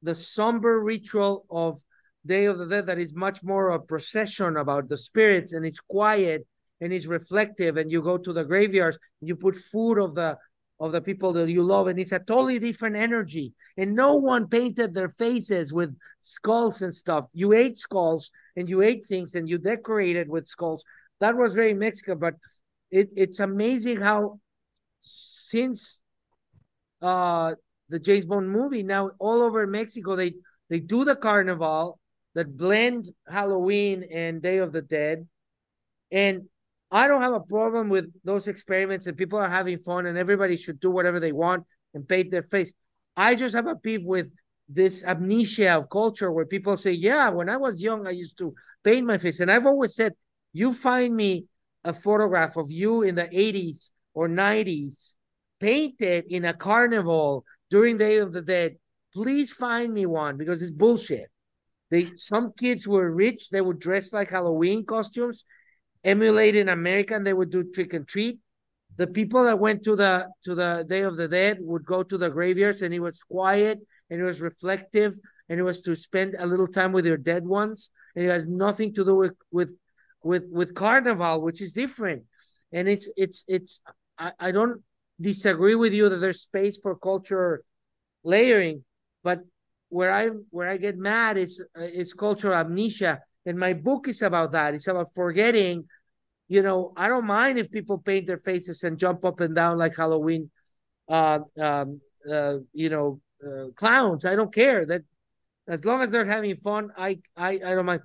the 0.01 0.15
somber 0.15 0.79
ritual 0.79 1.45
of 1.49 1.77
Day 2.25 2.45
of 2.45 2.57
the 2.57 2.65
Dead 2.65 2.87
that 2.87 2.99
is 2.99 3.13
much 3.13 3.43
more 3.43 3.69
a 3.69 3.79
procession 3.79 4.57
about 4.57 4.89
the 4.89 4.97
spirits 4.97 5.53
and 5.53 5.65
it's 5.65 5.79
quiet 5.79 6.47
and 6.81 6.93
it's 6.93 7.05
reflective 7.05 7.77
and 7.77 7.91
you 7.91 8.01
go 8.01 8.17
to 8.17 8.33
the 8.33 8.43
graveyards 8.43 8.97
and 9.19 9.27
you 9.27 9.35
put 9.35 9.55
food 9.55 9.97
of 9.97 10.15
the 10.15 10.37
of 10.79 10.93
the 10.93 11.01
people 11.01 11.33
that 11.33 11.49
you 11.49 11.61
love 11.61 11.87
and 11.87 11.99
it's 11.99 12.13
a 12.13 12.19
totally 12.19 12.57
different 12.57 12.95
energy. 12.95 13.53
And 13.75 13.95
no 13.95 14.15
one 14.15 14.47
painted 14.47 14.93
their 14.93 15.09
faces 15.09 15.73
with 15.73 15.93
skulls 16.21 16.81
and 16.81 16.95
stuff. 16.95 17.25
You 17.33 17.51
ate 17.51 17.77
skulls 17.77 18.31
and 18.55 18.69
you 18.69 18.81
ate 18.81 19.05
things 19.05 19.35
and 19.35 19.49
you 19.49 19.57
decorated 19.57 20.29
with 20.29 20.47
skulls. 20.47 20.85
That 21.19 21.35
was 21.35 21.53
very 21.53 21.73
mexican 21.73 22.17
but 22.17 22.35
it, 22.91 23.09
it's 23.15 23.39
amazing 23.39 23.97
how 24.01 24.39
since 25.01 26.01
uh 27.01 27.55
the 27.89 27.99
james 27.99 28.25
bond 28.25 28.49
movie 28.49 28.83
now 28.83 29.11
all 29.19 29.41
over 29.41 29.65
mexico 29.67 30.15
they 30.15 30.33
they 30.69 30.79
do 30.79 31.03
the 31.03 31.15
carnival 31.15 31.99
that 32.35 32.57
blend 32.57 33.09
halloween 33.27 34.03
and 34.11 34.41
day 34.41 34.57
of 34.57 34.71
the 34.71 34.81
dead 34.81 35.27
and 36.11 36.47
I 36.91 37.07
don't 37.07 37.21
have 37.21 37.33
a 37.33 37.39
problem 37.39 37.89
with 37.89 38.11
those 38.23 38.47
experiments 38.47 39.05
and 39.07 39.15
people 39.15 39.37
are 39.37 39.49
having 39.49 39.77
fun 39.77 40.07
and 40.07 40.17
everybody 40.17 40.57
should 40.57 40.79
do 40.79 40.89
whatever 40.89 41.19
they 41.19 41.31
want 41.31 41.65
and 41.93 42.07
paint 42.07 42.31
their 42.31 42.41
face. 42.41 42.73
I 43.15 43.35
just 43.35 43.55
have 43.55 43.67
a 43.67 43.75
beef 43.75 44.01
with 44.03 44.31
this 44.67 45.03
amnesia 45.03 45.75
of 45.75 45.89
culture 45.89 46.31
where 46.31 46.45
people 46.45 46.77
say, 46.77 46.91
Yeah, 46.91 47.29
when 47.29 47.49
I 47.49 47.57
was 47.57 47.81
young, 47.81 48.07
I 48.07 48.11
used 48.11 48.37
to 48.39 48.53
paint 48.83 49.05
my 49.05 49.17
face. 49.17 49.39
And 49.39 49.51
I've 49.51 49.65
always 49.65 49.95
said, 49.95 50.13
You 50.51 50.73
find 50.73 51.15
me 51.15 51.45
a 51.83 51.93
photograph 51.93 52.57
of 52.57 52.71
you 52.71 53.03
in 53.03 53.15
the 53.15 53.27
80s 53.27 53.91
or 54.13 54.27
90s, 54.27 55.15
painted 55.59 56.25
in 56.27 56.45
a 56.45 56.53
carnival 56.53 57.45
during 57.69 57.97
the 57.97 58.05
Day 58.05 58.17
of 58.17 58.33
the 58.33 58.41
Dead. 58.41 58.77
Please 59.13 59.51
find 59.51 59.93
me 59.93 60.05
one 60.05 60.37
because 60.37 60.61
it's 60.61 60.71
bullshit. 60.71 61.29
They 61.89 62.05
some 62.15 62.53
kids 62.57 62.87
were 62.87 63.11
rich, 63.11 63.49
they 63.49 63.61
would 63.61 63.79
dress 63.79 64.13
like 64.13 64.29
Halloween 64.29 64.85
costumes 64.85 65.43
emulate 66.03 66.55
in 66.55 66.69
America 66.69 67.15
and 67.15 67.25
they 67.25 67.33
would 67.33 67.49
do 67.49 67.63
trick 67.63 67.93
and 67.93 68.07
treat. 68.07 68.39
The 68.97 69.07
people 69.07 69.43
that 69.43 69.59
went 69.59 69.83
to 69.83 69.95
the 69.95 70.27
to 70.43 70.55
the 70.55 70.85
Day 70.87 71.01
of 71.01 71.15
the 71.15 71.27
Dead 71.27 71.57
would 71.61 71.85
go 71.85 72.03
to 72.03 72.17
the 72.17 72.29
graveyards 72.29 72.81
and 72.81 72.93
it 72.93 72.99
was 72.99 73.21
quiet 73.23 73.79
and 74.09 74.19
it 74.19 74.23
was 74.23 74.41
reflective 74.41 75.17
and 75.47 75.59
it 75.59 75.63
was 75.63 75.81
to 75.81 75.95
spend 75.95 76.35
a 76.37 76.45
little 76.45 76.67
time 76.67 76.91
with 76.91 77.05
your 77.05 77.17
dead 77.17 77.45
ones 77.45 77.91
and 78.15 78.25
it 78.25 78.29
has 78.29 78.45
nothing 78.45 78.93
to 78.93 79.05
do 79.05 79.15
with 79.15 79.35
with 79.51 79.73
with 80.23 80.43
with 80.51 80.73
carnival 80.73 81.41
which 81.41 81.61
is 81.61 81.73
different 81.73 82.23
and 82.73 82.89
it's 82.89 83.09
it's 83.15 83.45
it's 83.47 83.81
I, 84.17 84.31
I 84.39 84.51
don't 84.51 84.83
disagree 85.19 85.75
with 85.75 85.93
you 85.93 86.09
that 86.09 86.17
there's 86.17 86.41
space 86.41 86.77
for 86.81 86.95
culture 86.95 87.63
layering, 88.23 88.83
but 89.23 89.39
where 89.89 90.11
I 90.13 90.27
where 90.51 90.69
I 90.69 90.77
get 90.77 90.97
mad 90.97 91.37
is 91.37 91.63
is 91.75 92.13
cultural 92.13 92.55
amnesia, 92.55 93.19
and 93.45 93.57
my 93.57 93.73
book 93.73 94.07
is 94.07 94.21
about 94.21 94.51
that. 94.51 94.73
It's 94.73 94.87
about 94.87 95.07
forgetting. 95.13 95.85
You 96.47 96.63
know, 96.63 96.93
I 96.97 97.09
don't 97.09 97.25
mind 97.27 97.59
if 97.59 97.69
people 97.69 97.99
paint 97.99 98.25
their 98.25 98.37
faces 98.37 98.83
and 98.83 98.97
jump 98.97 99.23
up 99.23 99.39
and 99.39 99.53
down 99.53 99.77
like 99.77 99.95
Halloween, 99.95 100.49
uh, 101.07 101.39
um, 101.59 102.01
uh, 102.29 102.55
you 102.73 102.89
know, 102.89 103.21
uh, 103.45 103.67
clowns. 103.75 104.25
I 104.25 104.35
don't 104.35 104.53
care 104.53 104.85
that 104.85 105.01
as 105.67 105.85
long 105.85 106.01
as 106.01 106.11
they're 106.11 106.25
having 106.25 106.55
fun. 106.55 106.89
I 106.97 107.19
I 107.35 107.51
I 107.65 107.75
don't 107.75 107.85
mind, 107.85 108.01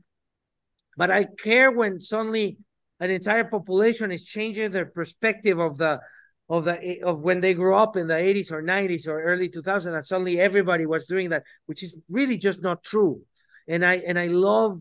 but 0.96 1.10
I 1.10 1.24
care 1.24 1.70
when 1.70 2.00
suddenly 2.00 2.58
an 3.00 3.10
entire 3.10 3.44
population 3.44 4.12
is 4.12 4.24
changing 4.24 4.70
their 4.70 4.86
perspective 4.86 5.58
of 5.58 5.78
the 5.78 6.00
of 6.48 6.64
the 6.64 7.02
of 7.02 7.20
when 7.20 7.40
they 7.40 7.54
grew 7.54 7.74
up 7.74 7.96
in 7.96 8.06
the 8.06 8.14
80s 8.14 8.52
or 8.52 8.62
90s 8.62 9.08
or 9.08 9.22
early 9.22 9.48
2000s 9.48 9.94
and 9.94 10.04
suddenly 10.04 10.38
everybody 10.38 10.84
was 10.84 11.06
doing 11.06 11.30
that 11.30 11.42
which 11.66 11.82
is 11.82 11.96
really 12.10 12.36
just 12.36 12.62
not 12.62 12.82
true. 12.82 13.22
And 13.66 13.84
i 13.84 13.94
and 13.94 14.18
i 14.18 14.26
love 14.26 14.80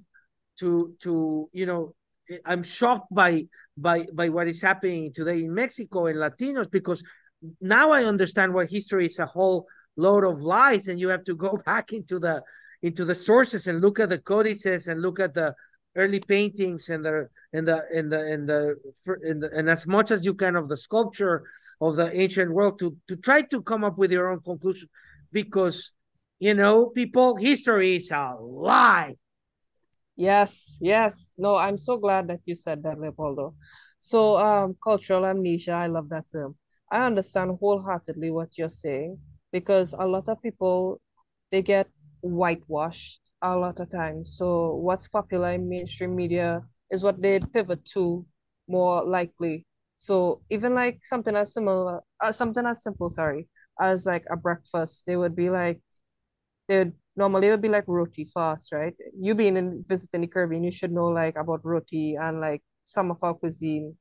to 0.60 0.94
to 1.04 1.50
you 1.54 1.66
know 1.66 1.96
i'm 2.46 2.64
shocked 2.64 3.08
by 3.14 3.46
by 3.78 4.06
by 4.14 4.28
what 4.28 4.48
is 4.48 4.62
happening 4.62 5.14
today 5.14 5.40
in 5.40 5.54
mexico 5.54 6.08
and 6.08 6.18
latinos 6.18 6.70
because 6.70 7.02
now 7.62 7.92
i 7.92 8.04
understand 8.04 8.54
why 8.54 8.66
history 8.66 9.06
is 9.06 9.20
a 9.20 9.26
whole 9.26 9.66
load 9.96 10.24
of 10.26 10.42
lies 10.42 10.90
and 10.90 11.00
you 11.00 11.08
have 11.08 11.24
to 11.24 11.36
go 11.36 11.58
back 11.66 11.94
into 11.94 12.20
the 12.20 12.44
into 12.82 13.06
the 13.06 13.16
sources 13.16 13.68
and 13.68 13.80
look 13.80 14.00
at 14.00 14.10
the 14.10 14.18
codices 14.18 14.88
and 14.88 15.02
look 15.02 15.20
at 15.20 15.34
the 15.34 15.56
early 15.96 16.20
paintings 16.20 16.90
and 16.90 17.06
the 17.06 17.30
in 17.54 17.66
the 17.66 17.86
in 17.94 18.10
the 18.10 18.34
in 18.34 18.46
the 18.46 18.76
in 19.24 19.40
the 19.40 19.50
and 19.54 19.70
as 19.70 19.86
much 19.86 20.12
as 20.12 20.26
you 20.26 20.34
can 20.34 20.56
of 20.56 20.68
the 20.70 20.78
sculpture 20.78 21.44
of 21.82 21.96
the 21.96 22.16
ancient 22.20 22.52
world 22.52 22.80
to 22.80 22.98
to 23.08 23.16
try 23.16 23.42
to 23.42 23.62
come 23.62 23.84
up 23.84 23.98
with 23.98 24.12
your 24.12 24.32
own 24.32 24.40
conclusion 24.42 24.90
because 25.32 25.92
you 26.40 26.54
know 26.54 26.88
people 26.88 27.36
history 27.36 27.98
is 27.98 28.12
a 28.12 28.36
lie. 28.40 29.16
Yes 30.16 30.78
yes. 30.82 31.36
No 31.38 31.56
i'm 31.56 31.78
so 31.78 31.98
glad 31.98 32.28
that 32.28 32.42
you 32.46 32.56
said 32.56 32.84
that 32.84 33.00
leopoldo. 33.00 33.56
So 34.00 34.38
um 34.38 34.76
cultural 34.84 35.26
amnesia 35.26 35.74
i 35.74 35.88
love 35.88 36.10
that 36.10 36.26
term. 36.32 36.56
I 36.92 37.06
understand 37.06 37.58
wholeheartedly 37.60 38.32
what 38.32 38.58
you're 38.58 38.70
saying 38.70 39.18
because 39.52 39.94
a 39.98 40.06
lot 40.06 40.30
of 40.30 40.42
people 40.42 41.02
they 41.52 41.62
get 41.62 41.88
whitewashed 42.22 43.23
a 43.44 43.58
lot 43.58 43.80
of 43.82 43.90
times. 43.90 44.38
So 44.38 44.76
what's 44.76 45.08
popular 45.10 45.52
in 45.54 45.70
mainstream 45.70 46.16
media 46.16 46.64
is 46.92 47.04
what 47.04 47.22
they'd 47.22 47.52
pivot 47.54 47.86
to 47.94 48.26
more 48.68 49.04
likely. 49.06 49.68
So 49.98 50.42
even 50.52 50.76
like 50.76 51.06
something 51.06 51.36
as 51.36 51.54
similar, 51.54 52.02
uh, 52.22 52.34
something 52.34 52.66
as 52.68 52.84
simple, 52.84 53.10
sorry, 53.10 53.50
as 53.82 54.06
like 54.08 54.26
a 54.32 54.38
breakfast, 54.38 55.06
they 55.08 55.18
would 55.18 55.36
be 55.36 55.50
like, 55.50 55.82
they'd 56.70 56.94
normally 57.16 57.48
it 57.48 57.52
would 57.52 57.62
be 57.62 57.70
like 57.70 57.86
roti 57.88 58.26
fast, 58.26 58.72
right? 58.74 58.96
You 59.20 59.36
being 59.36 59.58
in 59.58 59.84
visiting 59.88 60.22
the 60.22 60.28
Caribbean, 60.28 60.64
you 60.64 60.72
should 60.72 60.92
know 60.94 61.08
like 61.08 61.36
about 61.38 61.66
roti 61.66 62.16
and 62.22 62.42
like 62.42 62.64
some 62.86 63.12
of 63.12 63.24
our 63.24 63.34
cuisine 63.36 63.98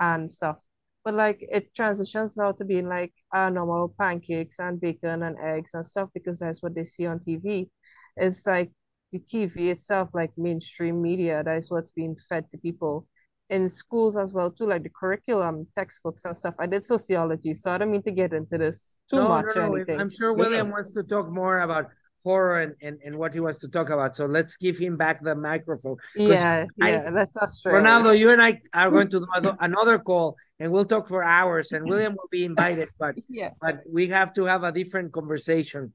and 0.00 0.30
stuff. 0.30 0.64
But 1.04 1.14
like 1.14 1.38
it 1.42 1.74
transitions 1.74 2.36
now 2.36 2.52
to 2.52 2.64
being 2.64 2.88
like 2.88 3.12
uh, 3.32 3.50
normal 3.50 3.94
pancakes 4.00 4.58
and 4.58 4.80
bacon 4.80 5.22
and 5.22 5.38
eggs 5.40 5.74
and 5.74 5.84
stuff 5.84 6.08
because 6.14 6.38
that's 6.40 6.62
what 6.62 6.74
they 6.74 6.84
see 6.84 7.06
on 7.06 7.20
TV 7.20 7.70
it's 8.16 8.46
like 8.46 8.70
the 9.12 9.20
TV 9.20 9.70
itself, 9.70 10.10
like 10.12 10.32
mainstream 10.36 11.00
media, 11.00 11.42
that 11.44 11.56
is 11.56 11.70
what's 11.70 11.92
being 11.92 12.16
fed 12.16 12.50
to 12.50 12.58
people 12.58 13.06
in 13.50 13.68
schools 13.68 14.16
as 14.16 14.32
well 14.32 14.50
too, 14.50 14.66
like 14.66 14.82
the 14.82 14.90
curriculum, 14.90 15.66
textbooks 15.74 16.24
and 16.24 16.36
stuff. 16.36 16.54
I 16.58 16.66
did 16.66 16.84
sociology, 16.84 17.54
so 17.54 17.70
I 17.70 17.78
don't 17.78 17.90
mean 17.90 18.02
to 18.02 18.10
get 18.10 18.32
into 18.32 18.58
this 18.58 18.98
too 19.10 19.16
no, 19.16 19.28
much 19.28 19.46
no, 19.54 19.66
no. 19.66 19.72
or 19.72 19.76
anything. 19.76 20.00
I'm 20.00 20.10
sure 20.10 20.32
William 20.32 20.68
yeah. 20.68 20.72
wants 20.72 20.92
to 20.92 21.02
talk 21.02 21.30
more 21.30 21.60
about 21.60 21.90
horror 22.24 22.62
and, 22.62 22.74
and, 22.80 22.98
and 23.04 23.14
what 23.14 23.34
he 23.34 23.40
wants 23.40 23.58
to 23.58 23.68
talk 23.68 23.90
about. 23.90 24.16
So 24.16 24.24
let's 24.24 24.56
give 24.56 24.78
him 24.78 24.96
back 24.96 25.22
the 25.22 25.34
microphone. 25.34 25.96
Yeah, 26.16 26.66
yeah, 26.78 27.10
that's 27.10 27.36
not 27.36 27.50
true. 27.62 27.72
Ronaldo, 27.72 28.18
you 28.18 28.30
and 28.30 28.42
I 28.42 28.60
are 28.72 28.90
going 28.90 29.08
to 29.08 29.20
do 29.20 29.52
another 29.60 29.98
call 29.98 30.36
and 30.58 30.72
we'll 30.72 30.86
talk 30.86 31.06
for 31.08 31.22
hours 31.22 31.72
and 31.72 31.86
William 31.88 32.14
will 32.14 32.28
be 32.30 32.44
invited, 32.44 32.88
but 32.98 33.14
yeah, 33.28 33.50
but 33.60 33.80
we 33.90 34.08
have 34.08 34.32
to 34.34 34.44
have 34.44 34.64
a 34.64 34.72
different 34.72 35.12
conversation. 35.12 35.92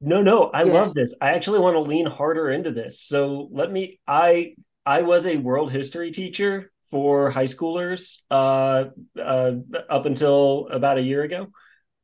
No, 0.00 0.22
no, 0.22 0.50
I 0.52 0.64
yeah. 0.64 0.72
love 0.72 0.94
this. 0.94 1.16
I 1.20 1.30
actually 1.30 1.60
want 1.60 1.74
to 1.74 1.80
lean 1.80 2.06
harder 2.06 2.50
into 2.50 2.70
this. 2.70 3.00
So 3.00 3.48
let 3.50 3.70
me 3.70 3.98
I 4.06 4.54
I 4.84 5.02
was 5.02 5.26
a 5.26 5.36
world 5.38 5.72
history 5.72 6.10
teacher 6.10 6.70
for 6.90 7.30
high 7.30 7.44
schoolers 7.44 8.22
uh, 8.30 8.84
uh, 9.18 9.52
up 9.88 10.06
until 10.06 10.68
about 10.70 10.98
a 10.98 11.02
year 11.02 11.22
ago. 11.22 11.48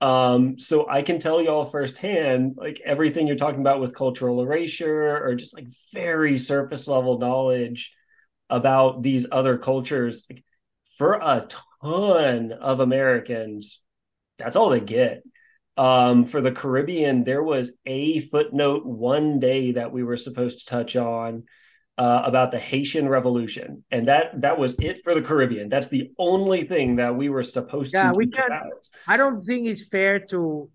Um, 0.01 0.59
so 0.59 0.89
I 0.89 1.03
can 1.03 1.21
tell 1.21 1.41
y'all 1.41 1.65
firsthand, 1.65 2.55
like 2.57 2.81
everything 2.85 3.29
you're 3.29 3.37
talking 3.37 3.61
about 3.61 3.79
with 3.79 3.95
cultural 3.95 4.43
erasure 4.43 5.25
or 5.25 5.37
just 5.37 5.55
like 5.55 5.69
very 5.93 6.39
surface 6.39 6.89
level 6.89 7.19
knowledge 7.19 7.95
about 8.51 9.03
these 9.03 9.27
other 9.31 9.59
cultures. 9.59 10.27
Like, 10.29 10.45
for 10.99 11.15
a 11.15 11.47
ton 11.81 12.51
of 12.53 12.81
Americans, 12.81 13.81
that's 14.39 14.57
all 14.57 14.71
they 14.71 14.81
get 14.81 15.23
um, 15.77 16.25
for 16.25 16.41
the 16.41 16.53
Caribbean, 16.53 17.25
there 17.25 17.43
was 17.43 17.73
a 17.87 18.21
footnote 18.21 18.85
one 18.85 19.41
day 19.41 19.73
that 19.73 19.93
we 19.93 20.03
were 20.03 20.17
supposed 20.17 20.61
to 20.61 20.67
touch 20.67 20.97
on 20.97 21.45
uh, 21.99 22.23
about 22.25 22.51
the 22.51 22.59
Haitian 22.59 23.09
Revolution, 23.09 23.85
and 23.91 24.09
that 24.09 24.41
that 24.43 24.59
was 24.59 24.75
it 24.81 25.03
for 25.05 25.15
the 25.15 25.23
Caribbean. 25.23 25.69
That's 25.69 25.89
the 25.89 26.11
only 26.19 26.65
thing 26.65 26.97
that 26.97 27.17
we 27.17 27.29
were 27.29 27.43
supposed 27.43 27.95
yeah, 27.95 28.13
to. 28.13 28.19
we 28.19 28.29
can. 28.29 28.51
I 29.07 29.17
don't 29.17 29.43
think 29.43 29.67
it's 29.67 29.89
fair 29.89 30.19
to 30.27 30.71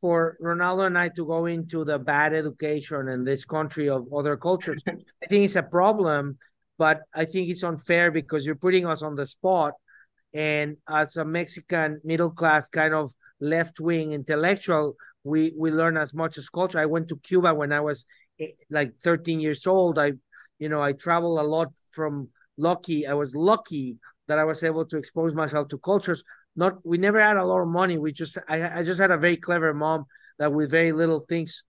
for 0.00 0.38
Ronaldo 0.42 0.86
and 0.86 0.98
I 0.98 1.08
to 1.10 1.26
go 1.26 1.46
into 1.46 1.84
the 1.84 1.98
bad 1.98 2.32
education 2.32 3.08
in 3.08 3.24
this 3.24 3.44
country 3.44 3.88
of 3.88 4.06
other 4.12 4.36
cultures. 4.36 4.82
I 4.88 5.26
think 5.28 5.44
it's 5.44 5.56
a 5.56 5.62
problem, 5.62 6.38
but 6.78 7.02
I 7.14 7.26
think 7.26 7.48
it's 7.48 7.62
unfair 7.62 8.10
because 8.10 8.46
you're 8.46 8.54
putting 8.54 8.86
us 8.86 9.02
on 9.02 9.14
the 9.14 9.26
spot. 9.26 9.74
And 10.32 10.76
as 10.88 11.16
a 11.16 11.24
Mexican 11.24 12.00
middle 12.04 12.30
class 12.30 12.68
kind 12.68 12.94
of 12.94 13.12
left 13.40 13.80
wing 13.80 14.12
intellectual, 14.12 14.96
we 15.24 15.52
we 15.56 15.70
learn 15.70 15.96
as 15.96 16.14
much 16.14 16.38
as 16.38 16.48
culture. 16.48 16.78
I 16.78 16.86
went 16.86 17.08
to 17.08 17.16
Cuba 17.16 17.54
when 17.54 17.72
I 17.72 17.80
was 17.80 18.04
eh, 18.38 18.52
like 18.70 18.94
13 19.02 19.40
years 19.40 19.66
old. 19.66 19.98
I, 19.98 20.12
you 20.58 20.68
know, 20.68 20.82
I 20.82 20.92
traveled 20.92 21.38
a 21.38 21.42
lot 21.42 21.68
from 21.90 22.28
lucky. 22.56 23.06
I 23.06 23.14
was 23.14 23.34
lucky 23.34 23.98
that 24.28 24.38
I 24.38 24.44
was 24.44 24.62
able 24.62 24.84
to 24.86 24.96
expose 24.96 25.34
myself 25.34 25.68
to 25.68 25.78
cultures. 25.78 26.22
Not 26.56 26.84
we 26.84 26.98
never 26.98 27.20
had 27.20 27.36
a 27.36 27.44
lot 27.44 27.60
of 27.60 27.68
money. 27.68 27.98
We 27.98 28.12
just 28.12 28.38
I, 28.48 28.80
I 28.80 28.82
just 28.82 29.00
had 29.00 29.10
a 29.10 29.18
very 29.18 29.36
clever 29.36 29.74
mom 29.74 30.04
that 30.38 30.52
with 30.52 30.70
very 30.70 30.92
little 30.92 31.20
things, 31.28 31.64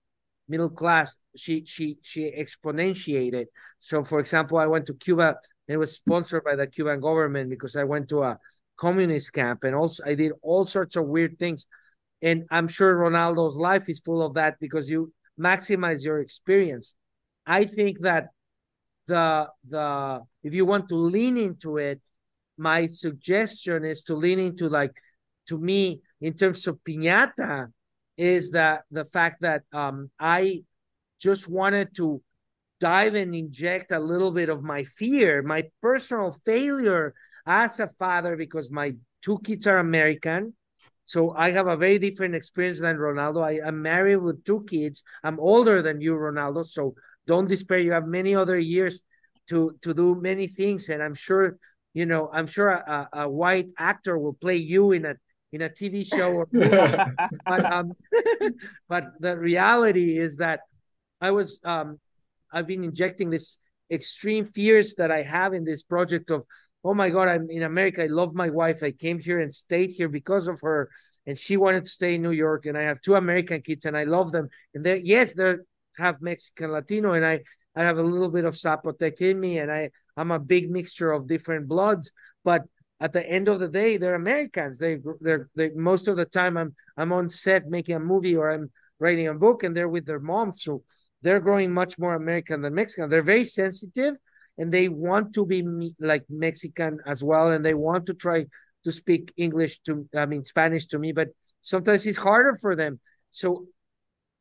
middle 0.47 0.69
class, 0.69 1.17
she 1.35 1.65
she 1.65 1.97
she 2.01 2.31
exponentiated. 2.31 3.45
So 3.79 4.03
for 4.03 4.19
example, 4.19 4.57
I 4.57 4.67
went 4.67 4.85
to 4.87 4.93
Cuba 4.93 5.37
it 5.71 5.77
was 5.77 5.95
sponsored 5.95 6.43
by 6.43 6.55
the 6.55 6.67
Cuban 6.67 6.99
government 6.99 7.49
because 7.49 7.75
I 7.75 7.83
went 7.83 8.09
to 8.09 8.23
a 8.23 8.39
communist 8.77 9.33
camp 9.33 9.63
and 9.63 9.75
also 9.75 10.03
I 10.05 10.15
did 10.15 10.33
all 10.41 10.65
sorts 10.65 10.95
of 10.95 11.05
weird 11.05 11.37
things. 11.37 11.67
And 12.21 12.45
I'm 12.51 12.67
sure 12.67 12.95
Ronaldo's 12.95 13.55
life 13.55 13.89
is 13.89 13.99
full 13.99 14.21
of 14.21 14.35
that 14.35 14.59
because 14.59 14.89
you 14.89 15.13
maximize 15.39 16.03
your 16.03 16.19
experience. 16.19 16.95
I 17.45 17.65
think 17.65 18.01
that 18.01 18.27
the 19.07 19.47
the 19.67 20.21
if 20.43 20.53
you 20.53 20.65
want 20.65 20.89
to 20.89 20.95
lean 20.95 21.37
into 21.37 21.77
it, 21.77 21.99
my 22.57 22.85
suggestion 22.87 23.85
is 23.85 24.03
to 24.03 24.15
lean 24.15 24.39
into 24.39 24.69
like 24.69 24.95
to 25.47 25.57
me 25.57 26.01
in 26.21 26.33
terms 26.33 26.67
of 26.67 26.79
piñata 26.87 27.67
is 28.17 28.51
that 28.51 28.83
the 28.91 29.05
fact 29.05 29.41
that 29.41 29.63
um 29.73 30.11
I 30.19 30.63
just 31.19 31.47
wanted 31.47 31.95
to 31.95 32.21
dive 32.81 33.13
and 33.13 33.33
inject 33.33 33.91
a 33.91 33.99
little 33.99 34.31
bit 34.31 34.49
of 34.49 34.63
my 34.63 34.83
fear, 34.83 35.41
my 35.43 35.63
personal 35.81 36.35
failure 36.43 37.13
as 37.45 37.79
a 37.79 37.87
father 37.87 38.35
because 38.35 38.69
my 38.71 38.95
two 39.21 39.39
kids 39.45 39.67
are 39.67 39.77
American. 39.77 40.53
So 41.05 41.33
I 41.37 41.51
have 41.51 41.67
a 41.67 41.77
very 41.77 41.99
different 41.99 42.35
experience 42.35 42.79
than 42.79 42.97
Ronaldo. 42.97 43.43
I 43.43 43.65
am 43.65 43.81
married 43.81 44.17
with 44.17 44.43
two 44.43 44.65
kids. 44.67 45.03
I'm 45.23 45.39
older 45.39 45.81
than 45.81 46.01
you, 46.01 46.15
Ronaldo. 46.15 46.65
So 46.65 46.95
don't 47.27 47.47
despair. 47.47 47.77
You 47.79 47.91
have 47.91 48.07
many 48.07 48.35
other 48.35 48.57
years 48.57 49.03
to 49.49 49.77
to 49.81 49.93
do 49.93 50.15
many 50.15 50.47
things, 50.47 50.89
and 50.89 51.03
I'm 51.03 51.13
sure 51.13 51.57
you 51.93 52.05
know. 52.05 52.29
I'm 52.31 52.47
sure 52.47 52.69
a, 52.69 53.09
a 53.13 53.29
white 53.29 53.69
actor 53.77 54.17
will 54.17 54.33
play 54.33 54.55
you 54.55 54.93
in 54.93 55.05
a 55.05 55.15
in 55.51 55.61
a 55.61 55.69
TV 55.69 56.07
show. 56.07 56.31
Or 56.31 56.47
but 57.45 57.65
um, 57.65 57.93
but 58.87 59.03
the 59.19 59.37
reality 59.37 60.17
is 60.17 60.37
that 60.37 60.61
I 61.19 61.31
was 61.31 61.59
um, 61.63 61.99
I've 62.51 62.67
been 62.67 62.83
injecting 62.83 63.29
this 63.29 63.57
extreme 63.89 64.45
fears 64.45 64.95
that 64.95 65.11
I 65.11 65.21
have 65.21 65.53
in 65.53 65.63
this 65.63 65.83
project 65.83 66.31
of 66.31 66.43
oh 66.83 66.93
my 66.93 67.09
god 67.09 67.27
i'm 67.27 67.49
in 67.49 67.63
america 67.63 68.03
i 68.03 68.07
love 68.07 68.33
my 68.33 68.49
wife 68.49 68.81
i 68.81 68.91
came 68.91 69.19
here 69.19 69.39
and 69.39 69.53
stayed 69.53 69.91
here 69.91 70.09
because 70.09 70.47
of 70.47 70.59
her 70.61 70.89
and 71.27 71.37
she 71.37 71.57
wanted 71.57 71.85
to 71.85 71.91
stay 71.91 72.15
in 72.15 72.21
new 72.21 72.31
york 72.31 72.65
and 72.65 72.77
i 72.77 72.81
have 72.81 72.99
two 73.01 73.15
american 73.15 73.61
kids 73.61 73.85
and 73.85 73.95
i 73.95 74.03
love 74.03 74.31
them 74.31 74.49
and 74.73 74.83
they're, 74.83 74.95
yes 74.95 75.33
they're 75.35 75.59
half 75.97 76.19
mexican 76.21 76.71
latino 76.71 77.13
and 77.13 77.25
i 77.25 77.39
i 77.75 77.83
have 77.83 77.97
a 77.97 78.03
little 78.03 78.29
bit 78.29 78.45
of 78.45 78.55
zapotec 78.55 79.17
in 79.21 79.39
me 79.39 79.59
and 79.59 79.71
i 79.71 79.89
i'm 80.17 80.31
a 80.31 80.39
big 80.39 80.71
mixture 80.71 81.11
of 81.11 81.27
different 81.27 81.67
bloods 81.67 82.11
but 82.43 82.63
at 83.01 83.13
the 83.13 83.27
end 83.27 83.47
of 83.47 83.59
the 83.59 83.67
day, 83.67 83.97
they're 83.97 84.13
Americans. 84.13 84.77
They 84.77 84.99
they're 85.19 85.49
they 85.55 85.71
most 85.71 86.07
of 86.07 86.15
the 86.17 86.25
time 86.25 86.55
I'm 86.55 86.75
I'm 86.95 87.11
on 87.11 87.29
set 87.29 87.67
making 87.67 87.95
a 87.95 87.99
movie 87.99 88.35
or 88.35 88.51
I'm 88.51 88.69
writing 88.99 89.27
a 89.27 89.33
book 89.33 89.63
and 89.63 89.75
they're 89.75 89.89
with 89.89 90.05
their 90.05 90.19
mom. 90.19 90.53
So 90.53 90.83
they're 91.21 91.39
growing 91.39 91.71
much 91.71 91.97
more 91.99 92.15
American 92.15 92.61
than 92.61 92.73
Mexican. 92.73 93.09
They're 93.09 93.21
very 93.21 93.45
sensitive 93.45 94.15
and 94.57 94.71
they 94.71 94.89
want 94.89 95.33
to 95.33 95.45
be 95.45 95.61
me, 95.61 95.95
like 95.99 96.23
Mexican 96.29 96.99
as 97.05 97.23
well. 97.23 97.51
And 97.51 97.63
they 97.63 97.73
want 97.73 98.05
to 98.07 98.13
try 98.13 98.45
to 98.83 98.91
speak 98.91 99.31
English 99.37 99.79
to, 99.81 100.07
I 100.15 100.25
mean, 100.25 100.43
Spanish 100.43 100.87
to 100.87 100.99
me, 100.99 101.11
but 101.11 101.29
sometimes 101.61 102.05
it's 102.07 102.17
harder 102.17 102.55
for 102.55 102.75
them. 102.75 102.99
So 103.29 103.67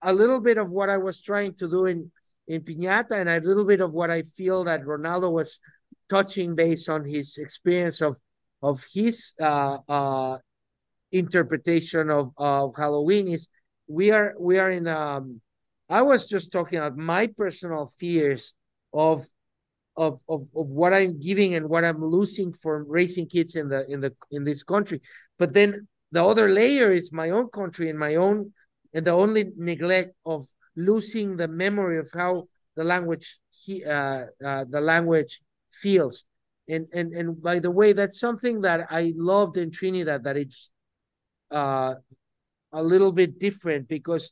a 0.02 0.12
little 0.12 0.40
bit 0.40 0.58
of 0.58 0.70
what 0.70 0.88
I 0.88 0.96
was 0.96 1.20
trying 1.20 1.54
to 1.56 1.68
do 1.68 1.86
in, 1.86 2.10
in 2.48 2.62
Piñata 2.62 3.12
and 3.12 3.28
a 3.28 3.40
little 3.40 3.66
bit 3.66 3.80
of 3.80 3.92
what 3.92 4.10
I 4.10 4.22
feel 4.22 4.64
that 4.64 4.82
Ronaldo 4.82 5.30
was 5.30 5.60
touching 6.08 6.54
based 6.54 6.88
on 6.88 7.04
his 7.04 7.38
experience 7.38 8.00
of 8.00 8.18
of 8.62 8.84
his 8.92 9.32
uh, 9.40 9.78
uh, 9.88 10.36
interpretation 11.12 12.10
of, 12.10 12.32
of 12.36 12.76
Halloween 12.76 13.28
is 13.28 13.48
we 13.88 14.10
are 14.10 14.34
we 14.38 14.58
are 14.58 14.70
in 14.70 14.86
um 14.86 15.40
I 15.90 16.02
was 16.02 16.28
just 16.28 16.52
talking 16.52 16.78
about 16.78 16.96
my 16.96 17.26
personal 17.26 17.84
fears 17.84 18.54
of 18.92 19.26
of 19.96 20.20
of 20.28 20.46
of 20.54 20.66
what 20.68 20.94
I'm 20.94 21.18
giving 21.18 21.54
and 21.54 21.68
what 21.68 21.84
I'm 21.84 22.02
losing 22.02 22.52
for 22.52 22.84
raising 22.84 23.26
kids 23.26 23.56
in 23.56 23.68
the 23.68 23.84
in 23.90 24.00
the 24.00 24.14
in 24.30 24.44
this 24.44 24.62
country. 24.62 25.02
But 25.38 25.52
then 25.52 25.88
the 26.12 26.24
other 26.24 26.48
layer 26.48 26.92
is 26.92 27.12
my 27.12 27.30
own 27.30 27.48
country 27.48 27.90
and 27.90 27.98
my 27.98 28.14
own 28.14 28.52
and 28.94 29.04
the 29.04 29.12
only 29.12 29.50
neglect 29.56 30.14
of 30.24 30.46
losing 30.76 31.36
the 31.36 31.48
memory 31.48 31.98
of 31.98 32.08
how 32.14 32.44
the 32.76 32.84
language 32.84 33.38
he 33.50 33.84
uh, 33.84 34.26
uh 34.44 34.64
the 34.68 34.80
language 34.80 35.42
feels 35.72 36.24
and 36.68 36.86
and 36.92 37.12
and 37.12 37.42
by 37.42 37.58
the 37.58 37.70
way 37.70 37.92
that's 37.92 38.18
something 38.18 38.60
that 38.60 38.86
i 38.90 39.12
loved 39.16 39.56
in 39.56 39.70
trinidad 39.70 40.24
that 40.24 40.36
it's 40.36 40.70
uh 41.50 41.94
a 42.72 42.82
little 42.82 43.12
bit 43.12 43.38
different 43.38 43.88
because 43.88 44.30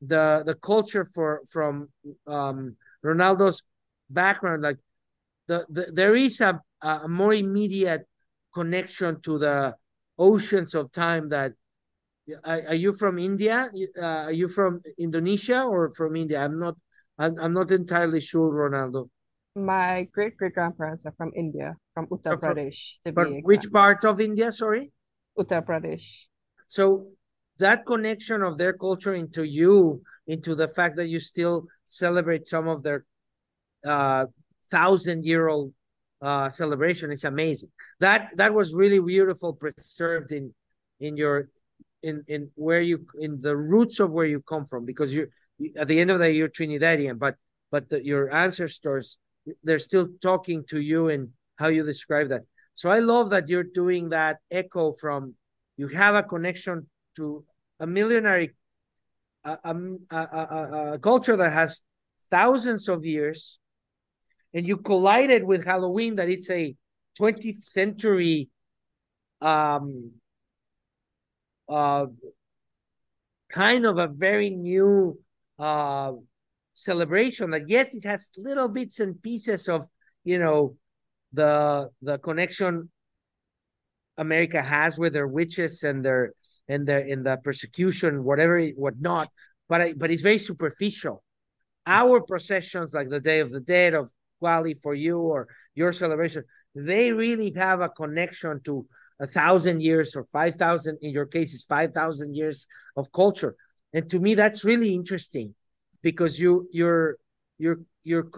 the 0.00 0.42
the 0.46 0.54
culture 0.54 1.04
for 1.04 1.42
from 1.50 1.88
um 2.26 2.76
ronaldo's 3.04 3.62
background 4.10 4.62
like 4.62 4.78
the, 5.48 5.64
the 5.68 5.90
there 5.92 6.14
is 6.14 6.40
a, 6.40 6.60
a 6.82 7.08
more 7.08 7.34
immediate 7.34 8.06
connection 8.54 9.20
to 9.22 9.38
the 9.38 9.74
oceans 10.18 10.74
of 10.74 10.92
time 10.92 11.28
that 11.28 11.52
are, 12.44 12.62
are 12.68 12.74
you 12.74 12.92
from 12.92 13.18
india 13.18 13.70
uh, 14.00 14.28
are 14.28 14.32
you 14.32 14.48
from 14.48 14.80
indonesia 14.98 15.62
or 15.62 15.90
from 15.96 16.16
india 16.16 16.40
i'm 16.40 16.58
not 16.58 16.76
i'm, 17.18 17.38
I'm 17.40 17.52
not 17.52 17.70
entirely 17.70 18.20
sure 18.20 18.52
ronaldo 18.52 19.08
my 19.58 20.06
great 20.12 20.36
great 20.36 20.54
grandparents 20.54 21.04
are 21.06 21.14
from 21.16 21.32
India, 21.34 21.76
from 21.94 22.06
Uttar 22.06 22.38
Pradesh. 22.38 23.02
To 23.04 23.12
but 23.12 23.28
be 23.28 23.40
which 23.42 23.66
part 23.72 24.04
of 24.04 24.20
India? 24.20 24.52
Sorry, 24.52 24.92
Uttar 25.38 25.66
Pradesh. 25.66 26.26
So 26.68 27.10
that 27.58 27.86
connection 27.86 28.42
of 28.42 28.58
their 28.58 28.72
culture 28.72 29.14
into 29.14 29.42
you, 29.44 30.02
into 30.26 30.54
the 30.54 30.68
fact 30.68 30.96
that 30.96 31.08
you 31.08 31.20
still 31.20 31.66
celebrate 31.86 32.46
some 32.46 32.68
of 32.68 32.82
their 32.82 33.04
uh, 33.86 34.26
thousand 34.70 35.24
year 35.24 35.48
old 35.48 35.72
uh, 36.20 36.48
celebration 36.48 37.12
is 37.12 37.24
amazing. 37.24 37.70
That 38.00 38.30
that 38.36 38.54
was 38.54 38.74
really 38.74 39.00
beautiful, 39.00 39.52
preserved 39.54 40.32
in 40.32 40.54
in 41.00 41.16
your 41.16 41.48
in 42.02 42.24
in 42.28 42.50
where 42.54 42.80
you 42.80 43.06
in 43.18 43.40
the 43.40 43.56
roots 43.56 44.00
of 44.00 44.10
where 44.10 44.26
you 44.26 44.40
come 44.40 44.64
from 44.64 44.84
because 44.84 45.14
you 45.14 45.28
at 45.76 45.88
the 45.88 46.00
end 46.00 46.10
of 46.10 46.18
the 46.18 46.26
day 46.26 46.32
you're 46.32 46.48
Trinidadian, 46.48 47.18
but 47.18 47.36
but 47.70 47.88
the, 47.88 48.04
your 48.04 48.32
ancestors 48.32 49.18
they're 49.62 49.78
still 49.78 50.08
talking 50.20 50.64
to 50.68 50.80
you 50.80 51.08
and 51.08 51.30
how 51.56 51.68
you 51.68 51.82
describe 51.84 52.28
that. 52.28 52.42
So 52.74 52.90
I 52.90 53.00
love 53.00 53.30
that 53.30 53.48
you're 53.48 53.64
doing 53.64 54.10
that 54.10 54.38
echo 54.50 54.92
from 54.92 55.34
you 55.76 55.88
have 55.88 56.14
a 56.14 56.22
connection 56.22 56.86
to 57.16 57.44
a 57.80 57.86
millionary 57.86 58.50
a, 59.44 59.58
a, 59.64 60.16
a, 60.16 60.92
a 60.94 60.98
culture 60.98 61.36
that 61.36 61.52
has 61.52 61.80
thousands 62.30 62.88
of 62.88 63.04
years, 63.04 63.58
and 64.52 64.66
you 64.66 64.76
collide 64.76 65.30
it 65.30 65.46
with 65.46 65.64
Halloween 65.64 66.16
that 66.16 66.28
it's 66.28 66.50
a 66.50 66.74
20th 67.18 67.62
century 67.64 68.48
um 69.40 70.10
uh 71.68 72.06
kind 73.52 73.86
of 73.86 73.98
a 73.98 74.08
very 74.08 74.50
new 74.50 75.18
uh 75.58 76.12
celebration. 76.74 77.50
That 77.50 77.68
yes 77.68 77.94
it 77.94 78.04
has 78.04 78.30
little 78.36 78.68
bits 78.68 79.00
and 79.00 79.20
pieces 79.22 79.68
of 79.68 79.84
you 80.24 80.38
know 80.38 80.76
the 81.32 81.90
the 82.02 82.18
connection 82.18 82.90
america 84.16 84.62
has 84.62 84.98
with 84.98 85.12
their 85.12 85.28
witches 85.28 85.82
and 85.82 86.04
their 86.04 86.32
and 86.68 86.86
the 86.86 87.06
in 87.06 87.22
the 87.22 87.36
persecution 87.42 88.24
whatever 88.24 88.62
whatnot 88.76 89.28
but 89.68 89.80
I, 89.80 89.92
but 89.94 90.10
it's 90.10 90.22
very 90.22 90.38
superficial 90.38 91.22
our 91.86 92.20
processions 92.20 92.92
like 92.92 93.08
the 93.08 93.20
day 93.20 93.40
of 93.40 93.50
the 93.50 93.60
dead 93.60 93.94
of 93.94 94.10
Diwali 94.42 94.74
for 94.80 94.94
you 94.94 95.18
or 95.18 95.48
your 95.74 95.92
celebration 95.92 96.44
they 96.74 97.12
really 97.12 97.52
have 97.56 97.80
a 97.80 97.88
connection 97.88 98.60
to 98.64 98.86
a 99.20 99.26
thousand 99.26 99.82
years 99.82 100.14
or 100.14 100.24
five 100.32 100.56
thousand 100.56 100.98
in 101.02 101.10
your 101.10 101.26
case 101.26 101.54
it's 101.54 101.64
five 101.64 101.92
thousand 101.92 102.34
years 102.34 102.66
of 102.96 103.10
culture 103.12 103.56
and 103.92 104.08
to 104.10 104.20
me 104.20 104.34
that's 104.34 104.64
really 104.64 104.94
interesting 104.94 105.54
because 106.02 106.38
you 106.38 106.68
you're 106.72 107.16
you're 107.58 107.80
you're 108.04 108.28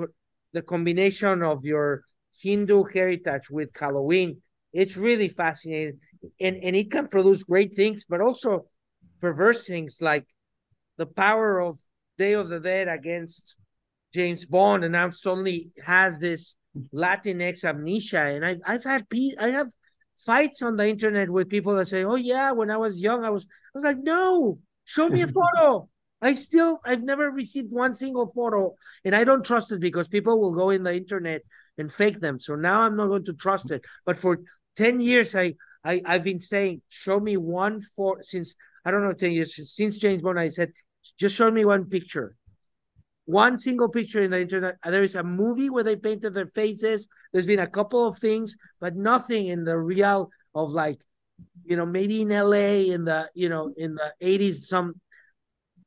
the 0.52 0.62
combination 0.62 1.42
of 1.42 1.64
your 1.64 2.02
Hindu 2.42 2.84
heritage 2.84 3.50
with 3.50 3.70
Halloween. 3.78 4.40
It's 4.72 4.96
really 4.96 5.28
fascinating, 5.28 5.98
and 6.40 6.56
and 6.62 6.76
it 6.76 6.90
can 6.90 7.08
produce 7.08 7.42
great 7.42 7.74
things, 7.74 8.04
but 8.08 8.20
also 8.20 8.66
perverse 9.20 9.66
things 9.66 9.98
like 10.00 10.26
the 10.96 11.06
power 11.06 11.60
of 11.60 11.78
Day 12.18 12.34
of 12.34 12.48
the 12.48 12.60
Dead 12.60 12.88
against 12.88 13.56
James 14.12 14.44
Bond, 14.44 14.84
and 14.84 14.92
now 14.92 15.10
suddenly 15.10 15.70
has 15.84 16.18
this 16.18 16.56
Latinx 16.92 17.64
amnesia. 17.64 18.22
And 18.22 18.44
I've 18.44 18.60
I've 18.66 18.84
had 18.84 19.06
I 19.38 19.48
have 19.48 19.68
fights 20.16 20.62
on 20.62 20.76
the 20.76 20.88
internet 20.88 21.30
with 21.30 21.48
people 21.48 21.74
that 21.76 21.88
say, 21.88 22.04
"Oh 22.04 22.16
yeah, 22.16 22.52
when 22.52 22.70
I 22.70 22.76
was 22.76 23.00
young, 23.00 23.24
I 23.24 23.30
was." 23.30 23.46
I 23.74 23.78
was 23.78 23.84
like, 23.84 23.98
"No, 24.02 24.58
show 24.84 25.08
me 25.08 25.22
a 25.22 25.26
photo. 25.38 25.88
I 26.22 26.34
still 26.34 26.80
I've 26.84 27.02
never 27.02 27.30
received 27.30 27.72
one 27.72 27.94
single 27.94 28.26
photo, 28.26 28.74
and 29.04 29.14
I 29.14 29.24
don't 29.24 29.44
trust 29.44 29.72
it 29.72 29.80
because 29.80 30.08
people 30.08 30.38
will 30.38 30.52
go 30.52 30.70
in 30.70 30.82
the 30.82 30.94
internet 30.94 31.42
and 31.78 31.90
fake 31.90 32.20
them. 32.20 32.38
So 32.38 32.54
now 32.56 32.82
I'm 32.82 32.96
not 32.96 33.08
going 33.08 33.24
to 33.24 33.34
trust 33.34 33.70
it. 33.70 33.84
But 34.04 34.16
for 34.16 34.40
ten 34.76 35.00
years, 35.00 35.34
I 35.34 35.54
I 35.84 36.02
I've 36.04 36.24
been 36.24 36.40
saying, 36.40 36.82
show 36.88 37.20
me 37.20 37.36
one 37.36 37.80
for 37.80 38.22
since 38.22 38.54
I 38.84 38.90
don't 38.90 39.02
know 39.02 39.12
ten 39.12 39.32
years 39.32 39.54
since 39.74 39.98
James 39.98 40.22
Bond. 40.22 40.38
I 40.38 40.48
said, 40.48 40.72
just 41.18 41.34
show 41.36 41.50
me 41.50 41.64
one 41.64 41.86
picture, 41.86 42.36
one 43.24 43.56
single 43.56 43.88
picture 43.88 44.22
in 44.22 44.30
the 44.30 44.40
internet. 44.40 44.76
Uh, 44.82 44.90
there 44.90 45.02
is 45.02 45.14
a 45.14 45.22
movie 45.22 45.70
where 45.70 45.84
they 45.84 45.96
painted 45.96 46.34
their 46.34 46.50
faces. 46.54 47.08
There's 47.32 47.46
been 47.46 47.58
a 47.60 47.66
couple 47.66 48.06
of 48.06 48.18
things, 48.18 48.56
but 48.80 48.96
nothing 48.96 49.46
in 49.46 49.64
the 49.64 49.76
real 49.78 50.30
of 50.54 50.72
like, 50.72 51.00
you 51.64 51.76
know, 51.76 51.86
maybe 51.86 52.22
in 52.22 52.32
LA 52.32 52.92
in 52.92 53.04
the 53.04 53.28
you 53.34 53.48
know 53.48 53.72
in 53.76 53.94
the 53.94 54.12
80s 54.20 54.68
some 54.68 55.00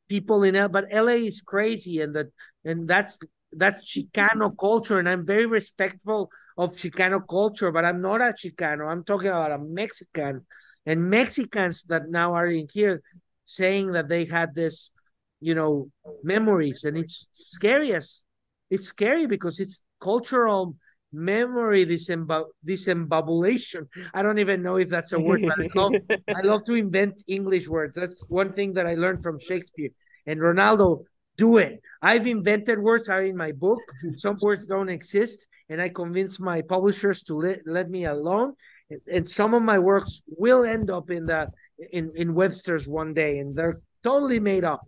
people 0.08 0.44
in 0.44 0.56
L, 0.56 0.70
but 0.70 0.86
LA 0.92 1.28
is 1.28 1.42
crazy, 1.42 2.02
and 2.02 2.16
that 2.16 2.28
and 2.66 2.88
that's 2.88 3.20
that's 3.52 3.86
Chicano 3.86 4.56
culture, 4.58 5.00
and 5.00 5.08
I'm 5.08 5.26
very 5.26 5.46
respectful 5.46 6.30
of 6.58 6.76
Chicano 6.76 7.22
culture, 7.28 7.72
but 7.72 7.86
I'm 7.86 8.02
not 8.02 8.22
a 8.22 8.34
Chicano. 8.34 8.90
I'm 8.90 9.04
talking 9.04 9.30
about 9.30 9.52
a 9.52 9.58
Mexican, 9.58 10.46
and 10.86 11.10
Mexicans 11.10 11.84
that 11.84 12.10
now 12.10 12.34
are 12.34 12.48
in 12.48 12.68
here 12.72 13.02
saying 13.46 13.92
that 13.94 14.08
they 14.08 14.26
had 14.26 14.54
this, 14.56 14.92
you 15.40 15.56
know, 15.56 15.90
memories, 16.24 16.84
and 16.84 16.98
it's 16.98 17.28
scary 17.32 17.94
as 17.94 18.24
it's 18.70 18.88
scary 18.88 19.28
because 19.28 19.60
it's 19.60 19.84
cultural 20.02 20.76
memory 21.14 21.86
disemb- 21.86 22.50
disembabulation. 22.66 23.88
I 24.14 24.24
don't 24.24 24.40
even 24.40 24.64
know 24.64 24.78
if 24.78 24.90
that's 24.90 25.14
a 25.14 25.20
word, 25.20 25.42
but 25.42 25.60
I 25.60 25.70
love, 25.76 25.94
I 26.36 26.42
love 26.42 26.64
to 26.66 26.74
invent 26.74 27.24
English 27.28 27.68
words. 27.68 27.96
That's 27.96 28.26
one 28.28 28.52
thing 28.52 28.74
that 28.74 28.88
I 28.88 28.96
learned 28.96 29.22
from 29.22 29.40
Shakespeare. 29.40 29.90
And 30.26 30.40
Ronaldo, 30.40 31.04
do 31.38 31.58
it. 31.58 31.82
I've 32.02 32.28
invented 32.28 32.80
words 32.80 33.10
are 33.10 33.24
in 33.24 33.38
my 33.38 33.52
book. 33.52 33.80
Some 34.16 34.38
words 34.42 34.68
don't 34.68 34.90
exist, 34.90 35.48
and 35.70 35.82
I 35.82 35.90
convince 35.90 36.40
my 36.40 36.62
publishers 36.62 37.24
to 37.24 37.36
let, 37.36 37.60
let 37.66 37.90
me 37.90 38.06
alone. 38.06 38.54
And, 38.90 39.02
and 39.12 39.30
some 39.30 39.54
of 39.54 39.64
my 39.64 39.80
works 39.80 40.22
will 40.28 40.64
end 40.64 40.90
up 40.90 41.10
in 41.10 41.26
the 41.26 41.48
in 41.92 42.12
in 42.16 42.34
Webster's 42.34 42.88
one 42.88 43.14
day, 43.14 43.40
and 43.40 43.56
they're 43.56 43.82
totally 44.04 44.40
made 44.40 44.64
up. 44.64 44.82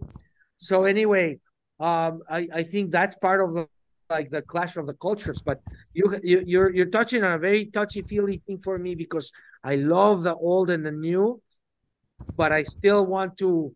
So 0.57 0.83
anyway, 0.83 1.39
um, 1.79 2.21
I 2.29 2.47
I 2.53 2.63
think 2.63 2.91
that's 2.91 3.15
part 3.15 3.41
of 3.41 3.53
the 3.53 3.67
like 4.09 4.29
the 4.29 4.41
clash 4.41 4.77
of 4.77 4.85
the 4.85 4.93
cultures. 4.93 5.41
But 5.43 5.61
you, 5.93 6.19
you 6.23 6.43
you're 6.45 6.73
you're 6.75 6.85
touching 6.85 7.23
on 7.23 7.33
a 7.33 7.39
very 7.39 7.65
touchy 7.65 8.01
feely 8.01 8.41
thing 8.45 8.59
for 8.59 8.77
me 8.77 8.95
because 8.95 9.31
I 9.63 9.75
love 9.75 10.23
the 10.23 10.35
old 10.35 10.69
and 10.69 10.85
the 10.85 10.91
new, 10.91 11.41
but 12.35 12.51
I 12.51 12.63
still 12.63 13.05
want 13.05 13.37
to 13.39 13.75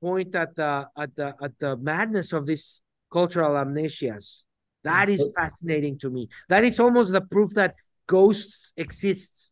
point 0.00 0.34
at 0.34 0.54
the 0.56 0.88
at 0.96 1.14
the 1.16 1.34
at 1.42 1.58
the 1.58 1.76
madness 1.76 2.32
of 2.32 2.46
these 2.46 2.82
cultural 3.12 3.52
amnesias. 3.52 4.44
That 4.84 5.08
is 5.08 5.22
mm-hmm. 5.22 5.40
fascinating 5.40 5.98
to 6.00 6.10
me. 6.10 6.28
That 6.48 6.64
is 6.64 6.78
almost 6.80 7.12
the 7.12 7.20
proof 7.20 7.54
that 7.54 7.74
ghosts 8.06 8.72
exist. 8.76 9.50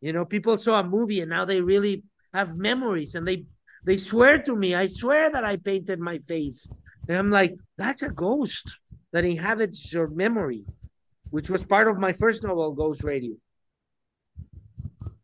You 0.00 0.12
know, 0.12 0.24
people 0.24 0.58
saw 0.58 0.80
a 0.80 0.84
movie 0.84 1.20
and 1.20 1.30
now 1.30 1.44
they 1.44 1.60
really 1.60 2.02
have 2.34 2.56
memories 2.56 3.14
and 3.14 3.26
they 3.26 3.46
they 3.84 3.96
swear 3.96 4.38
to 4.42 4.54
me, 4.54 4.74
I 4.74 4.86
swear 4.86 5.30
that 5.30 5.44
I 5.44 5.56
painted 5.56 5.98
my 5.98 6.18
face. 6.18 6.68
And 7.08 7.18
I'm 7.18 7.30
like, 7.30 7.56
that's 7.76 8.02
a 8.02 8.10
ghost 8.10 8.78
that 9.12 9.24
inhabits 9.24 9.92
your 9.92 10.08
memory, 10.08 10.64
which 11.30 11.50
was 11.50 11.66
part 11.66 11.88
of 11.88 11.98
my 11.98 12.12
first 12.12 12.44
novel, 12.44 12.72
Ghost 12.72 13.02
Radio. 13.02 13.34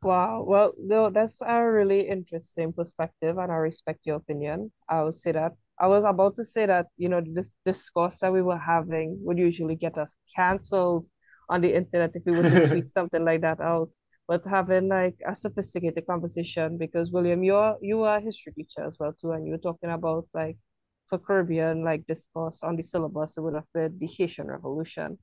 Wow. 0.02 0.44
Well, 0.46 0.72
no, 0.78 1.10
that's 1.10 1.40
a 1.42 1.64
really 1.64 2.00
interesting 2.08 2.72
perspective, 2.72 3.36
and 3.38 3.50
I 3.50 3.56
respect 3.56 4.06
your 4.06 4.16
opinion. 4.16 4.70
I 4.88 5.02
would 5.04 5.16
say 5.16 5.32
that. 5.32 5.52
I 5.80 5.86
was 5.88 6.04
about 6.04 6.36
to 6.36 6.44
say 6.44 6.66
that, 6.66 6.86
you 6.96 7.08
know, 7.08 7.20
this 7.24 7.54
discourse 7.64 8.18
that 8.20 8.32
we 8.32 8.42
were 8.42 8.56
having 8.58 9.18
would 9.24 9.38
usually 9.38 9.76
get 9.76 9.98
us 9.98 10.14
canceled 10.34 11.06
on 11.48 11.60
the 11.60 11.74
internet 11.74 12.14
if 12.16 12.24
we 12.26 12.32
were 12.32 12.44
to 12.44 12.58
tweet 12.68 12.88
something 12.90 13.24
like 13.24 13.40
that 13.42 13.60
out. 13.60 13.90
But 14.28 14.44
having 14.44 14.88
like 14.88 15.16
a 15.26 15.34
sophisticated 15.34 16.06
conversation, 16.06 16.76
because 16.78 17.10
William, 17.12 17.42
you're 17.42 17.76
you 17.80 18.02
are 18.02 18.18
a 18.18 18.20
history 18.20 18.52
teacher 18.52 18.82
as 18.82 18.98
well 19.00 19.12
too, 19.14 19.32
and 19.32 19.46
you 19.46 19.52
were 19.52 19.58
talking 19.58 19.90
about 19.90 20.28
like 20.34 20.58
for 21.06 21.18
Caribbean 21.18 21.82
like 21.84 22.06
discourse 22.06 22.62
on 22.62 22.76
the 22.76 22.82
syllabus, 22.82 23.36
it 23.38 23.42
would 23.42 23.54
have 23.54 23.72
been 23.74 23.98
the 23.98 24.06
Haitian 24.06 24.46
Revolution. 24.48 25.18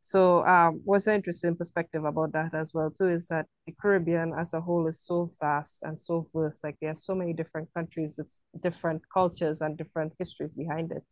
So 0.00 0.46
um, 0.46 0.80
what's 0.84 1.06
an 1.06 1.16
interesting 1.16 1.56
perspective 1.56 2.04
about 2.04 2.32
that 2.32 2.54
as 2.54 2.72
well 2.72 2.90
too 2.90 3.06
is 3.06 3.28
that 3.28 3.46
the 3.66 3.74
Caribbean 3.80 4.32
as 4.36 4.54
a 4.54 4.60
whole 4.60 4.86
is 4.86 5.02
so 5.02 5.30
vast 5.40 5.82
and 5.82 5.98
so 5.98 6.28
diverse. 6.32 6.62
Like 6.64 6.76
there 6.80 6.92
are 6.92 6.94
so 6.94 7.14
many 7.14 7.32
different 7.32 7.68
countries 7.74 8.14
with 8.16 8.32
different 8.60 9.02
cultures 9.12 9.60
and 9.60 9.76
different 9.76 10.12
histories 10.18 10.54
behind 10.54 10.92
it. 10.92 11.04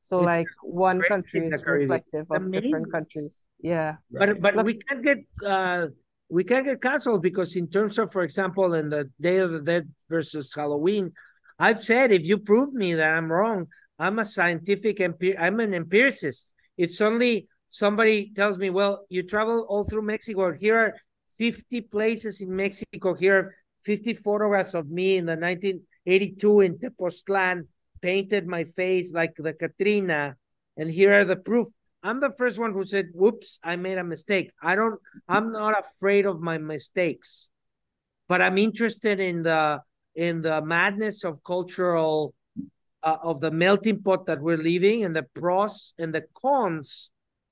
So 0.00 0.20
it's, 0.20 0.26
like 0.26 0.46
one 0.62 1.00
country 1.02 1.46
is 1.46 1.62
reflective 1.66 2.26
of 2.30 2.42
amazing. 2.42 2.62
different 2.62 2.92
countries. 2.92 3.48
Yeah. 3.60 3.96
But 4.10 4.40
but, 4.40 4.56
but 4.56 4.64
we 4.64 4.74
can't 4.74 5.04
get 5.04 5.18
uh, 5.44 5.88
we 6.30 6.44
can't 6.44 6.64
get 6.64 6.80
canceled 6.80 7.22
because 7.22 7.56
in 7.56 7.68
terms 7.68 7.98
of, 7.98 8.10
for 8.10 8.22
example, 8.22 8.72
in 8.74 8.88
the 8.88 9.10
Day 9.20 9.38
of 9.38 9.52
the 9.52 9.60
Dead 9.60 9.92
versus 10.08 10.54
Halloween, 10.54 11.12
I've 11.58 11.82
said 11.82 12.10
if 12.10 12.26
you 12.26 12.38
prove 12.38 12.72
me 12.72 12.94
that 12.94 13.10
I'm 13.14 13.30
wrong, 13.30 13.66
I'm 13.98 14.18
a 14.18 14.24
scientific 14.24 14.98
empir- 14.98 15.36
I'm 15.38 15.60
an 15.60 15.74
empiricist. 15.74 16.54
It's 16.78 17.00
only 17.02 17.48
somebody 17.70 18.32
tells 18.34 18.58
me, 18.58 18.68
well, 18.68 19.06
you 19.08 19.22
travel 19.22 19.64
all 19.68 19.84
through 19.84 20.02
Mexico. 20.02 20.52
Here 20.52 20.76
are 20.76 20.94
50 21.38 21.82
places 21.82 22.40
in 22.40 22.54
Mexico. 22.54 23.14
Here 23.14 23.38
are 23.38 23.54
50 23.82 24.14
photographs 24.14 24.74
of 24.74 24.90
me 24.90 25.16
in 25.16 25.24
the 25.24 25.36
1982 25.36 26.60
in 26.60 26.78
Tepoztlan, 26.78 27.68
painted 28.02 28.46
my 28.46 28.64
face 28.64 29.14
like 29.14 29.34
the 29.36 29.54
Catrina. 29.54 30.36
And 30.76 30.90
here 30.90 31.20
are 31.20 31.24
the 31.24 31.36
proof. 31.36 31.68
I'm 32.02 32.18
the 32.18 32.34
first 32.36 32.58
one 32.58 32.72
who 32.72 32.84
said, 32.84 33.10
whoops, 33.14 33.60
I 33.62 33.76
made 33.76 33.98
a 33.98 34.04
mistake. 34.04 34.50
I 34.60 34.74
don't, 34.74 34.98
I'm 35.28 35.52
not 35.52 35.78
afraid 35.78 36.26
of 36.26 36.40
my 36.40 36.58
mistakes, 36.58 37.50
but 38.28 38.42
I'm 38.42 38.58
interested 38.58 39.20
in 39.20 39.42
the, 39.44 39.80
in 40.16 40.42
the 40.42 40.60
madness 40.60 41.22
of 41.24 41.44
cultural, 41.44 42.34
uh, 43.02 43.16
of 43.22 43.40
the 43.40 43.50
melting 43.50 44.02
pot 44.02 44.26
that 44.26 44.40
we're 44.40 44.56
living 44.56 45.04
and 45.04 45.14
the 45.14 45.22
pros 45.34 45.94
and 45.98 46.12
the 46.12 46.24
cons 46.34 47.10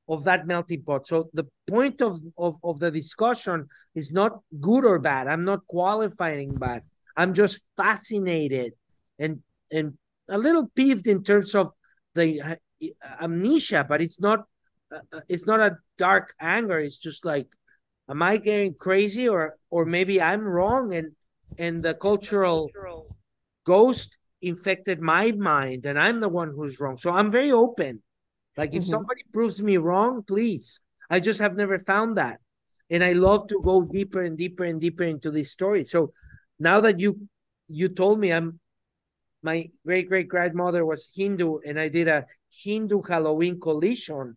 of 0.09 0.25
that 0.25 0.47
melting 0.47 0.83
pot. 0.83 1.07
So 1.07 1.29
the 1.35 1.47
point 1.67 2.01
of, 2.01 2.21
of, 2.37 2.57
of 2.65 2.81
the 2.81 2.91
discussion 2.91 3.69
is 3.95 4.11
not 4.11 4.41
good 4.61 4.85
or 4.85 4.99
bad. 4.99 5.29
I'm 5.29 5.45
not 5.45 5.67
qualifying 5.67 6.55
bad. 6.55 6.83
I'm 7.17 7.35
just 7.35 7.61
fascinated 7.77 8.73
and 9.19 9.41
and 9.71 9.99
a 10.29 10.39
little 10.39 10.69
peeved 10.75 11.07
in 11.07 11.23
terms 11.25 11.55
of 11.55 11.73
the 12.15 12.41
uh, 12.41 12.55
amnesia, 13.21 13.85
but 13.87 14.01
it's 14.01 14.21
not 14.21 14.45
uh, 14.93 15.21
it's 15.29 15.47
not 15.47 15.61
a 15.61 15.77
dark 15.99 16.35
anger. 16.41 16.79
It's 16.79 16.97
just 16.97 17.25
like, 17.25 17.49
am 18.09 18.23
I 18.23 18.39
getting 18.39 18.75
crazy 18.75 19.29
or 19.29 19.57
or 19.71 19.85
maybe 19.85 20.23
I'm 20.23 20.43
wrong 20.43 20.95
and 20.95 21.13
and 21.59 21.83
the 21.83 21.95
cultural 21.95 22.71
ghost 23.65 24.17
infected 24.41 25.01
my 25.01 25.33
mind 25.33 25.85
and 25.85 25.99
I'm 25.99 26.21
the 26.21 26.29
one 26.29 26.53
who's 26.55 26.79
wrong. 26.79 26.97
So 26.97 27.11
I'm 27.11 27.31
very 27.31 27.51
open 27.51 28.03
like 28.59 28.75
if 28.75 28.83
mm-hmm. 28.83 28.91
somebody 28.91 29.23
proves 29.33 29.63
me 29.63 29.77
wrong, 29.77 30.25
please. 30.25 30.81
I 31.09 31.21
just 31.21 31.39
have 31.39 31.57
never 31.57 31.79
found 31.79 32.19
that. 32.19 32.41
And 32.91 33.05
I 33.05 33.13
love 33.13 33.47
to 33.49 33.61
go 33.63 33.85
deeper 33.85 34.21
and 34.23 34.37
deeper 34.37 34.65
and 34.65 34.81
deeper 34.81 35.05
into 35.05 35.31
this 35.31 35.53
story. 35.53 35.85
So 35.85 36.13
now 36.59 36.81
that 36.81 36.99
you 36.99 37.29
you 37.69 37.89
told 37.89 38.19
me 38.19 38.33
I'm 38.33 38.59
my 39.43 39.71
great 39.87 40.09
great 40.09 40.29
grandmother 40.29 40.85
was 40.85 41.09
Hindu 41.15 41.59
and 41.65 41.79
I 41.79 41.89
did 41.89 42.09
a 42.09 42.27
Hindu 42.51 43.03
Halloween 43.03 43.61
collision, 43.61 44.37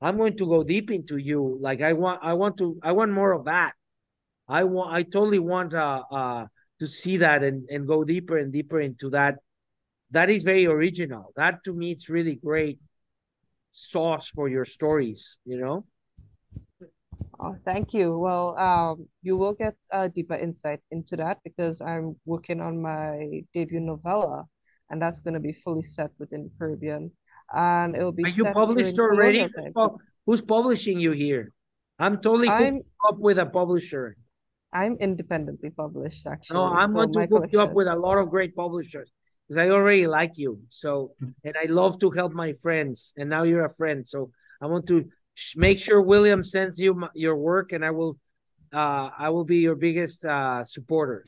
I'm 0.00 0.16
going 0.16 0.36
to 0.38 0.46
go 0.46 0.64
deep 0.64 0.90
into 0.90 1.18
you. 1.18 1.56
Like 1.60 1.80
I 1.80 1.92
want 1.92 2.20
I 2.22 2.34
want 2.34 2.56
to 2.58 2.76
I 2.82 2.90
want 2.90 3.12
more 3.12 3.32
of 3.32 3.44
that. 3.44 3.74
I 4.48 4.64
want 4.64 4.92
I 4.92 5.04
totally 5.04 5.38
want 5.38 5.74
uh 5.74 6.02
uh 6.10 6.46
to 6.80 6.88
see 6.88 7.18
that 7.18 7.44
and, 7.44 7.68
and 7.70 7.86
go 7.86 8.02
deeper 8.02 8.36
and 8.36 8.52
deeper 8.52 8.80
into 8.80 9.10
that. 9.10 9.36
That 10.10 10.28
is 10.28 10.42
very 10.42 10.66
original. 10.66 11.32
That 11.36 11.62
to 11.64 11.72
me 11.72 11.92
it's 11.92 12.08
really 12.08 12.34
great 12.34 12.80
sauce 13.72 14.28
for 14.28 14.48
your 14.48 14.64
stories, 14.64 15.38
you 15.44 15.58
know? 15.58 15.84
Oh, 17.38 17.56
thank 17.64 17.94
you. 17.94 18.18
Well, 18.18 18.58
um, 18.58 19.08
you 19.22 19.36
will 19.36 19.54
get 19.54 19.74
a 19.92 20.08
deeper 20.08 20.34
insight 20.34 20.80
into 20.90 21.16
that 21.16 21.38
because 21.42 21.80
I'm 21.80 22.16
working 22.26 22.60
on 22.60 22.82
my 22.82 23.42
debut 23.54 23.80
novella, 23.80 24.44
and 24.90 25.00
that's 25.00 25.20
going 25.20 25.34
to 25.34 25.40
be 25.40 25.52
fully 25.52 25.82
set 25.82 26.10
within 26.18 26.44
the 26.44 26.50
Caribbean, 26.58 27.10
and 27.54 27.96
it 27.96 28.02
will 28.02 28.12
be. 28.12 28.24
Are 28.24 28.28
you 28.28 28.44
published 28.52 28.98
already? 28.98 29.48
Who's, 29.74 29.90
who's, 30.26 30.42
publishing 30.42 31.00
you 31.00 31.12
here? 31.12 31.50
I'm 31.98 32.20
totally 32.20 32.50
I'm, 32.50 32.82
up 33.08 33.18
with 33.18 33.38
a 33.38 33.46
publisher. 33.46 34.16
I'm 34.72 34.96
independently 35.00 35.70
published, 35.70 36.26
actually. 36.26 36.58
No, 36.58 36.64
I'm 36.64 36.88
so 36.88 37.06
going 37.06 37.12
to 37.12 37.20
hook 37.20 37.28
collection. 37.28 37.58
you 37.58 37.64
up 37.64 37.72
with 37.72 37.88
a 37.88 37.96
lot 37.96 38.18
of 38.18 38.28
great 38.28 38.54
publishers 38.54 39.10
because 39.50 39.66
I 39.66 39.70
already 39.70 40.06
like 40.06 40.38
you. 40.38 40.60
So, 40.70 41.14
and 41.42 41.54
I 41.60 41.66
love 41.68 41.98
to 42.00 42.10
help 42.10 42.32
my 42.32 42.52
friends. 42.52 43.12
And 43.16 43.28
now 43.28 43.42
you're 43.42 43.64
a 43.64 43.74
friend. 43.74 44.08
So 44.08 44.30
I 44.62 44.66
want 44.66 44.86
to 44.86 45.06
make 45.56 45.80
sure 45.80 46.00
William 46.00 46.44
sends 46.44 46.78
you 46.78 46.94
my, 46.94 47.08
your 47.14 47.34
work, 47.34 47.72
and 47.72 47.84
I 47.84 47.90
will, 47.90 48.16
uh, 48.72 49.10
I 49.18 49.30
will 49.30 49.44
be 49.44 49.58
your 49.58 49.74
biggest 49.74 50.24
uh, 50.24 50.62
supporter. 50.62 51.26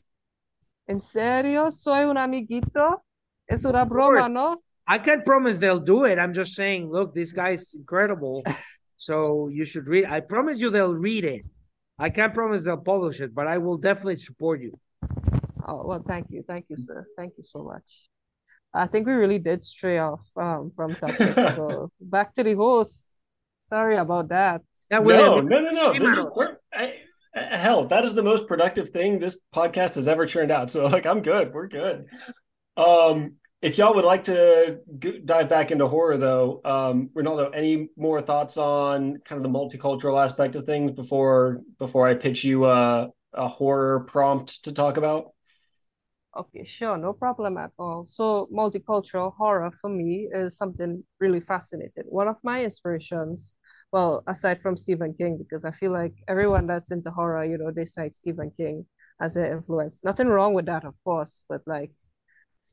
¿En 0.87 1.01
serio? 1.01 1.69
Soy 1.69 2.05
un 2.05 2.15
amiguito? 2.15 3.01
Es 3.45 3.65
una 3.65 3.83
broma, 3.83 4.29
¿no? 4.29 4.63
I 4.87 4.99
can't 4.99 5.25
promise 5.25 5.59
they'll 5.59 5.79
do 5.79 6.05
it. 6.05 6.17
I'm 6.17 6.33
just 6.33 6.55
saying, 6.55 6.89
look, 6.89 7.13
this 7.13 7.33
guy's 7.33 7.73
incredible. 7.73 8.43
so 8.97 9.49
you 9.49 9.65
should 9.65 9.89
read. 9.89 10.05
I 10.05 10.21
promise 10.21 10.59
you 10.59 10.69
they'll 10.69 10.95
read 10.95 11.25
it. 11.25 11.45
I 11.99 12.09
can't 12.09 12.33
promise 12.33 12.63
they'll 12.63 12.77
publish 12.77 13.19
it, 13.19 13.35
but 13.35 13.47
I 13.47 13.57
will 13.57 13.77
definitely 13.77 14.15
support 14.15 14.61
you. 14.61 14.79
Oh 15.65 15.83
well, 15.85 16.03
thank 16.05 16.27
you, 16.29 16.43
thank 16.47 16.65
you, 16.69 16.77
sir. 16.77 17.05
Thank 17.17 17.33
you 17.37 17.43
so 17.43 17.63
much. 17.63 18.09
I 18.73 18.87
think 18.87 19.05
we 19.05 19.13
really 19.13 19.39
did 19.39 19.63
stray 19.63 19.99
off 19.99 20.25
um, 20.35 20.71
from 20.75 20.95
topic. 20.95 21.33
so 21.55 21.91
back 22.01 22.33
to 22.35 22.43
the 22.43 22.55
host. 22.55 23.21
Sorry 23.59 23.97
about 23.97 24.29
that. 24.29 24.61
Yeah, 24.91 24.99
no, 24.99 25.39
no, 25.39 25.61
no, 25.61 25.71
no. 25.71 25.93
This 25.97 26.17
is 26.17 26.27
I, 26.73 26.95
hell. 27.33 27.85
That 27.85 28.03
is 28.03 28.13
the 28.13 28.23
most 28.23 28.47
productive 28.47 28.89
thing 28.89 29.19
this 29.19 29.37
podcast 29.53 29.95
has 29.95 30.07
ever 30.07 30.25
turned 30.25 30.51
out. 30.51 30.69
So 30.71 30.85
like, 30.87 31.05
I'm 31.05 31.21
good. 31.21 31.53
We're 31.53 31.67
good. 31.67 32.07
Um, 32.75 33.35
if 33.61 33.77
y'all 33.77 33.95
would 33.95 34.03
like 34.03 34.23
to 34.25 34.79
g- 34.99 35.21
dive 35.23 35.47
back 35.47 35.71
into 35.71 35.87
horror, 35.87 36.17
though, 36.17 36.59
um, 36.65 37.07
Ronaldo, 37.15 37.51
any 37.55 37.89
more 37.95 38.21
thoughts 38.21 38.57
on 38.57 39.19
kind 39.19 39.37
of 39.37 39.43
the 39.43 39.57
multicultural 39.57 40.21
aspect 40.21 40.55
of 40.55 40.65
things 40.65 40.91
before 40.91 41.61
before 41.79 42.05
I 42.07 42.15
pitch 42.15 42.43
you 42.43 42.65
a, 42.65 43.09
a 43.33 43.47
horror 43.47 44.01
prompt 44.01 44.65
to 44.65 44.73
talk 44.73 44.97
about? 44.97 45.27
Okay, 46.35 46.63
sure, 46.63 46.97
no 46.97 47.13
problem 47.13 47.57
at 47.57 47.71
all. 47.77 48.05
So 48.05 48.47
multicultural 48.51 49.31
horror 49.33 49.71
for 49.71 49.89
me 49.89 50.27
is 50.31 50.57
something 50.57 51.03
really 51.19 51.39
fascinating. 51.39 52.05
One 52.05 52.27
of 52.27 52.39
my 52.43 52.63
inspirations, 52.63 53.53
well, 53.91 54.23
aside 54.27 54.59
from 54.59 54.75
Stephen 54.75 55.13
King, 55.13 55.37
because 55.37 55.63
I 55.63 55.71
feel 55.71 55.91
like 55.91 56.13
everyone 56.27 56.65
that's 56.65 56.91
into 56.91 57.11
horror, 57.11 57.45
you 57.45 57.59
know, 57.59 57.69
they 57.69 57.85
cite 57.85 58.15
Stephen 58.15 58.51
King 58.57 58.85
as 59.21 59.35
their 59.35 59.51
influence. 59.51 60.03
Nothing 60.03 60.27
wrong 60.27 60.55
with 60.55 60.65
that, 60.65 60.85
of 60.85 60.97
course, 61.03 61.45
but 61.47 61.61
like 61.67 61.91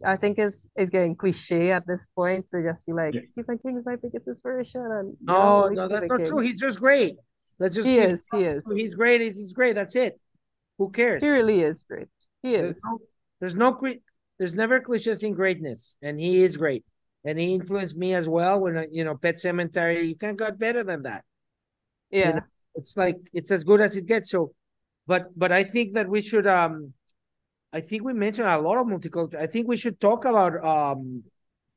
I 0.06 0.16
think 0.16 0.38
it's 0.38 0.70
it's 0.76 0.88
getting 0.88 1.16
cliche 1.16 1.72
at 1.72 1.86
this 1.86 2.06
point 2.06 2.48
to 2.50 2.62
just 2.62 2.86
be 2.86 2.92
like 2.92 3.14
yeah. 3.14 3.20
Stephen 3.22 3.58
King 3.58 3.76
is 3.78 3.84
my 3.84 3.96
biggest 3.96 4.28
inspiration. 4.28 4.80
And 4.80 5.16
no, 5.20 5.68
no, 5.68 5.88
that's 5.88 6.06
not 6.08 6.18
King. 6.18 6.28
true. 6.28 6.40
He's 6.40 6.61
just 6.61 6.78
great. 6.78 7.16
Let's 7.58 7.74
just 7.74 7.88
he 7.88 7.98
is. 7.98 8.28
He 8.32 8.38
is. 8.38 8.72
He's 8.72 8.94
great. 8.94 9.20
He's, 9.20 9.36
he's 9.36 9.52
great. 9.52 9.74
That's 9.74 9.96
it. 9.96 10.18
Who 10.78 10.90
cares? 10.90 11.22
He 11.22 11.28
really 11.28 11.61
is 11.61 11.82
great. 11.82 12.08
He 12.42 12.54
is. 12.54 12.80
No, 12.84 12.98
there's 13.41 13.55
no 13.55 13.78
there's 14.38 14.55
never 14.55 14.80
cliches 14.80 15.22
in 15.22 15.34
greatness, 15.34 15.97
and 16.03 16.20
he 16.20 16.43
is 16.43 16.57
great, 16.57 16.84
and 17.24 17.38
he 17.38 17.55
influenced 17.55 17.97
me 17.97 18.14
as 18.14 18.28
well. 18.28 18.61
When 18.61 18.86
you 18.93 19.05
know 19.05 19.16
Pet 19.16 19.36
Sematary, 19.36 20.07
you 20.07 20.16
can't 20.16 20.38
get 20.38 20.59
better 20.59 20.84
than 20.84 21.03
that. 21.03 21.24
Yeah, 22.11 22.28
you 22.28 22.34
know, 22.34 22.41
it's 22.74 22.97
like 22.97 23.16
it's 23.32 23.51
as 23.51 23.64
good 23.64 23.80
as 23.80 23.97
it 23.97 24.07
gets. 24.07 24.30
So, 24.30 24.53
but 25.07 25.36
but 25.36 25.53
I 25.53 25.64
think 25.64 25.95
that 25.95 26.09
we 26.09 26.22
should 26.22 26.47
um, 26.47 26.93
I 27.72 27.80
think 27.80 28.05
we 28.05 28.12
mentioned 28.12 28.49
a 28.49 28.59
lot 28.59 28.78
of 28.78 28.86
multicultural. 28.86 29.41
I 29.41 29.47
think 29.47 29.68
we 29.68 29.76
should 29.76 30.01
talk 30.01 30.24
about 30.24 30.64
um, 30.64 31.24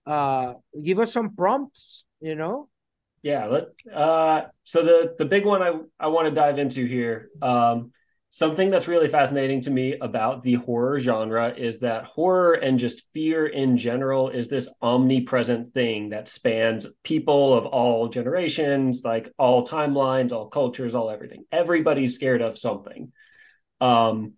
uh, 0.05 0.53
give 0.84 0.99
us 0.99 1.14
some 1.14 1.36
prompts. 1.36 2.05
You 2.22 2.36
know. 2.36 2.70
Yeah. 3.22 3.45
Let 3.45 3.66
uh, 3.93 4.43
so 4.64 4.84
the 4.84 5.16
the 5.18 5.26
big 5.26 5.45
one 5.45 5.61
I 5.61 5.80
I 5.99 6.07
want 6.07 6.28
to 6.28 6.32
dive 6.32 6.59
into 6.59 6.86
here 6.86 7.30
um 7.41 7.91
something 8.34 8.71
that's 8.71 8.88
really 8.88 9.09
fascinating 9.09 9.61
to 9.61 9.69
me 9.69 9.95
about 10.01 10.41
the 10.41 10.55
horror 10.55 10.97
genre 10.97 11.53
is 11.55 11.81
that 11.81 12.03
horror 12.03 12.53
and 12.53 12.79
just 12.79 13.03
fear 13.13 13.45
in 13.45 13.77
general 13.77 14.29
is 14.29 14.47
this 14.47 14.67
omnipresent 14.81 15.71
thing 15.75 16.09
that 16.09 16.27
spans 16.27 16.88
people 17.03 17.53
of 17.53 17.67
all 17.67 18.07
generations, 18.07 19.03
like 19.05 19.31
all 19.38 19.63
timelines, 19.63 20.31
all 20.31 20.47
cultures, 20.47 20.95
all 20.95 21.11
everything. 21.11 21.45
Everybody's 21.51 22.15
scared 22.15 22.41
of 22.41 22.57
something. 22.57 23.11
Um, 23.79 24.34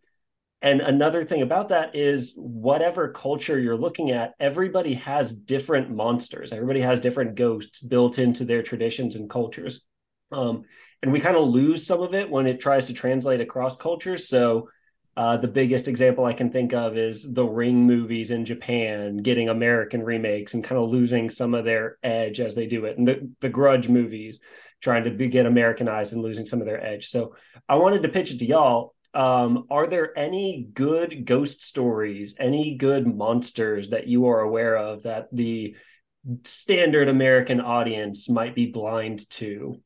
and 0.62 0.82
another 0.82 1.24
thing 1.24 1.42
about 1.42 1.70
that 1.70 1.96
is 1.96 2.34
whatever 2.36 3.14
culture 3.14 3.58
you're 3.58 3.78
looking 3.78 4.12
at, 4.12 4.34
everybody 4.42 4.96
has 4.96 5.32
different 5.32 5.90
monsters. 5.90 6.52
Everybody 6.52 6.82
has 6.82 7.00
different 7.00 7.36
ghosts 7.36 7.80
built 7.80 8.20
into 8.20 8.44
their 8.44 8.62
traditions 8.62 9.16
and 9.16 9.30
cultures. 9.30 9.86
Um, 10.34 10.66
and 11.02 11.12
we 11.12 11.20
kind 11.20 11.36
of 11.36 11.48
lose 11.48 11.86
some 11.86 12.02
of 12.02 12.14
it 12.14 12.30
when 12.30 12.48
it 12.48 12.60
tries 12.60 12.88
to 12.88 12.94
translate 12.94 13.42
across 13.42 13.78
cultures. 13.78 14.28
So 14.28 14.70
uh, 15.18 15.38
the 15.38 15.48
biggest 15.48 15.88
example 15.88 16.26
I 16.26 16.34
can 16.34 16.52
think 16.52 16.74
of 16.74 16.98
is 16.98 17.34
the 17.34 17.46
Ring 17.46 17.86
movies 17.86 18.32
in 18.32 18.44
Japan 18.44 19.18
getting 19.18 19.48
American 19.48 20.04
remakes 20.04 20.54
and 20.54 20.64
kind 20.64 20.82
of 20.82 20.90
losing 20.90 21.30
some 21.30 21.54
of 21.54 21.64
their 21.64 21.98
edge 22.04 22.40
as 22.40 22.54
they 22.54 22.68
do 22.68 22.86
it, 22.86 22.98
and 22.98 23.08
the 23.08 23.32
the 23.40 23.50
Grudge 23.50 23.88
movies 23.88 24.42
trying 24.82 25.06
to 25.06 25.12
be, 25.12 25.28
get 25.28 25.46
Americanized 25.46 26.14
and 26.14 26.22
losing 26.22 26.46
some 26.46 26.60
of 26.60 26.68
their 26.68 26.84
edge. 26.84 27.08
So 27.08 27.36
I 27.68 27.76
wanted 27.76 28.04
to 28.04 28.10
pitch 28.10 28.32
it 28.32 28.40
to 28.40 28.46
y'all. 28.46 28.94
Um, 29.14 29.66
are 29.72 29.88
there 29.88 30.18
any 30.18 30.68
good 30.74 31.26
ghost 31.26 31.64
stories, 31.64 32.36
any 32.38 32.76
good 32.76 33.08
monsters 33.08 33.92
that 33.92 34.08
you 34.08 34.28
are 34.28 34.42
aware 34.42 34.76
of 34.76 35.04
that 35.04 35.30
the 35.32 35.78
standard 36.44 37.08
American 37.08 37.62
audience 37.62 38.30
might 38.30 38.54
be 38.54 38.66
blind 38.66 39.30
to? 39.32 39.82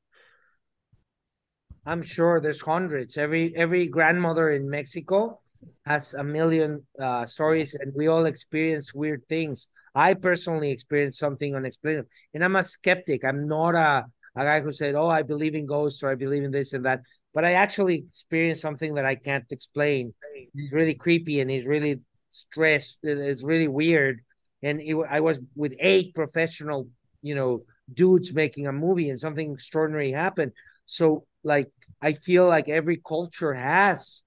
I'm 1.89 2.03
sure 2.03 2.39
there's 2.39 2.61
hundreds. 2.61 3.17
Every 3.17 3.51
every 3.55 3.87
grandmother 3.87 4.51
in 4.51 4.69
Mexico 4.69 5.39
has 5.87 6.13
a 6.13 6.23
million 6.23 6.85
uh, 7.01 7.25
stories, 7.25 7.73
and 7.73 7.91
we 7.95 8.05
all 8.05 8.25
experience 8.25 8.93
weird 8.93 9.23
things. 9.27 9.67
I 9.95 10.13
personally 10.13 10.69
experienced 10.69 11.17
something 11.17 11.55
unexplainable, 11.55 12.07
and 12.35 12.43
I'm 12.43 12.55
a 12.55 12.63
skeptic. 12.63 13.25
I'm 13.25 13.47
not 13.47 13.73
a 13.73 14.05
a 14.35 14.43
guy 14.43 14.59
who 14.61 14.71
said, 14.71 14.93
"Oh, 14.93 15.09
I 15.09 15.23
believe 15.23 15.55
in 15.55 15.65
ghosts" 15.65 16.03
or 16.03 16.11
"I 16.11 16.15
believe 16.15 16.43
in 16.43 16.51
this 16.51 16.73
and 16.73 16.85
that." 16.85 17.01
But 17.33 17.43
I 17.43 17.53
actually 17.53 17.95
experienced 17.95 18.61
something 18.61 18.93
that 18.93 19.05
I 19.05 19.15
can't 19.15 19.51
explain. 19.51 20.13
It's 20.53 20.71
really 20.71 20.93
creepy, 20.93 21.39
and 21.41 21.49
it's 21.49 21.65
really 21.65 22.01
stressed. 22.29 22.99
It's 23.01 23.43
really 23.43 23.67
weird, 23.67 24.21
and 24.61 24.79
it, 24.79 24.95
I 25.09 25.21
was 25.21 25.41
with 25.55 25.73
eight 25.79 26.13
professional, 26.13 26.87
you 27.23 27.33
know, 27.33 27.63
dudes 27.91 28.31
making 28.31 28.67
a 28.67 28.71
movie, 28.71 29.09
and 29.09 29.19
something 29.19 29.51
extraordinary 29.51 30.11
happened. 30.11 30.51
So 30.85 31.25
like 31.43 31.71
I 32.01 32.13
feel 32.13 32.47
like 32.47 32.69
every 32.69 33.01
culture 33.05 33.53
has 33.53 34.23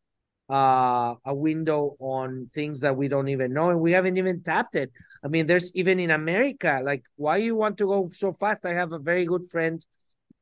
uh, 0.50 1.14
a 1.24 1.34
window 1.34 1.96
on 1.98 2.48
things 2.52 2.80
that 2.80 2.96
we 2.96 3.08
don't 3.08 3.28
even 3.28 3.52
know 3.52 3.70
and 3.70 3.80
we 3.80 3.92
haven't 3.92 4.16
even 4.18 4.42
tapped 4.42 4.74
it. 4.74 4.90
I 5.24 5.28
mean, 5.28 5.46
there's 5.46 5.74
even 5.74 6.00
in 6.00 6.10
America, 6.10 6.80
like 6.82 7.04
why 7.16 7.38
you 7.38 7.54
want 7.54 7.78
to 7.78 7.86
go 7.86 8.08
so 8.08 8.32
fast? 8.38 8.66
I 8.66 8.74
have 8.74 8.92
a 8.92 8.98
very 8.98 9.24
good 9.24 9.44
friend, 9.50 9.84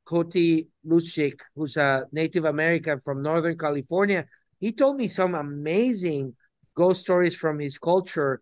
Koti 0.04 0.68
Luchik, 0.86 1.40
who's 1.54 1.76
a 1.76 2.06
Native 2.12 2.44
American 2.44 2.98
from 3.00 3.22
Northern 3.22 3.56
California. 3.56 4.24
He 4.58 4.72
told 4.72 4.96
me 4.96 5.06
some 5.06 5.34
amazing 5.34 6.34
ghost 6.74 7.02
stories 7.02 7.36
from 7.36 7.58
his 7.58 7.78
culture 7.78 8.40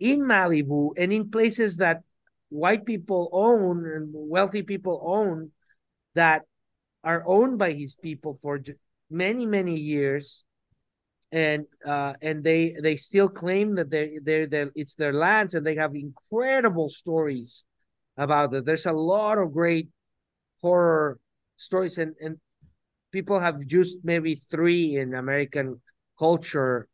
in 0.00 0.20
Malibu 0.20 0.92
and 0.96 1.12
in 1.12 1.30
places 1.30 1.76
that 1.78 2.02
white 2.48 2.86
people 2.86 3.28
own 3.32 3.84
and 3.86 4.08
wealthy 4.12 4.62
people 4.62 5.02
own 5.04 5.50
that 6.14 6.42
are 7.04 7.22
owned 7.26 7.58
by 7.58 7.72
his 7.72 7.94
people 7.94 8.34
for 8.34 8.60
many 9.10 9.46
many 9.46 9.76
years 9.76 10.44
and 11.30 11.66
uh, 11.86 12.14
and 12.22 12.42
they 12.42 12.74
they 12.82 12.96
still 12.96 13.28
claim 13.28 13.74
that 13.74 13.90
they're, 13.90 14.10
they're, 14.22 14.46
they're 14.46 14.70
it's 14.74 14.94
their 14.94 15.12
lands 15.12 15.54
and 15.54 15.66
they 15.66 15.74
have 15.74 15.94
incredible 15.94 16.88
stories 16.88 17.64
about 18.16 18.52
it. 18.54 18.64
There's 18.64 18.86
a 18.86 18.92
lot 18.92 19.38
of 19.38 19.52
great 19.52 19.88
horror 20.60 21.18
stories 21.56 21.98
and 21.98 22.14
and 22.20 22.38
people 23.12 23.40
have 23.40 23.66
just 23.66 23.96
maybe 24.04 24.34
three 24.34 24.96
in 24.96 25.14
american 25.14 25.80
culture 26.18 26.88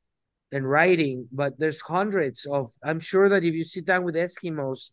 and 0.53 0.69
writing 0.69 1.29
but 1.33 1.59
there's 1.59 1.81
hundreds 1.81 2.47
of 2.47 2.73
i'm 2.83 3.01
sure 3.01 3.29
that 3.29 3.45
if 3.45 3.55
you 3.55 3.65
sit 3.65 3.85
down 3.85 4.05
with 4.05 4.15
eskimos 4.15 4.91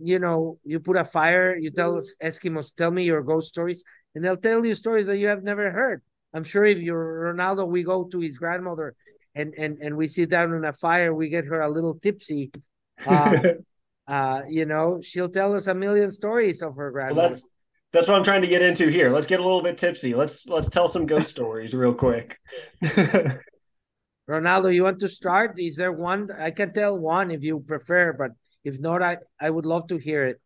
you 0.00 0.18
know 0.18 0.58
you 0.64 0.78
put 0.78 0.96
a 0.96 1.04
fire 1.04 1.56
you 1.56 1.70
tell 1.70 2.00
eskimos 2.22 2.70
tell 2.76 2.90
me 2.90 3.04
your 3.04 3.22
ghost 3.22 3.48
stories 3.48 3.82
and 4.14 4.24
they'll 4.24 4.36
tell 4.36 4.64
you 4.64 4.74
stories 4.74 5.06
that 5.06 5.18
you 5.18 5.28
have 5.28 5.42
never 5.42 5.70
heard. 5.70 6.02
I'm 6.34 6.44
sure 6.44 6.64
if 6.64 6.78
you're 6.78 7.34
Ronaldo, 7.34 7.66
we 7.66 7.82
go 7.82 8.04
to 8.04 8.20
his 8.20 8.38
grandmother 8.38 8.94
and 9.34 9.54
and 9.54 9.78
and 9.78 9.96
we 9.96 10.08
sit 10.08 10.30
down 10.30 10.52
in 10.52 10.64
a 10.64 10.72
fire, 10.72 11.14
we 11.14 11.28
get 11.28 11.46
her 11.46 11.60
a 11.60 11.70
little 11.70 11.94
tipsy. 11.94 12.50
Uh, 13.06 13.54
uh, 14.06 14.42
you 14.48 14.64
know, 14.64 15.00
she'll 15.02 15.28
tell 15.28 15.56
us 15.56 15.66
a 15.66 15.74
million 15.74 16.10
stories 16.10 16.62
of 16.62 16.76
her 16.76 16.90
grandmother. 16.92 17.20
Well, 17.20 17.30
that's 17.30 17.54
that's 17.92 18.06
what 18.06 18.16
I'm 18.16 18.24
trying 18.24 18.42
to 18.42 18.48
get 18.48 18.62
into 18.62 18.88
here. 18.88 19.10
Let's 19.10 19.26
get 19.26 19.40
a 19.40 19.42
little 19.42 19.62
bit 19.62 19.78
tipsy. 19.78 20.14
Let's 20.14 20.46
let's 20.46 20.68
tell 20.68 20.88
some 20.88 21.06
ghost 21.06 21.30
stories 21.30 21.74
real 21.74 21.94
quick. 21.94 22.38
Ronaldo, 24.28 24.72
you 24.72 24.84
want 24.84 25.00
to 25.00 25.08
start? 25.08 25.58
Is 25.58 25.76
there 25.76 25.90
one? 25.90 26.28
I 26.38 26.52
can 26.52 26.72
tell 26.72 26.96
one 26.98 27.30
if 27.30 27.42
you 27.42 27.60
prefer, 27.60 28.12
but 28.12 28.32
if 28.62 28.78
not, 28.78 29.02
I 29.02 29.16
I 29.40 29.50
would 29.50 29.66
love 29.66 29.88
to 29.88 29.96
hear 29.96 30.26
it. 30.26 30.40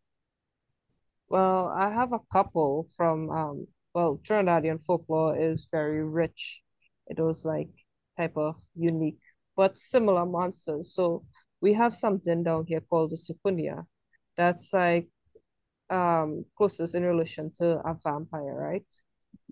Well, 1.28 1.68
I 1.68 1.90
have 1.90 2.12
a 2.12 2.18
couple 2.32 2.88
from 2.96 3.30
um 3.30 3.68
well, 3.94 4.18
Trinidadian 4.24 4.82
folklore 4.82 5.36
is 5.36 5.66
very 5.70 6.04
rich. 6.04 6.62
It 7.06 7.18
was 7.20 7.44
like 7.44 7.70
type 8.16 8.36
of 8.36 8.60
unique 8.74 9.20
but 9.56 9.78
similar 9.78 10.26
monsters. 10.26 10.94
So 10.94 11.24
we 11.60 11.72
have 11.74 11.94
something 11.94 12.42
down 12.42 12.66
here 12.66 12.80
called 12.80 13.10
the 13.12 13.16
Soucouyant. 13.16 13.86
That's 14.36 14.72
like 14.74 15.08
um 15.90 16.44
closest 16.56 16.94
in 16.94 17.04
relation 17.04 17.50
to 17.58 17.80
a 17.80 17.94
vampire, 17.94 18.54
right? 18.54 18.86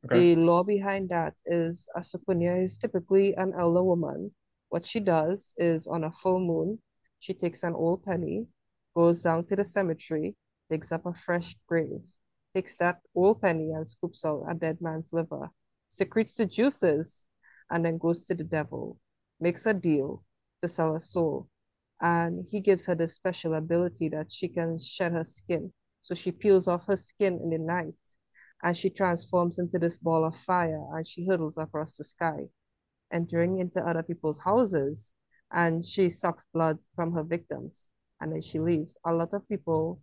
Okay. 0.05 0.29
The 0.35 0.37
law 0.37 0.63
behind 0.63 1.11
that 1.11 1.35
is 1.47 1.89
a 1.97 2.01
Soucouyant 2.01 2.65
is 2.65 2.79
typically 2.79 3.35
an 3.37 3.53
elder 3.59 3.83
woman. 3.83 4.33
What 4.71 4.87
she 4.87 5.01
does 5.01 5.55
is 5.59 5.87
on 5.87 6.05
a 6.05 6.13
full 6.13 6.41
moon, 6.41 6.81
she 7.21 7.35
takes 7.35 7.63
an 7.65 7.75
old 7.75 8.05
penny, 8.05 8.47
goes 8.95 9.23
down 9.25 9.47
to 9.47 9.57
the 9.57 9.65
cemetery, 9.65 10.37
digs 10.75 10.91
up 10.91 11.07
a 11.07 11.15
fresh 11.15 11.57
grave, 11.69 12.05
takes 12.53 12.79
that 12.79 13.01
old 13.15 13.41
penny 13.41 13.71
and 13.71 13.87
scoops 13.87 14.25
out 14.25 14.43
a 14.49 14.55
dead 14.55 14.77
man's 14.81 15.13
liver, 15.13 15.49
secretes 15.89 16.35
the 16.35 16.45
juices, 16.45 17.27
and 17.71 17.85
then 17.85 17.97
goes 17.97 18.25
to 18.27 18.35
the 18.35 18.43
devil, 18.43 18.99
makes 19.39 19.67
a 19.67 19.73
deal 19.73 20.25
to 20.61 20.69
sell 20.69 20.97
a 20.97 20.99
soul. 20.99 21.49
And 22.01 22.45
he 22.45 22.59
gives 22.59 22.87
her 22.87 22.97
the 22.97 23.07
special 23.07 23.55
ability 23.55 24.09
that 24.09 24.33
she 24.33 24.49
can 24.49 24.77
shed 24.77 25.13
her 25.13 25.23
skin. 25.23 25.73
So 26.01 26.13
she 26.13 26.33
peels 26.33 26.67
off 26.67 26.87
her 26.87 26.97
skin 26.97 27.35
in 27.41 27.51
the 27.51 27.59
night 27.59 28.05
and 28.65 28.77
she 28.77 28.91
transforms 28.91 29.61
into 29.61 29.79
this 29.79 29.97
ball 29.97 30.25
of 30.25 30.35
fire 30.37 30.85
and 30.93 31.07
she 31.07 31.25
hurtles 31.25 31.57
across 31.57 31.97
the 31.97 32.03
sky, 32.03 32.49
entering 33.13 33.61
into 33.61 33.81
other 33.85 34.03
people's 34.03 34.41
houses 34.41 35.15
and 35.53 35.87
she 35.87 36.11
sucks 36.11 36.47
blood 36.53 36.81
from 36.97 37.13
her 37.13 37.23
victims 37.23 37.93
and 38.21 38.33
then 38.33 38.43
she 38.43 38.59
leaves. 38.59 38.99
A 39.05 39.15
lot 39.15 39.33
of 39.35 39.49
people 39.49 40.01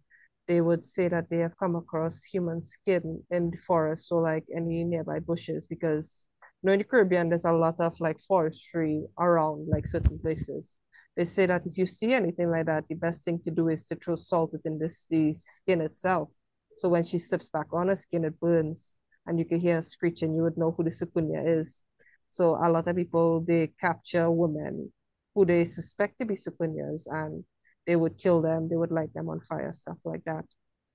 they 0.48 0.62
would 0.62 0.84
say 0.84 1.08
that 1.08 1.30
they 1.30 1.38
have 1.38 1.58
come 1.58 1.76
across 1.76 2.24
human 2.24 2.62
skin 2.62 3.24
in 3.32 3.52
the 3.52 3.58
forest 3.58 4.12
or 4.12 4.22
like 4.22 4.46
any 4.56 4.84
nearby 4.84 5.20
bushes 5.20 5.66
because 5.66 6.28
you 6.62 6.68
know 6.68 6.74
in 6.74 6.80
the 6.80 6.84
Caribbean 6.86 7.30
there's 7.30 7.46
a 7.46 7.52
lot 7.54 7.80
of 7.80 8.00
like 8.00 8.20
forestry 8.20 9.06
around 9.20 9.68
like 9.68 9.86
certain 9.86 10.20
places. 10.20 10.80
They 11.18 11.26
say 11.26 11.46
that 11.46 11.66
if 11.66 11.78
you 11.78 11.86
see 11.86 12.14
anything 12.14 12.50
like 12.50 12.66
that, 12.68 12.88
the 12.88 12.96
best 12.96 13.26
thing 13.26 13.40
to 13.44 13.52
do 13.52 13.68
is 13.70 13.86
to 13.88 13.96
throw 13.96 14.16
salt 14.16 14.52
within 14.54 14.80
this 14.80 15.06
the 15.10 15.34
skin 15.34 15.82
itself. 15.82 16.34
So 16.78 16.90
when 16.90 17.04
she 17.04 17.20
steps 17.20 17.50
back 17.50 17.68
on 17.74 17.90
her 17.90 17.96
skin, 17.96 18.24
it 18.26 18.40
burns 18.40 18.96
and 19.28 19.38
you 19.38 19.46
can 19.46 19.60
hear 19.60 19.80
a 19.80 19.84
screech 19.84 20.22
and 20.24 20.36
you 20.36 20.44
would 20.44 20.58
know 20.58 20.72
who 20.72 20.84
the 20.84 20.90
Soucouyant 20.90 21.48
is. 21.48 21.86
So 22.30 22.56
a 22.56 22.70
lot 22.70 22.88
of 22.88 22.96
people 22.96 23.42
they 23.42 23.68
capture 23.80 24.32
women 24.32 24.92
who 25.36 25.46
they 25.46 25.66
suspect 25.66 26.18
to 26.20 26.26
be 26.26 26.36
Soucouyants 26.36 27.08
and 27.10 27.44
they 27.88 27.96
would 27.96 28.18
kill 28.18 28.42
them, 28.42 28.70
they 28.70 28.78
would 28.78 28.92
light 28.92 29.14
them 29.14 29.30
on 29.30 29.40
fire, 29.42 29.72
stuff 29.74 30.00
like 30.06 30.24
that. 30.26 30.46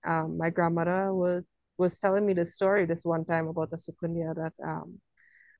Um, 0.04 0.38
my 0.38 0.50
grandmother 0.50 1.12
would, 1.14 1.44
was 1.78 1.98
telling 1.98 2.26
me 2.26 2.32
the 2.32 2.46
story 2.46 2.86
this 2.86 3.04
one 3.04 3.24
time 3.24 3.48
about 3.48 3.72
a 3.72 3.76
Soucouyant 3.76 4.36
that 4.36 4.54
um, 4.64 5.00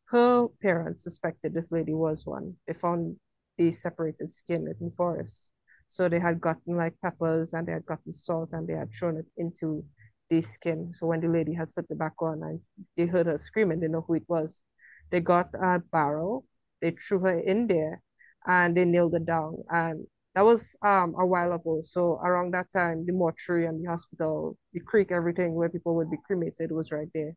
her 0.06 0.48
parents 0.62 1.02
suspected 1.02 1.52
this 1.54 1.72
lady 1.72 1.94
was 1.94 2.26
one. 2.26 2.54
They 2.66 2.72
found 2.74 3.16
the 3.58 3.72
separated 3.72 4.30
skin 4.30 4.66
in 4.68 4.88
the 4.88 4.94
forest. 4.94 5.52
So 5.88 6.08
they 6.08 6.18
had 6.18 6.40
gotten 6.40 6.76
like 6.76 6.94
peppers 7.02 7.54
and 7.54 7.66
they 7.66 7.72
had 7.72 7.86
gotten 7.86 8.12
salt 8.12 8.52
and 8.52 8.66
they 8.66 8.74
had 8.74 8.92
thrown 8.92 9.16
it 9.18 9.26
into 9.36 9.84
the 10.30 10.40
skin. 10.42 10.92
So 10.92 11.06
when 11.06 11.20
the 11.20 11.28
lady 11.28 11.54
had 11.54 11.68
slipped 11.68 11.90
it 11.90 11.98
back 11.98 12.14
on 12.20 12.42
and 12.42 12.60
they 12.96 13.06
heard 13.06 13.26
her 13.26 13.38
screaming, 13.38 13.80
they 13.80 13.88
know 13.88 14.02
who 14.06 14.14
it 14.14 14.24
was. 14.28 14.64
They 15.10 15.20
got 15.20 15.54
a 15.54 15.80
barrel, 15.92 16.44
they 16.80 16.90
threw 16.92 17.20
her 17.20 17.38
in 17.38 17.66
there 17.66 18.02
and 18.46 18.76
they 18.76 18.84
nailed 18.84 19.14
it 19.14 19.26
down. 19.26 19.62
And 19.70 20.06
that 20.36 20.44
was 20.44 20.76
um 20.82 21.16
a 21.18 21.26
while 21.26 21.52
ago. 21.54 21.80
So 21.82 22.20
around 22.24 22.54
that 22.54 22.70
time, 22.72 23.06
the 23.06 23.12
mortuary 23.12 23.66
and 23.66 23.84
the 23.84 23.90
hospital, 23.90 24.56
the 24.74 24.80
creek, 24.80 25.12
everything 25.12 25.54
where 25.56 25.70
people 25.70 25.96
would 25.96 26.10
be 26.10 26.18
cremated 26.26 26.72
was 26.72 26.92
right 26.92 27.10
there. 27.14 27.32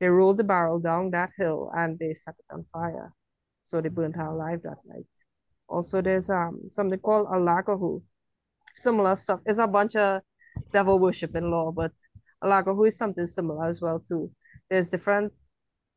They 0.00 0.08
rolled 0.08 0.38
the 0.38 0.44
barrel 0.44 0.80
down 0.80 1.12
that 1.12 1.32
hill 1.38 1.70
and 1.76 1.98
they 2.00 2.14
set 2.14 2.36
it 2.40 2.54
on 2.54 2.64
fire. 2.72 3.12
so 3.62 3.80
they 3.82 3.90
burned 3.90 4.16
her 4.16 4.26
alive 4.32 4.62
that 4.64 4.78
night. 4.86 5.14
Also, 5.68 6.02
there's 6.02 6.30
um 6.30 6.62
something 6.68 7.00
called 7.00 7.28
a 7.32 7.38
Lagahoo. 7.38 8.02
Similar 8.74 9.16
stuff. 9.16 9.40
It's 9.46 9.58
a 9.58 9.68
bunch 9.68 9.96
of 9.96 10.22
devil 10.72 10.98
worship 11.00 11.36
in 11.36 11.50
law, 11.50 11.70
but 11.72 11.92
a 12.42 12.48
Lagahoo 12.48 12.88
is 12.88 12.96
something 12.98 13.26
similar 13.26 13.66
as 13.66 13.80
well 13.82 14.00
too. 14.00 14.30
There's 14.70 14.90
different 14.90 15.32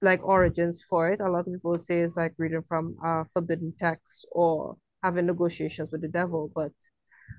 like 0.01 0.23
origins 0.23 0.83
for 0.83 1.09
it. 1.11 1.21
A 1.21 1.29
lot 1.29 1.47
of 1.47 1.53
people 1.53 1.79
say 1.79 2.01
it's 2.01 2.17
like 2.17 2.35
reading 2.37 2.63
from 2.63 2.97
a 3.03 3.25
forbidden 3.25 3.73
text 3.79 4.27
or 4.31 4.77
having 5.03 5.25
negotiations 5.25 5.91
with 5.91 6.01
the 6.01 6.07
devil. 6.07 6.51
But 6.55 6.73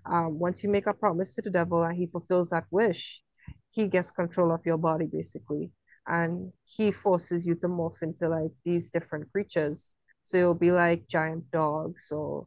um, 0.07 0.39
once 0.39 0.63
you 0.63 0.71
make 0.71 0.87
a 0.87 0.95
promise 0.95 1.35
to 1.37 1.43
the 1.43 1.51
devil 1.51 1.83
and 1.85 1.97
he 1.97 2.07
fulfills 2.07 2.51
that 2.51 2.67
wish, 2.71 3.23
he 3.71 3.87
gets 3.89 4.11
control 4.11 4.53
of 4.53 4.65
your 4.67 4.79
body 4.79 5.07
basically. 5.07 5.71
And 6.07 6.53
he 6.65 6.91
forces 6.91 7.47
you 7.47 7.55
to 7.57 7.69
morph 7.69 8.03
into 8.03 8.29
like 8.29 8.51
these 8.65 8.91
different 8.91 9.31
creatures. 9.33 9.97
So 10.23 10.37
it'll 10.39 10.55
be 10.55 10.73
like 10.73 11.09
giant 11.09 11.51
dogs 11.51 12.11
or 12.13 12.47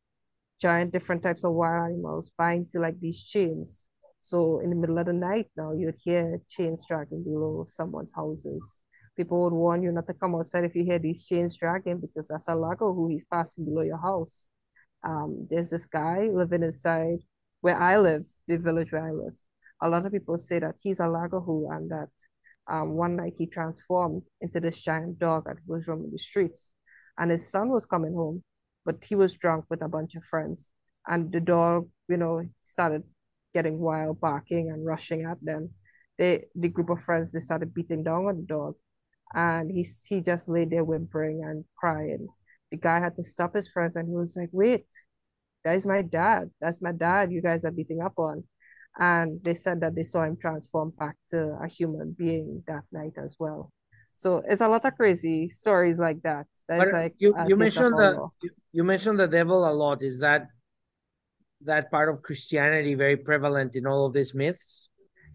giant 0.60 0.92
different 0.92 1.24
types 1.24 1.44
of 1.46 1.54
wild 1.54 1.92
animals 1.92 2.32
bind 2.38 2.70
to 2.72 2.80
like 2.80 3.00
these 3.00 3.24
chains. 3.24 3.90
So 4.22 4.60
in 4.60 4.70
the 4.70 4.76
middle 4.76 4.98
of 5.00 5.06
the 5.06 5.14
night 5.14 5.48
now, 5.56 5.72
you'd 5.74 5.98
hear 6.04 6.42
chains 6.50 6.86
dragging 6.88 7.24
below 7.24 7.64
someone's 7.68 8.14
houses 8.16 8.82
people 9.18 9.42
would 9.44 9.54
warn 9.54 9.82
you 9.82 9.92
not 9.94 10.06
to 10.08 10.14
come 10.14 10.36
outside 10.36 10.66
if 10.66 10.76
you 10.76 10.84
hear 10.84 11.00
these 11.00 11.26
chains 11.26 11.56
dragging 11.56 12.00
because 12.00 12.28
that's 12.28 12.50
a 12.50 12.54
Lagahoo 12.54 13.10
he's 13.10 13.24
passing 13.24 13.64
below 13.64 13.82
your 13.82 13.98
house. 13.98 14.52
Um, 15.06 15.48
there's 15.50 15.70
this 15.70 15.86
guy 15.86 16.30
living 16.34 16.64
inside 16.64 17.20
where 17.62 17.78
I 17.78 17.98
live, 17.98 18.26
the 18.48 18.58
village 18.58 18.92
where 18.92 19.08
I 19.08 19.12
live. 19.12 19.38
A 19.82 19.90
lot 19.90 20.06
of 20.06 20.12
people 20.12 20.38
say 20.38 20.60
that 20.60 20.80
he's 20.82 21.00
a 21.00 21.04
Lagahoo 21.04 21.68
and 21.76 21.90
that 21.92 22.10
um, 22.68 22.96
one 22.96 23.16
night 23.16 23.36
he 23.38 23.48
transformed 23.48 24.24
into 24.42 24.60
this 24.60 24.82
giant 24.82 25.20
dog 25.20 25.46
that 25.46 25.58
was 25.68 25.88
roaming 25.88 26.12
the 26.12 26.20
streets. 26.20 26.74
And 27.18 27.32
his 27.32 27.50
son 27.50 27.70
was 27.70 27.86
coming 27.86 28.14
home, 28.14 28.44
but 28.86 29.04
he 29.04 29.16
was 29.16 29.38
drunk 29.38 29.66
with 29.70 29.84
a 29.84 29.90
bunch 29.90 30.16
of 30.16 30.26
friends. 30.26 30.74
And 31.08 31.32
the 31.32 31.40
dog, 31.40 31.88
you 32.10 32.18
know, 32.18 32.44
started 32.62 33.04
getting 33.54 33.80
wild, 33.80 34.20
barking 34.20 34.72
and 34.72 34.86
rushing 34.86 35.24
at 35.26 35.38
them. 35.44 35.70
They, 36.18 36.46
the 36.56 36.70
group 36.70 36.90
of 36.90 37.02
friends, 37.02 37.32
they 37.32 37.40
started 37.40 37.74
beating 37.74 38.04
down 38.04 38.26
on 38.26 38.38
the 38.38 38.44
dog 38.44 38.76
and 39.34 39.72
he 39.72 39.86
he 40.08 40.22
just 40.22 40.50
lay 40.50 40.66
there 40.66 40.84
whimpering 40.84 41.44
and 41.44 41.66
crying. 41.78 42.28
The 42.72 42.78
guy 42.78 43.00
had 43.00 43.16
to 43.16 43.24
stop 43.24 43.56
his 43.56 43.70
friends, 43.70 43.96
and 43.96 44.08
he 44.08 44.16
was 44.16 44.36
like, 44.36 44.50
"Wait, 44.52 44.88
that 45.64 45.76
is 45.76 45.86
my 45.86 46.02
dad. 46.02 46.50
That's 46.62 46.82
my 46.82 46.92
dad. 46.92 47.32
You 47.32 47.42
guys 47.42 47.66
are 47.66 47.72
beating 47.72 48.02
up 48.02 48.18
on." 48.18 48.44
And 48.98 49.44
they 49.44 49.54
said 49.54 49.82
that 49.82 49.96
they 49.96 50.04
saw 50.04 50.24
him 50.24 50.38
transform 50.38 50.92
back 50.92 51.18
to 51.30 51.58
a 51.62 51.68
human 51.68 52.12
being 52.12 52.64
that 52.68 52.84
night 52.92 53.14
as 53.18 53.36
well. 53.40 53.72
So 54.16 54.42
it's 54.48 54.62
a 54.62 54.70
lot 54.70 54.86
of 54.86 54.96
crazy 54.96 55.50
stories 55.50 56.00
like 56.00 56.22
that. 56.24 56.48
That's 56.70 56.94
like 56.94 57.16
you, 57.18 57.36
you 57.48 57.56
mentioned 57.58 57.94
the 57.94 58.30
you 58.72 58.84
mentioned 58.84 59.20
the 59.20 59.28
devil 59.28 59.70
a 59.70 59.74
lot. 59.74 60.02
Is 60.02 60.20
that 60.20 60.48
that 61.62 61.92
part 61.92 62.10
of 62.10 62.22
Christianity 62.22 62.96
very 62.96 63.18
prevalent 63.18 63.76
in 63.76 63.86
all 63.86 64.06
of 64.06 64.14
these 64.14 64.34
myths? 64.34 64.90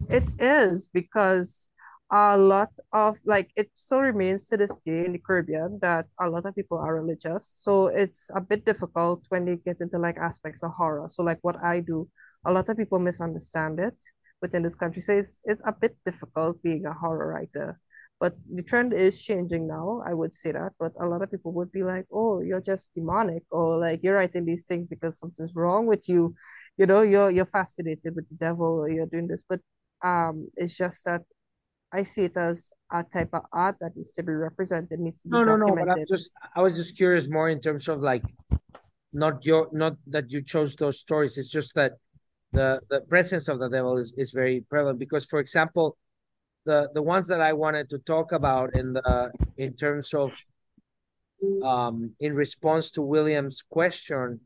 It 0.08 0.24
is 0.40 0.88
because 0.88 1.70
a 2.12 2.36
lot 2.36 2.70
of 2.92 3.18
like 3.24 3.50
it 3.56 3.70
still 3.74 4.00
remains 4.00 4.48
to 4.48 4.56
this 4.56 4.80
day 4.80 5.04
in 5.06 5.12
the 5.12 5.18
Caribbean 5.18 5.78
that 5.82 6.06
a 6.20 6.28
lot 6.28 6.44
of 6.46 6.54
people 6.56 6.78
are 6.78 7.00
religious. 7.00 7.46
So 7.46 7.86
it's 7.88 8.30
a 8.34 8.40
bit 8.40 8.64
difficult 8.64 9.24
when 9.28 9.44
they 9.44 9.56
get 9.56 9.80
into 9.80 9.98
like 9.98 10.16
aspects 10.18 10.62
of 10.64 10.72
horror. 10.72 11.08
So 11.08 11.22
like 11.22 11.38
what 11.42 11.56
I 11.64 11.80
do, 11.80 12.08
a 12.44 12.52
lot 12.52 12.68
of 12.68 12.76
people 12.76 12.98
misunderstand 12.98 13.78
it 13.80 13.96
within 14.42 14.62
this 14.62 14.74
country. 14.74 15.02
So 15.02 15.14
it's 15.16 15.40
it's 15.44 15.62
a 15.64 15.72
bit 15.72 15.96
difficult 16.04 16.62
being 16.62 16.86
a 16.86 16.92
horror 16.92 17.28
writer. 17.28 17.78
But 18.18 18.34
the 18.54 18.62
trend 18.62 18.92
is 18.92 19.22
changing 19.24 19.66
now, 19.66 20.02
I 20.06 20.12
would 20.12 20.34
say 20.34 20.52
that. 20.52 20.72
But 20.78 20.92
a 21.00 21.06
lot 21.06 21.22
of 21.22 21.30
people 21.30 21.52
would 21.52 21.72
be 21.72 21.82
like, 21.84 22.06
oh, 22.12 22.40
you're 22.42 22.60
just 22.60 22.92
demonic, 22.94 23.44
or 23.50 23.78
like 23.80 24.02
you're 24.02 24.14
writing 24.16 24.44
these 24.44 24.66
things 24.66 24.88
because 24.88 25.18
something's 25.18 25.54
wrong 25.56 25.86
with 25.86 26.08
you. 26.08 26.34
You 26.76 26.86
know, 26.86 27.02
you're 27.02 27.30
you're 27.30 27.46
fascinated 27.46 28.14
with 28.16 28.28
the 28.28 28.34
devil 28.36 28.80
or 28.80 28.90
you're 28.90 29.06
doing 29.06 29.26
this. 29.28 29.44
But 29.48 29.60
um 30.02 30.48
it's 30.56 30.76
just 30.76 31.04
that 31.04 31.22
I 31.92 32.04
see 32.04 32.24
it 32.24 32.36
as 32.36 32.72
a 32.92 33.02
type 33.02 33.30
of 33.32 33.42
art 33.52 33.76
that 33.80 33.96
needs 33.96 34.12
to 34.12 34.22
be 34.22 34.32
represented, 34.32 35.00
needs 35.00 35.22
to 35.22 35.28
be 35.28 35.32
no, 35.32 35.44
documented. 35.44 35.68
No, 35.68 35.84
no, 35.84 35.86
but 35.86 36.00
I'm 36.00 36.06
just 36.08 36.30
I 36.54 36.62
was 36.62 36.76
just 36.76 36.96
curious 36.96 37.28
more 37.28 37.48
in 37.48 37.60
terms 37.60 37.88
of 37.88 38.00
like 38.00 38.22
not 39.12 39.44
your 39.44 39.68
not 39.72 39.96
that 40.06 40.30
you 40.30 40.42
chose 40.42 40.76
those 40.76 41.00
stories. 41.00 41.36
It's 41.36 41.50
just 41.50 41.74
that 41.74 41.92
the 42.52 42.80
the 42.90 43.00
presence 43.00 43.48
of 43.48 43.58
the 43.58 43.68
devil 43.68 43.98
is, 43.98 44.12
is 44.16 44.30
very 44.30 44.64
prevalent 44.68 44.98
because 44.98 45.26
for 45.26 45.40
example 45.40 45.96
the 46.64 46.88
the 46.94 47.02
ones 47.02 47.26
that 47.28 47.40
I 47.40 47.52
wanted 47.52 47.90
to 47.90 47.98
talk 47.98 48.32
about 48.32 48.74
in 48.76 48.92
the 48.92 49.32
in 49.56 49.74
terms 49.74 50.14
of 50.14 50.38
um 51.64 52.12
in 52.20 52.34
response 52.34 52.90
to 52.92 53.02
William's 53.02 53.62
question 53.62 54.40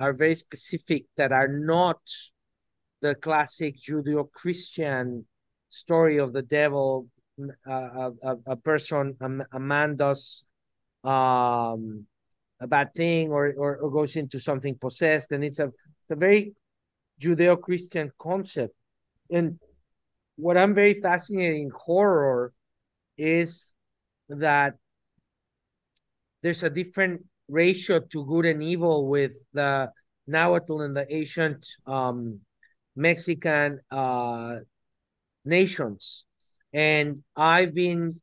are 0.00 0.12
very 0.12 0.36
specific 0.36 1.04
that 1.16 1.32
are 1.32 1.48
not 1.48 1.98
the 3.00 3.14
classic 3.14 3.76
Judeo-Christian 3.78 5.24
story 5.68 6.18
of 6.18 6.32
the 6.32 6.42
devil 6.42 7.06
uh, 7.68 8.10
a, 8.22 8.36
a 8.46 8.56
person 8.56 9.16
a, 9.20 9.56
a 9.56 9.60
man 9.60 9.96
does 9.96 10.44
um 11.04 12.04
a 12.60 12.66
bad 12.66 12.92
thing 12.94 13.30
or, 13.30 13.54
or, 13.56 13.76
or 13.76 13.90
goes 13.90 14.16
into 14.16 14.40
something 14.40 14.74
possessed 14.74 15.30
and 15.30 15.44
it's 15.44 15.60
a, 15.60 15.70
a 16.10 16.16
very 16.16 16.52
judeo-christian 17.20 18.10
concept. 18.18 18.74
And 19.30 19.60
what 20.36 20.56
i'm 20.56 20.74
very 20.74 20.94
fascinated 20.94 21.56
in 21.56 21.70
horror 21.70 22.52
is 23.16 23.72
that 24.28 24.74
there's 26.42 26.62
a 26.62 26.70
different 26.70 27.24
ratio 27.48 28.00
to 28.00 28.24
good 28.24 28.46
and 28.46 28.62
evil 28.62 29.08
with 29.08 29.32
the 29.52 29.90
Nahuatl 30.26 30.82
and 30.82 30.96
the 30.96 31.06
ancient 31.12 31.66
um, 31.86 32.40
Mexican 32.94 33.80
uh, 33.90 34.56
nations. 35.48 36.24
And 36.72 37.22
I've 37.34 37.74
been 37.74 38.20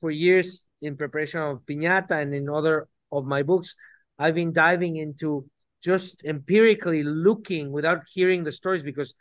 for 0.00 0.10
years 0.10 0.64
in 0.82 0.96
preparation 0.96 1.40
of 1.40 1.60
Piñata 1.66 2.20
and 2.22 2.34
in 2.34 2.48
other 2.48 2.88
of 3.12 3.24
my 3.26 3.42
books, 3.42 3.76
I've 4.18 4.34
been 4.34 4.52
diving 4.52 4.96
into 4.96 5.48
just 5.82 6.16
empirically 6.24 7.02
looking 7.02 7.70
without 7.70 8.02
hearing 8.12 8.44
the 8.44 8.52
stories 8.52 8.82
because 8.82 9.14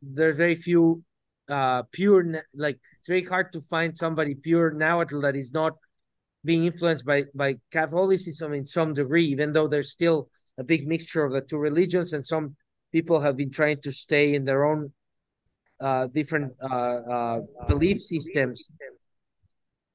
there's 0.00 0.36
very 0.36 0.54
few 0.54 1.02
uh 1.48 1.82
pure 1.90 2.22
like 2.54 2.78
it's 3.00 3.08
very 3.08 3.24
hard 3.24 3.50
to 3.52 3.60
find 3.62 3.98
somebody 3.98 4.34
pure 4.34 4.70
Nahuatl 4.70 5.20
that 5.22 5.34
is 5.34 5.52
not 5.52 5.72
being 6.44 6.64
influenced 6.66 7.04
by 7.04 7.24
by 7.34 7.56
Catholicism 7.70 8.52
in 8.52 8.66
some 8.66 8.94
degree, 8.94 9.26
even 9.26 9.52
though 9.52 9.68
there's 9.68 9.90
still 9.90 10.28
a 10.58 10.64
big 10.64 10.86
mixture 10.86 11.24
of 11.24 11.32
the 11.32 11.40
two 11.40 11.58
religions, 11.58 12.12
and 12.12 12.24
some 12.24 12.56
people 12.92 13.20
have 13.20 13.36
been 13.36 13.50
trying 13.50 13.80
to 13.80 13.90
stay 13.90 14.34
in 14.34 14.44
their 14.44 14.64
own 14.64 14.92
uh, 15.82 16.06
different 16.06 16.52
uh, 16.62 16.66
uh, 17.14 17.40
belief 17.66 18.00
systems. 18.00 18.70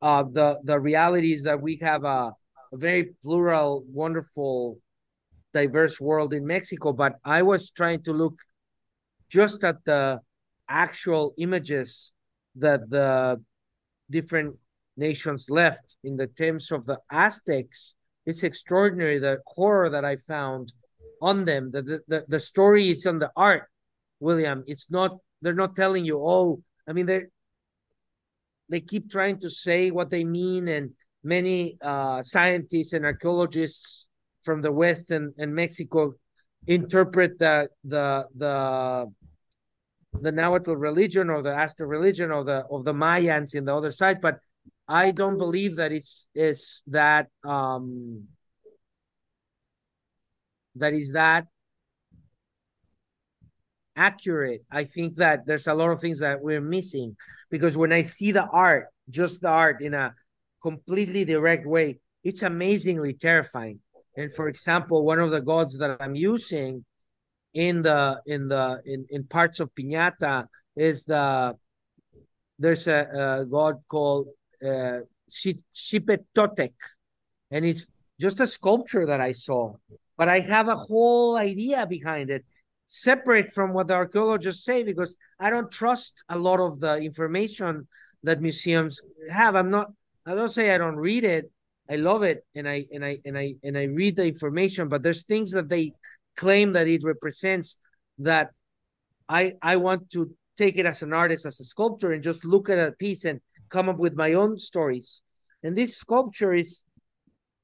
The 0.02 0.60
the 0.64 0.80
reality 0.80 1.32
is 1.32 1.44
that 1.44 1.62
we 1.62 1.78
have 1.78 2.04
a, 2.04 2.34
a 2.74 2.78
very 2.78 3.16
plural, 3.24 3.86
wonderful, 3.88 4.80
diverse 5.54 6.00
world 6.02 6.34
in 6.34 6.46
Mexico. 6.46 6.92
But 6.92 7.14
I 7.24 7.42
was 7.42 7.72
trying 7.72 8.04
to 8.04 8.14
look 8.14 8.36
just 9.30 9.64
at 9.64 9.78
the 9.86 10.20
actual 10.70 11.34
images 11.38 12.12
that 12.56 12.90
the 12.90 13.42
different 14.10 14.56
nations 14.98 15.50
left 15.50 15.96
in 16.04 16.18
the 16.18 16.28
terms 16.28 16.72
of 16.72 16.86
the 16.86 17.00
Aztecs. 17.12 17.96
It's 18.26 18.44
extraordinary 18.44 19.20
the 19.20 19.40
horror 19.48 19.90
that 19.90 20.04
I 20.04 20.18
found 20.18 20.74
on 21.22 21.46
them. 21.46 21.72
The, 21.72 22.02
the, 22.08 22.26
the 22.28 22.40
story 22.40 22.90
is 22.90 23.06
on 23.06 23.20
the 23.20 23.32
art, 23.36 23.70
William. 24.20 24.64
It's 24.68 24.92
not 24.92 25.18
they're 25.42 25.54
not 25.54 25.76
telling 25.76 26.06
you, 26.06 26.20
oh, 26.20 26.62
I 26.88 26.94
mean, 26.94 27.06
they're 27.06 27.30
they 28.70 28.82
keep 28.82 29.10
trying 29.10 29.40
to 29.40 29.50
say 29.50 29.92
what 29.92 30.10
they 30.10 30.24
mean, 30.24 30.68
and 30.68 30.92
many 31.24 31.78
uh, 31.82 32.22
scientists 32.22 32.94
and 32.94 33.06
archaeologists 33.06 34.08
from 34.42 34.62
the 34.62 34.72
West 34.72 35.12
and, 35.12 35.34
and 35.38 35.54
Mexico 35.54 36.14
interpret 36.66 37.40
the 37.40 37.70
the 37.84 38.26
the 38.36 39.12
the 40.22 40.32
Nahuatl 40.32 40.76
religion 40.76 41.30
or 41.30 41.42
the 41.42 41.56
Aztec 41.56 41.88
religion 41.88 42.32
or 42.32 42.44
the 42.44 42.66
of 42.72 42.84
the 42.84 42.94
Mayans 42.94 43.56
in 43.56 43.66
the 43.66 43.76
other 43.76 43.92
side, 43.92 44.20
but 44.22 44.40
I 44.88 45.12
don't 45.12 45.38
believe 45.38 45.76
that 45.78 45.92
it's 45.92 46.28
is 46.34 46.82
that 46.88 47.28
um 47.44 48.28
that 50.76 50.94
is 50.94 51.12
that 51.14 51.48
accurate. 53.98 54.64
I 54.72 54.86
think 54.86 55.16
that 55.16 55.46
there's 55.46 55.68
a 55.68 55.74
lot 55.74 55.90
of 55.90 56.00
things 56.00 56.20
that 56.20 56.42
we're 56.42 56.62
missing 56.62 57.18
because 57.50 57.76
when 57.76 57.92
I 57.92 58.04
see 58.04 58.32
the 58.32 58.46
art, 58.46 58.88
just 59.10 59.42
the 59.42 59.50
art 59.50 59.82
in 59.82 59.94
a 59.94 60.14
completely 60.62 61.26
direct 61.26 61.66
way, 61.66 62.00
it's 62.24 62.44
amazingly 62.44 63.14
terrifying. 63.14 63.80
And 64.16 64.32
for 64.34 64.48
example, 64.48 65.04
one 65.04 65.20
of 65.20 65.32
the 65.32 65.42
gods 65.42 65.78
that 65.80 65.98
I'm 66.00 66.16
using 66.16 66.86
in 67.54 67.82
the 67.82 68.22
in 68.26 68.48
the 68.48 68.82
in, 68.86 69.06
in 69.10 69.24
parts 69.24 69.60
of 69.60 69.74
piñata 69.74 70.48
is 70.76 71.06
the 71.06 71.56
there's 72.60 72.88
a, 72.88 73.42
a 73.42 73.46
god 73.46 73.76
called 73.88 74.28
uh, 74.64 75.00
Xipe 75.30 76.18
Totec, 76.36 76.74
and 77.52 77.66
it's 77.66 77.86
just 78.20 78.40
a 78.40 78.48
sculpture 78.48 79.06
that 79.06 79.22
I 79.22 79.32
saw, 79.32 79.76
but 80.18 80.28
I 80.28 80.40
have 80.40 80.68
a 80.68 80.76
whole 80.76 81.38
idea 81.38 81.86
behind 81.86 82.30
it, 82.30 82.44
separate 82.88 83.50
from 83.50 83.74
what 83.74 83.88
the 83.88 83.94
archaeologists 83.94 84.64
say, 84.64 84.82
because 84.84 85.16
I 85.40 85.50
don't 85.50 85.70
trust 85.70 86.24
a 86.30 86.38
lot 86.38 86.60
of 86.60 86.80
the 86.80 86.96
information 86.96 87.88
that 88.24 88.42
museums 88.42 89.02
have. 89.30 89.56
I'm 89.56 89.70
not. 89.70 89.92
I 90.26 90.34
don't 90.34 90.50
say 90.50 90.74
I 90.74 90.78
don't 90.78 90.96
read 90.96 91.24
it. 91.24 91.52
I 91.90 91.98
love 91.98 92.24
it, 92.24 92.46
and 92.56 92.68
I 92.68 92.86
and 92.92 93.06
I 93.06 93.20
and 93.24 93.38
I 93.38 93.56
and 93.64 93.78
I 93.78 93.84
read 93.84 94.16
the 94.16 94.26
information. 94.26 94.88
But 94.88 95.04
there's 95.04 95.24
things 95.24 95.52
that 95.52 95.70
they 95.70 95.92
claim 96.36 96.72
that 96.74 96.88
it 96.88 97.04
represents 97.04 97.78
that 98.20 98.50
I 99.30 99.54
I 99.62 99.76
want 99.76 100.10
to 100.12 100.32
take 100.58 100.78
it 100.78 100.86
as 100.86 101.04
an 101.04 101.14
artist, 101.14 101.46
as 101.46 101.60
a 101.60 101.66
sculptor, 101.66 102.12
and 102.12 102.24
just 102.24 102.44
look 102.44 102.70
at 102.70 102.80
a 102.80 102.94
piece 102.94 103.26
and 103.26 103.40
come 103.70 103.90
up 103.90 103.98
with 103.98 104.16
my 104.16 104.34
own 104.34 104.58
stories. 104.58 105.22
And 105.62 105.76
this 105.76 105.98
sculpture 105.98 106.54
is 106.54 106.84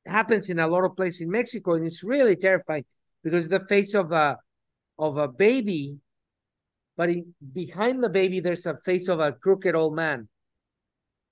happens 0.06 0.50
in 0.50 0.60
a 0.60 0.68
lot 0.68 0.84
of 0.84 0.96
places 0.96 1.22
in 1.22 1.32
Mexico, 1.32 1.74
and 1.74 1.86
it's 1.86 2.04
really 2.04 2.36
terrifying 2.36 2.86
because 3.24 3.48
the 3.48 3.62
face 3.62 3.94
of 3.94 4.12
a 4.12 4.38
of 4.98 5.18
a 5.18 5.28
baby, 5.28 5.98
but 6.96 7.10
in, 7.10 7.34
behind 7.54 8.04
the 8.04 8.10
baby 8.10 8.40
there's 8.40 8.66
a 8.66 8.78
face 8.78 9.08
of 9.08 9.20
a 9.20 9.32
crooked 9.32 9.76
old 9.76 9.96
man, 9.96 10.28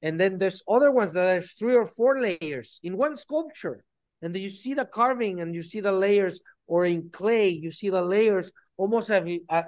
and 0.01 0.19
then 0.19 0.37
there's 0.37 0.63
other 0.67 0.91
ones 0.91 1.13
that 1.13 1.25
there's 1.25 1.53
three 1.53 1.75
or 1.75 1.85
four 1.85 2.19
layers 2.19 2.79
in 2.83 2.97
one 2.97 3.15
sculpture, 3.15 3.83
and 4.21 4.35
you 4.35 4.49
see 4.49 4.73
the 4.73 4.85
carving 4.85 5.41
and 5.41 5.53
you 5.53 5.63
see 5.63 5.79
the 5.79 5.91
layers, 5.91 6.39
or 6.67 6.85
in 6.85 7.09
clay 7.11 7.49
you 7.49 7.71
see 7.71 7.89
the 7.89 8.01
layers 8.01 8.51
almost 8.77 9.11
as, 9.11 9.23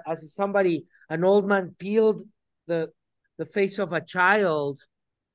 as 0.06 0.34
somebody 0.34 0.84
an 1.10 1.24
old 1.24 1.46
man 1.46 1.74
peeled 1.78 2.22
the 2.66 2.90
the 3.38 3.44
face 3.44 3.78
of 3.78 3.92
a 3.92 4.00
child 4.00 4.80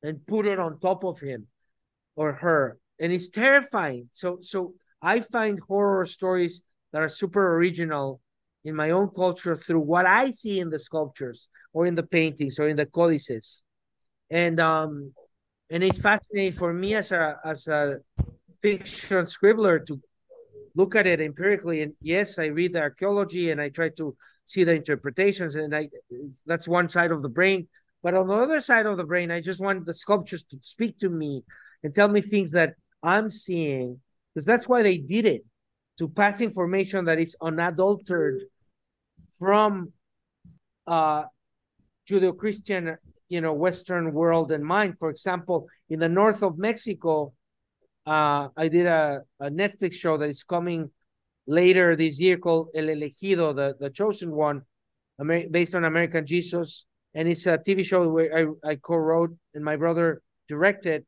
and 0.04 0.26
put 0.26 0.46
it 0.46 0.60
on 0.60 0.80
top 0.80 1.04
of 1.04 1.20
him 1.20 1.48
or 2.16 2.34
her. 2.34 2.78
And 3.00 3.12
it's 3.12 3.30
terrifying. 3.30 4.10
So 4.14 4.40
so 4.42 4.74
i 5.02 5.22
find 5.22 5.60
horror 5.68 6.06
stories 6.06 6.62
that 6.92 7.02
are 7.02 7.08
super 7.08 7.56
original 7.56 8.20
in 8.66 8.76
my 8.76 8.92
own 8.92 9.10
culture 9.10 9.56
through 9.56 9.80
what 9.80 10.06
i 10.06 10.30
see 10.30 10.60
in 10.60 10.70
the 10.70 10.80
sculptures 10.80 11.48
or 11.74 11.86
in 11.86 11.96
the 11.96 12.04
paintings 12.04 12.60
or 12.60 12.68
in 12.68 12.78
the 12.78 12.86
codices. 12.86 13.64
And 14.30 14.60
um 14.60 15.14
and 15.70 15.84
it's 15.84 16.00
fascinating 16.00 16.54
for 16.54 16.74
me 16.74 16.96
as 16.96 17.12
a 17.12 17.38
as 17.46 17.68
a 17.68 18.00
fiction 18.62 19.26
scribbler 19.26 19.86
to 19.88 20.00
look 20.76 20.96
at 20.96 21.08
it 21.08 21.22
empirically. 21.22 21.82
And 21.82 21.94
yes 22.02 22.40
i 22.40 22.46
read 22.46 22.74
the 22.74 22.82
archaeology 22.82 23.52
and 23.52 23.62
i 23.62 23.70
try 23.70 23.90
to 23.90 24.16
see 24.46 24.64
the 24.64 24.76
interpretations 24.76 25.56
and 25.56 25.76
i 25.76 25.90
that's 26.46 26.68
one 26.68 26.90
side 26.90 27.12
of 27.12 27.22
the 27.22 27.30
brain. 27.30 27.68
But 28.02 28.14
on 28.14 28.28
the 28.28 28.34
other 28.34 28.62
side 28.62 28.86
of 28.86 28.98
the 28.98 29.04
brain 29.04 29.32
i 29.32 29.42
just 29.42 29.62
want 29.62 29.86
the 29.86 29.94
sculptures 29.94 30.44
to 30.52 30.58
speak 30.62 30.98
to 31.00 31.10
me 31.10 31.44
and 31.84 31.94
tell 31.94 32.08
me 32.08 32.22
things 32.22 32.52
that 32.52 32.76
i'm 33.04 33.30
seeing 33.30 34.00
because 34.34 34.46
that's 34.46 34.68
why 34.68 34.84
they 34.84 34.98
did 34.98 35.26
it 35.26 35.44
to 36.00 36.08
pass 36.08 36.42
information 36.42 37.06
that 37.06 37.20
is 37.20 37.36
unadulterated 37.42 38.48
from 39.38 39.92
uh 40.88 41.24
judeo-christian 42.10 42.98
you 43.28 43.42
know 43.42 43.54
western 43.54 44.12
world 44.14 44.52
and 44.52 44.64
mind 44.64 44.98
for 44.98 45.10
example 45.10 45.68
in 45.90 46.00
the 46.00 46.10
north 46.10 46.42
of 46.42 46.58
mexico 46.58 47.32
uh 48.08 48.48
i 48.58 48.68
did 48.68 48.88
a, 48.88 49.22
a 49.40 49.50
netflix 49.52 49.94
show 49.94 50.18
that 50.18 50.30
is 50.30 50.44
coming 50.44 50.90
later 51.50 51.96
this 51.96 52.20
year 52.20 52.38
called 52.38 52.70
El 52.76 52.86
Elegido, 52.86 53.56
the, 53.56 53.76
the 53.80 53.90
chosen 53.90 54.32
one, 54.32 54.62
Amer- 55.20 55.50
based 55.50 55.76
on 55.76 55.84
American 55.84 56.26
Jesus. 56.26 56.86
And 57.16 57.28
it's 57.28 57.48
a 57.48 57.58
TV 57.58 57.84
show 57.84 58.08
where 58.08 58.54
I, 58.64 58.70
I 58.70 58.76
co-wrote 58.76 59.36
and 59.56 59.66
my 59.66 59.76
brother 59.76 60.22
directed 60.48 61.06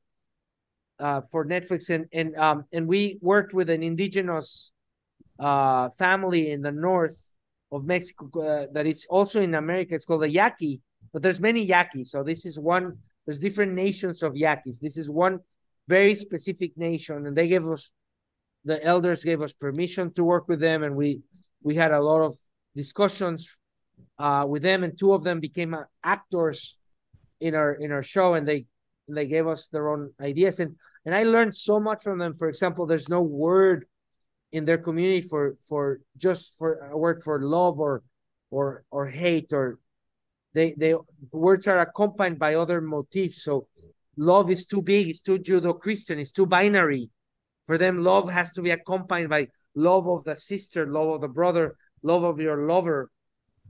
uh, 1.00 1.22
for 1.32 1.46
Netflix. 1.46 1.90
And 1.92 2.06
and 2.12 2.36
um 2.36 2.66
and 2.74 2.88
we 2.88 3.20
worked 3.22 3.54
with 3.54 3.70
an 3.70 3.84
indigenous 3.84 4.72
uh, 5.42 5.90
family 5.90 6.52
in 6.52 6.62
the 6.62 6.72
north 6.72 7.34
of 7.72 7.86
Mexico 7.86 8.30
uh, 8.42 8.68
that 8.74 8.86
is 8.86 9.08
also 9.10 9.42
in 9.42 9.56
America. 9.56 9.96
It's 9.96 10.06
called 10.06 10.22
the 10.22 10.30
Yaqui, 10.30 10.82
but 11.12 11.24
there's 11.24 11.42
many 11.42 11.64
Yaquis. 11.64 12.06
So 12.06 12.24
this 12.24 12.46
is 12.46 12.60
one. 12.60 12.98
There's 13.26 13.40
different 13.40 13.74
nations 13.74 14.24
of 14.24 14.36
Yaquis. 14.36 14.80
This 14.80 14.98
is 14.98 15.10
one 15.10 15.40
very 15.88 16.16
specific 16.16 16.78
nation, 16.78 17.26
and 17.26 17.36
they 17.36 17.48
gave 17.48 17.66
us 17.66 17.92
the 18.64 18.84
elders 18.84 19.24
gave 19.24 19.42
us 19.42 19.54
permission 19.54 20.14
to 20.14 20.24
work 20.24 20.48
with 20.48 20.60
them, 20.60 20.84
and 20.84 20.96
we 20.96 21.22
we 21.64 21.76
had 21.76 21.92
a 21.92 22.02
lot 22.02 22.22
of 22.22 22.38
discussions 22.76 23.58
uh, 24.20 24.46
with 24.48 24.62
them, 24.62 24.84
and 24.84 24.98
two 24.98 25.14
of 25.14 25.24
them 25.24 25.40
became 25.40 25.74
uh, 25.74 25.84
actors 26.04 26.78
in 27.40 27.56
our 27.56 27.74
in 27.74 27.92
our 27.92 28.04
show, 28.04 28.36
and 28.36 28.48
they 28.48 28.66
they 29.08 29.28
gave 29.28 29.48
us 29.48 29.68
their 29.68 29.90
own 29.90 30.14
ideas, 30.22 30.60
and 30.60 30.76
and 31.06 31.16
I 31.16 31.24
learned 31.24 31.56
so 31.56 31.80
much 31.80 32.04
from 32.04 32.20
them. 32.20 32.34
For 32.34 32.48
example, 32.48 32.86
there's 32.86 33.10
no 33.10 33.22
word 33.22 33.88
in 34.52 34.66
their 34.66 34.78
community 34.78 35.22
for 35.22 35.56
for 35.68 36.02
just 36.18 36.58
for 36.58 36.90
a 36.92 36.98
word 36.98 37.24
for 37.24 37.42
love 37.42 37.80
or 37.80 38.04
or 38.50 38.84
or 38.92 39.08
hate 39.08 39.54
or 39.54 39.80
they 40.54 40.74
they 40.78 40.94
words 41.32 41.68
are 41.68 41.80
accompanied 41.80 42.38
by 42.38 42.56
other 42.56 42.82
motifs. 42.82 43.44
So 43.44 43.68
love 44.18 44.52
is 44.52 44.66
too 44.66 44.82
big, 44.82 45.08
it's 45.08 45.22
too 45.22 45.40
Judeo-Christian, 45.40 46.20
it's 46.20 46.32
too 46.32 46.46
binary 46.46 47.10
for 47.66 47.78
them, 47.78 48.04
love 48.04 48.30
has 48.30 48.52
to 48.54 48.62
be 48.62 48.72
accompanied 48.72 49.30
by 49.30 49.48
love 49.76 50.08
of 50.08 50.24
the 50.24 50.36
sister, 50.36 50.88
love 50.88 51.10
of 51.10 51.22
the 51.22 51.28
brother, 51.28 51.76
love 52.04 52.24
of 52.24 52.40
your 52.40 52.68
lover. 52.68 53.10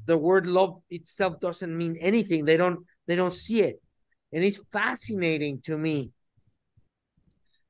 The 0.06 0.18
word 0.18 0.48
love 0.48 0.82
itself 0.90 1.40
doesn't 1.40 1.78
mean 1.78 1.98
anything. 1.98 2.46
They 2.46 2.58
don't 2.58 2.80
they 3.08 3.16
don't 3.16 3.34
see 3.34 3.62
it. 3.62 3.82
And 4.34 4.44
it's 4.44 4.60
fascinating 4.72 5.62
to 5.66 5.78
me 5.78 6.12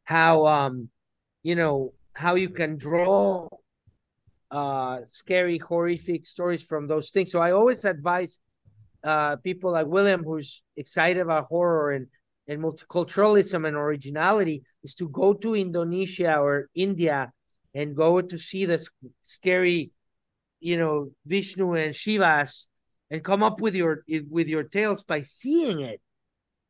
how 0.04 0.48
um 0.48 0.90
you 1.44 1.56
know 1.56 1.94
how 2.14 2.36
you 2.36 2.50
can 2.50 2.78
draw 2.78 3.48
uh 4.52 5.00
scary 5.06 5.58
horrific 5.58 6.26
stories 6.26 6.64
from 6.64 6.88
those 6.88 7.10
things. 7.12 7.32
So 7.32 7.40
I 7.40 7.52
always 7.52 7.86
advise 7.86 8.40
uh 9.04 9.38
people 9.38 9.72
like 9.72 9.88
William 9.88 10.24
who's 10.24 10.62
excited 10.76 11.22
about 11.22 11.46
horror 11.46 11.92
and 11.92 12.08
and 12.48 12.62
multiculturalism 12.62 13.66
and 13.68 13.78
originality 13.78 14.64
is 14.84 14.94
to 14.96 15.08
go 15.08 15.34
to 15.34 15.56
Indonesia 15.56 16.38
or 16.38 16.70
India 16.76 17.32
and 17.74 17.96
go 17.96 18.20
to 18.20 18.38
see 18.38 18.66
the 18.66 18.86
scary, 19.22 19.92
you 20.60 20.78
know, 20.78 21.12
Vishnu 21.26 21.74
and 21.76 21.94
Shivas 21.94 22.68
and 23.10 23.24
come 23.24 23.44
up 23.44 23.62
with 23.62 23.76
your 23.76 24.04
with 24.30 24.48
your 24.48 24.64
tales 24.64 25.04
by 25.04 25.22
seeing 25.22 25.80
it, 25.80 26.02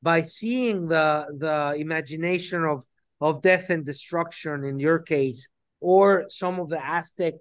by 0.02 0.22
seeing 0.22 0.88
the 0.88 1.26
the 1.38 1.76
imagination 1.78 2.64
of 2.64 2.86
of 3.22 3.42
death 3.42 3.70
and 3.70 3.86
destruction 3.86 4.64
in 4.64 4.80
your 4.80 5.00
case, 5.00 5.48
or 5.80 6.26
some 6.30 6.60
of 6.60 6.70
the 6.70 6.84
Aztec 6.84 7.36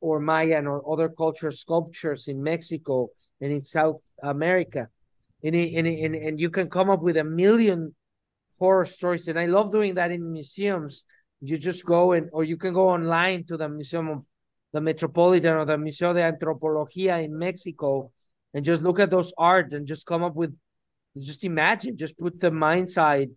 or 0.00 0.20
Mayan 0.20 0.66
or 0.66 0.90
other 0.90 1.08
culture 1.08 1.50
sculptures 1.50 2.28
in 2.28 2.42
Mexico 2.42 3.08
and 3.40 3.52
in 3.52 3.60
South 3.60 4.00
America. 4.22 4.88
And, 5.42 5.54
and, 5.54 5.86
and, 5.86 6.14
and 6.14 6.40
you 6.40 6.50
can 6.50 6.70
come 6.70 6.90
up 6.90 7.02
with 7.02 7.16
a 7.16 7.24
million 7.24 7.94
horror 8.58 8.84
stories. 8.84 9.28
And 9.28 9.38
i 9.38 9.46
love 9.46 9.70
doing 9.70 9.94
that 9.94 10.10
in 10.10 10.32
museums. 10.32 11.04
You 11.40 11.58
just 11.58 11.84
go 11.84 12.12
and 12.12 12.28
or 12.32 12.42
you 12.42 12.56
can 12.56 12.72
go 12.72 12.88
online 12.88 13.44
to 13.44 13.56
the 13.56 13.68
museum 13.68 14.08
of 14.08 14.24
the 14.72 14.80
metropolitan 14.80 15.54
or 15.54 15.64
the 15.64 15.78
museo 15.78 16.12
de 16.12 16.20
antropología 16.20 17.24
in 17.24 17.36
mexico 17.38 18.10
and 18.54 18.64
just 18.64 18.82
look 18.82 19.00
at 19.00 19.10
those 19.10 19.32
art 19.38 19.72
and 19.72 19.86
just 19.86 20.06
come 20.06 20.22
up 20.22 20.34
with 20.34 20.54
just 21.16 21.44
imagine 21.44 21.96
just 21.96 22.18
put 22.18 22.38
the 22.38 22.50
mind 22.50 22.90
side 22.90 23.30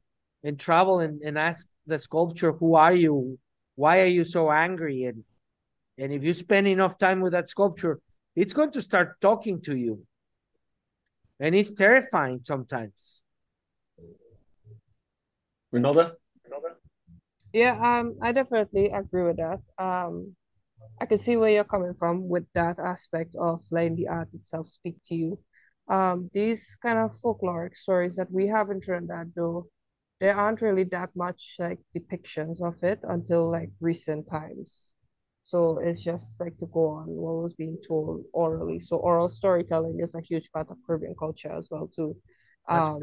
and 0.44 0.60
travel 0.60 1.00
and, 1.00 1.22
and 1.22 1.38
ask 1.38 1.68
the 1.88 2.00
sculpture 2.00 2.52
who 2.54 2.76
are 2.76 2.94
you 2.94 3.38
why 3.76 4.02
are 4.02 4.14
you 4.18 4.24
so 4.24 4.52
angry 4.52 5.06
and 5.06 5.24
and 5.98 6.12
if 6.14 6.24
you 6.24 6.34
spend 6.34 6.68
enough 6.68 6.98
time 6.98 7.22
with 7.22 7.34
that 7.34 7.50
sculpture 7.50 8.00
it's 8.36 8.54
going 8.54 8.72
to 8.72 8.82
start 8.82 9.20
talking 9.22 9.62
to 9.62 9.76
you 9.76 10.06
and 11.42 11.56
it's 11.56 11.74
terrifying 11.74 12.38
sometimes. 12.38 13.24
Ronaldo? 15.74 16.14
Yeah, 17.52 17.76
um, 17.82 18.16
I 18.22 18.32
definitely 18.32 18.90
agree 18.90 19.24
with 19.24 19.38
that. 19.38 19.60
Um, 19.78 20.36
I 21.02 21.06
can 21.06 21.18
see 21.18 21.36
where 21.36 21.50
you're 21.50 21.64
coming 21.66 21.96
from 21.96 22.30
with 22.30 22.46
that 22.54 22.80
aspect 22.80 23.36
of 23.36 23.62
letting 23.72 23.96
the 23.96 24.08
art 24.08 24.34
itself 24.34 24.68
speak 24.68 24.96
to 25.06 25.16
you. 25.16 25.40
Um, 25.90 26.30
these 26.32 26.78
kind 26.82 27.00
of 27.00 27.12
folkloric 27.12 27.76
stories 27.76 28.16
that 28.16 28.32
we 28.32 28.48
have 28.48 28.70
in 28.70 28.80
Trinidad, 28.80 29.34
though, 29.36 29.68
there 30.22 30.36
aren't 30.36 30.62
really 30.62 30.86
that 30.86 31.12
much 31.18 31.58
like 31.60 31.80
depictions 31.98 32.62
of 32.62 32.76
it 32.84 33.00
until 33.04 33.52
like 33.52 33.72
recent 33.82 34.30
times. 34.30 34.96
So 35.44 35.80
it's 35.80 36.04
just 36.04 36.40
like 36.40 36.58
to 36.60 36.68
go 36.68 36.88
on 36.90 37.08
what 37.10 37.44
was 37.44 37.54
being 37.56 37.78
told 37.88 38.24
orally. 38.34 38.80
So 38.80 38.98
oral 38.98 39.30
storytelling 39.30 40.00
is 40.00 40.16
a 40.16 40.22
huge 40.22 40.52
part 40.54 40.72
of 40.72 40.78
Caribbean 40.88 41.16
culture 41.20 41.52
as 41.52 41.70
well 41.72 41.88
too. 41.88 42.16
Um, 42.70 43.02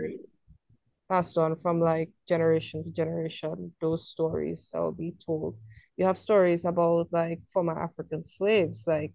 passed 1.11 1.39
on 1.39 1.57
from 1.57 1.81
like 1.81 2.11
generation 2.29 2.85
to 2.85 2.91
generation, 2.91 3.73
those 3.81 4.09
stories 4.09 4.71
that 4.73 4.81
will 4.81 4.93
be 4.93 5.15
told. 5.25 5.57
You 5.97 6.07
have 6.07 6.19
stories 6.19 6.65
about 6.65 7.09
like 7.13 7.41
former 7.49 7.79
African 7.79 8.25
slaves, 8.25 8.87
like, 8.87 9.13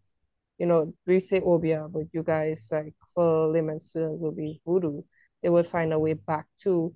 you 0.59 0.65
know, 0.67 0.93
we 1.07 1.19
say 1.19 1.41
Obeah, 1.41 1.87
but 1.89 2.05
you 2.13 2.23
guys 2.23 2.69
like 2.71 2.95
for 3.13 3.47
layman 3.47 3.79
students 3.79 4.21
will 4.21 4.31
be 4.31 4.61
voodoo. 4.65 5.03
They 5.43 5.49
would 5.49 5.67
find 5.67 5.93
a 5.93 5.99
way 5.99 6.13
back 6.13 6.47
to 6.63 6.93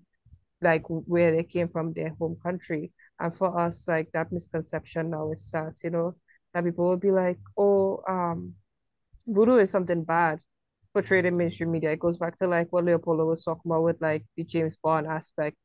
like 0.61 0.83
where 0.87 1.35
they 1.35 1.43
came 1.43 1.67
from, 1.67 1.93
their 1.93 2.09
home 2.19 2.37
country. 2.43 2.91
And 3.19 3.33
for 3.33 3.57
us, 3.59 3.87
like 3.87 4.11
that 4.13 4.31
misconception 4.31 5.11
now 5.11 5.31
is 5.31 5.45
starts, 5.45 5.83
you 5.83 5.91
know, 5.91 6.15
that 6.53 6.63
people 6.63 6.89
will 6.89 6.97
be 6.97 7.11
like, 7.11 7.39
oh, 7.57 8.01
um, 8.07 8.53
voodoo 9.27 9.57
is 9.57 9.71
something 9.71 10.03
bad 10.03 10.39
portrayed 10.93 11.25
in 11.25 11.37
mainstream 11.37 11.71
media. 11.71 11.91
It 11.91 11.99
goes 11.99 12.17
back 12.17 12.37
to 12.37 12.47
like 12.47 12.71
what 12.71 12.85
Leopoldo 12.85 13.25
was 13.25 13.43
talking 13.43 13.69
about 13.71 13.83
with 13.83 14.01
like 14.01 14.25
the 14.35 14.43
James 14.43 14.77
Bond 14.77 15.07
aspect 15.07 15.57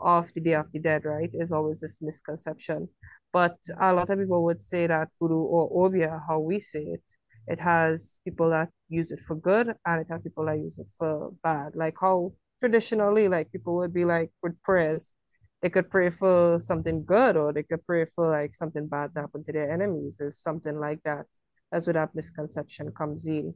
of 0.00 0.32
the 0.32 0.40
Day 0.40 0.54
of 0.54 0.70
the 0.72 0.80
Dead, 0.80 1.04
right? 1.04 1.30
Is 1.34 1.52
always 1.52 1.80
this 1.80 2.00
misconception. 2.00 2.88
But 3.32 3.58
a 3.80 3.92
lot 3.92 4.10
of 4.10 4.18
people 4.18 4.44
would 4.44 4.60
say 4.60 4.86
that 4.86 5.08
voodoo 5.20 5.34
or 5.40 5.86
Obeah, 5.86 6.22
how 6.26 6.38
we 6.40 6.58
say 6.60 6.82
it, 6.84 7.02
it 7.46 7.58
has 7.58 8.20
people 8.24 8.50
that 8.50 8.70
use 8.88 9.10
it 9.12 9.20
for 9.20 9.36
good 9.36 9.74
and 9.86 10.00
it 10.00 10.06
has 10.10 10.22
people 10.22 10.46
that 10.46 10.58
use 10.58 10.78
it 10.78 10.90
for 10.96 11.32
bad. 11.42 11.74
Like 11.74 11.94
how 12.00 12.32
traditionally, 12.60 13.28
like 13.28 13.52
people 13.52 13.76
would 13.76 13.92
be 13.94 14.04
like 14.04 14.30
with 14.42 14.60
prayers, 14.62 15.14
they 15.62 15.70
could 15.70 15.90
pray 15.90 16.10
for 16.10 16.58
something 16.60 17.04
good 17.04 17.36
or 17.36 17.52
they 17.52 17.62
could 17.62 17.84
pray 17.86 18.04
for 18.04 18.30
like 18.30 18.54
something 18.54 18.86
bad 18.86 19.12
to 19.14 19.20
happen 19.20 19.42
to 19.44 19.52
their 19.52 19.70
enemies, 19.70 20.20
is 20.20 20.38
something 20.38 20.78
like 20.78 21.02
that. 21.04 21.26
That's 21.72 21.86
where 21.86 21.94
that 21.94 22.14
misconception 22.14 22.92
comes 22.92 23.26
in. 23.26 23.54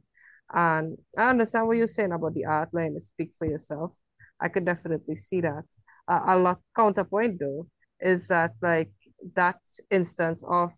And 0.53 0.97
I 1.17 1.29
understand 1.29 1.67
what 1.67 1.77
you're 1.77 1.87
saying 1.87 2.11
about 2.11 2.33
the 2.33 2.45
art 2.45 2.73
line, 2.73 2.99
speak 2.99 3.33
for 3.33 3.47
yourself. 3.47 3.95
I 4.39 4.49
could 4.49 4.65
definitely 4.65 5.15
see 5.15 5.41
that. 5.41 5.63
Uh, 6.07 6.21
a 6.27 6.37
lot 6.37 6.59
counterpoint 6.75 7.39
though 7.39 7.65
is 8.01 8.27
that 8.27 8.51
like 8.61 8.91
that 9.35 9.59
instance 9.89 10.43
of 10.47 10.73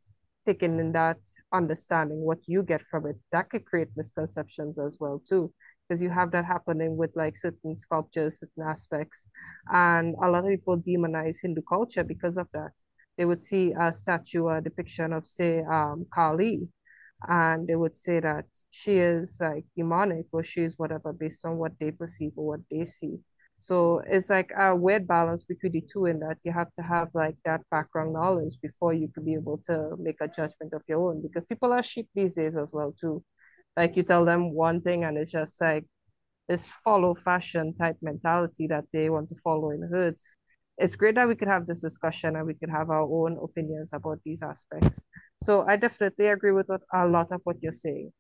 taking 0.46 0.80
in 0.80 0.91
that 0.93 1.18
understanding 1.54 2.20
what 2.22 2.39
you 2.48 2.64
get 2.64 2.82
from 2.82 3.08
it. 3.08 3.18
That 3.32 3.50
could 3.50 3.66
create 3.66 3.89
misconceptions 3.96 4.80
as 4.80 4.98
well 5.00 5.22
too 5.28 5.52
because 5.88 6.02
you 6.04 6.10
have 6.10 6.32
that 6.32 6.46
happening 6.46 6.98
with 6.98 7.12
like 7.16 7.36
certain 7.38 7.76
sculptures 7.76 8.39
certain 8.39 8.64
aspects 8.70 9.28
and 9.72 10.16
a 10.24 10.30
lot 10.30 10.43
of 10.46 10.50
people 10.50 10.78
demonize 10.80 11.38
hindu 11.41 11.62
culture 11.68 12.04
because 12.04 12.38
of 12.38 12.50
that. 12.54 12.74
They 13.18 13.26
would 13.26 13.41
see 13.41 13.74
a 13.80 13.91
statue 13.93 14.48
a 14.48 14.62
depiction 14.62 15.14
of 15.14 15.26
say 15.26 15.64
um 15.64 16.06
kali 16.14 16.68
and 17.28 17.68
they 17.68 17.76
would 17.76 17.96
say 17.96 18.20
that 18.20 18.46
she 18.72 18.93
is 18.98 19.39
like 19.41 19.66
demonic 19.76 20.28
or 20.32 20.43
she 20.43 20.62
is 20.62 20.78
whatever 20.78 21.14
based 21.14 21.46
on 21.46 21.58
what 21.58 21.74
they 21.80 21.91
perceive 21.91 22.34
or 22.36 22.48
what 22.48 22.60
they 22.72 22.86
see 22.86 23.20
so 23.66 23.99
it's 24.05 24.30
like 24.30 24.51
a 24.59 24.76
weird 24.76 25.07
balance 25.07 25.43
between 25.43 25.72
the 25.72 25.82
two 25.82 26.05
in 26.05 26.20
that 26.20 26.38
you 26.45 26.51
have 26.51 26.72
to 26.76 26.84
have 26.84 27.09
like 27.16 27.36
that 27.45 27.61
background 27.72 28.13
knowledge 28.13 28.61
before 28.61 28.93
you 28.93 29.07
could 29.13 29.26
be 29.26 29.34
able 29.34 29.57
to 29.57 29.95
make 29.97 30.18
a 30.22 30.28
judgment 30.28 30.72
of 30.74 30.84
your 30.88 30.99
own 31.09 31.20
because 31.24 31.43
people 31.45 31.74
are 31.74 31.82
sheep 31.82 32.07
these 32.13 32.36
days 32.36 32.55
as 32.55 32.72
well 32.72 32.91
too. 32.91 33.24
Like 33.76 33.95
you 33.97 34.03
tell 34.03 34.24
them 34.24 34.53
one 34.53 34.82
thing 34.82 35.03
and 35.03 35.18
it's 35.18 35.32
just 35.32 35.59
like 35.61 35.84
this 36.47 36.72
follow 36.72 37.16
fashion 37.16 37.74
type 37.74 37.97
mentality 38.03 38.68
that 38.68 38.86
they 38.93 39.09
want 39.09 39.30
to 39.30 39.36
follow 39.43 39.72
in 39.72 39.82
hoods. 39.91 40.38
It's 40.78 40.95
great 40.95 41.16
that 41.16 41.28
we 41.28 41.36
could 41.36 41.47
have 41.47 41.66
this 41.66 41.82
discussion 41.82 42.36
and 42.36 42.45
we 42.45 42.53
could 42.53 42.70
have 42.70 42.91
our 42.91 43.03
own 43.03 43.39
opinions 43.43 43.93
about 43.93 44.20
these 44.26 44.43
aspects. 44.43 45.01
So 45.41 45.66
I 45.68 45.76
definitely 45.78 46.28
agree 46.28 46.51
with 46.51 46.68
what, 46.68 46.82
a 46.93 47.07
lot 47.07 47.32
of 47.32 47.41
what 47.45 47.63
you're 47.63 47.72
saying. 47.72 48.11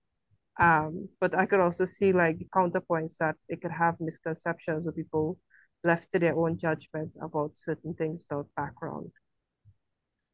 Um, 0.59 1.09
but 1.19 1.37
I 1.37 1.45
could 1.45 1.59
also 1.59 1.85
see 1.85 2.13
like 2.13 2.37
counterpoints 2.53 3.17
that 3.17 3.35
it 3.49 3.61
could 3.61 3.71
have 3.71 3.99
misconceptions 3.99 4.87
of 4.87 4.95
people 4.95 5.37
left 5.83 6.11
to 6.11 6.19
their 6.19 6.35
own 6.35 6.57
judgment 6.57 7.17
about 7.21 7.57
certain 7.57 7.93
things 7.93 8.25
without 8.29 8.47
background. 8.55 9.11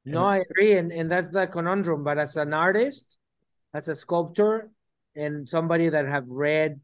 No, 0.06 0.26
I 0.26 0.38
agree, 0.38 0.78
and, 0.78 0.92
and 0.92 1.12
that's 1.12 1.30
the 1.30 1.46
conundrum. 1.48 2.04
But 2.04 2.18
as 2.18 2.36
an 2.36 2.54
artist, 2.54 3.18
as 3.74 3.88
a 3.88 3.96
sculptor, 3.96 4.72
and 5.16 5.48
somebody 5.48 5.90
that 5.90 6.08
have 6.08 6.28
read 6.28 6.80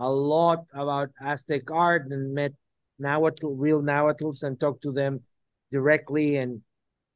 a 0.00 0.10
lot 0.10 0.64
about 0.74 1.10
Aztec 1.20 1.70
art 1.70 2.06
and 2.10 2.34
met 2.34 2.52
Nahuatl, 2.98 3.54
real 3.54 3.82
Nahuatls, 3.82 4.42
and 4.42 4.58
talked 4.58 4.82
to 4.82 4.92
them 4.92 5.20
directly 5.70 6.36
and 6.36 6.62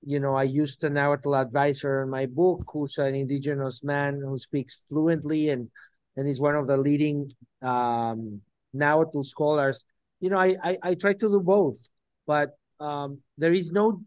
you 0.04 0.18
know, 0.18 0.34
I 0.34 0.44
used 0.44 0.82
a 0.84 0.90
Nahuatl 0.90 1.34
advisor 1.34 2.02
in 2.02 2.10
my 2.10 2.26
book, 2.26 2.68
who's 2.72 2.98
an 2.98 3.14
indigenous 3.14 3.82
man 3.84 4.20
who 4.20 4.38
speaks 4.38 4.84
fluently 4.88 5.50
and 5.50 5.70
and 6.16 6.28
is 6.28 6.40
one 6.40 6.56
of 6.56 6.66
the 6.66 6.76
leading 6.76 7.32
um, 7.62 8.42
Nahuatl 8.74 9.22
scholars. 9.22 9.84
You 10.20 10.30
know, 10.30 10.38
I, 10.38 10.56
I, 10.62 10.78
I 10.82 10.94
try 10.94 11.14
to 11.14 11.28
do 11.28 11.40
both, 11.40 11.78
but 12.26 12.50
um, 12.80 13.18
there 13.38 13.52
is 13.52 13.72
no. 13.72 14.02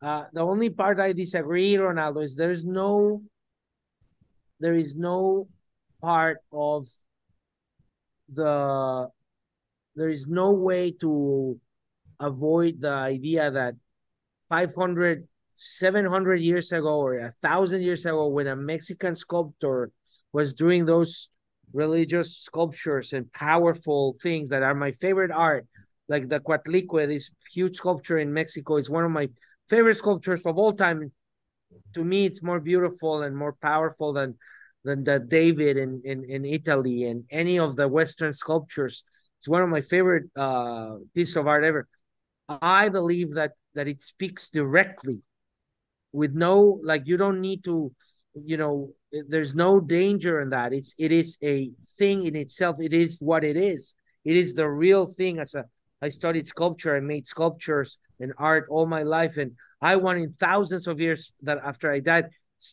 Uh, 0.00 0.24
the 0.32 0.40
only 0.40 0.68
part 0.68 0.98
I 0.98 1.12
disagree, 1.12 1.74
Ronaldo, 1.74 2.24
is 2.24 2.36
there's 2.36 2.64
no. 2.64 3.22
There 4.60 4.74
is 4.74 4.94
no 4.94 5.48
part 6.00 6.38
of 6.52 6.86
the. 8.32 9.08
There 9.96 10.08
is 10.08 10.26
no 10.26 10.52
way 10.52 10.92
to 11.00 11.58
avoid 12.20 12.80
the 12.80 12.92
idea 12.92 13.50
that 13.50 13.74
500, 14.52 15.26
700 15.54 16.40
years 16.40 16.72
ago 16.72 17.00
or 17.00 17.18
a 17.20 17.32
thousand 17.42 17.80
years 17.80 18.04
ago 18.04 18.26
when 18.26 18.48
a 18.48 18.54
Mexican 18.54 19.16
sculptor 19.16 19.90
was 20.34 20.52
doing 20.52 20.84
those 20.84 21.30
religious 21.72 22.36
sculptures 22.36 23.14
and 23.14 23.32
powerful 23.32 24.14
things 24.22 24.50
that 24.50 24.62
are 24.62 24.74
my 24.74 24.90
favorite 24.90 25.30
art, 25.30 25.66
like 26.06 26.28
the 26.28 26.38
Coatlicue, 26.38 27.08
this 27.08 27.30
huge 27.50 27.76
sculpture 27.76 28.18
in 28.18 28.30
Mexico, 28.30 28.76
is 28.76 28.90
one 28.90 29.04
of 29.04 29.10
my 29.10 29.30
favorite 29.70 29.96
sculptures 29.96 30.44
of 30.44 30.58
all 30.58 30.74
time. 30.74 31.10
To 31.94 32.04
me, 32.04 32.26
it's 32.26 32.42
more 32.42 32.60
beautiful 32.60 33.22
and 33.22 33.34
more 33.34 33.54
powerful 33.54 34.12
than 34.12 34.36
than 34.84 35.02
the 35.02 35.18
David 35.18 35.78
in, 35.78 36.02
in, 36.04 36.28
in 36.28 36.44
Italy 36.44 37.04
and 37.04 37.24
any 37.30 37.58
of 37.58 37.76
the 37.76 37.88
Western 37.88 38.34
sculptures. 38.34 39.02
It's 39.38 39.48
one 39.48 39.62
of 39.62 39.70
my 39.70 39.80
favorite 39.80 40.24
uh, 40.36 40.96
piece 41.14 41.36
of 41.36 41.46
art 41.46 41.64
ever. 41.64 41.86
I 42.60 42.88
believe 42.88 43.34
that 43.34 43.52
that 43.74 43.88
it 43.88 44.02
speaks 44.02 44.50
directly 44.50 45.20
with 46.12 46.34
no 46.34 46.80
like 46.84 47.06
you 47.06 47.16
don't 47.16 47.40
need 47.40 47.64
to 47.64 47.92
you 48.34 48.56
know 48.56 48.92
there's 49.28 49.54
no 49.54 49.80
danger 49.80 50.40
in 50.40 50.50
that. 50.50 50.72
It's 50.72 50.94
it 50.98 51.12
is 51.12 51.38
a 51.42 51.70
thing 51.98 52.24
in 52.24 52.36
itself. 52.36 52.76
It 52.80 52.92
is 52.92 53.18
what 53.20 53.44
it 53.44 53.56
is. 53.56 53.94
It 54.24 54.36
is 54.36 54.54
the 54.54 54.68
real 54.68 55.06
thing. 55.06 55.38
As 55.38 55.54
a 55.54 55.64
i 56.00 56.08
studied 56.08 56.48
sculpture 56.48 56.96
i 56.96 57.00
made 57.00 57.28
sculptures 57.28 57.96
and 58.18 58.32
art 58.36 58.66
all 58.68 58.86
my 58.86 59.04
life 59.04 59.36
and 59.36 59.52
i 59.80 59.94
want 59.94 60.18
in 60.18 60.32
thousands 60.32 60.88
of 60.88 60.98
years 60.98 61.32
that 61.42 61.58
after 61.64 61.92
i 61.92 62.00
died 62.00 62.26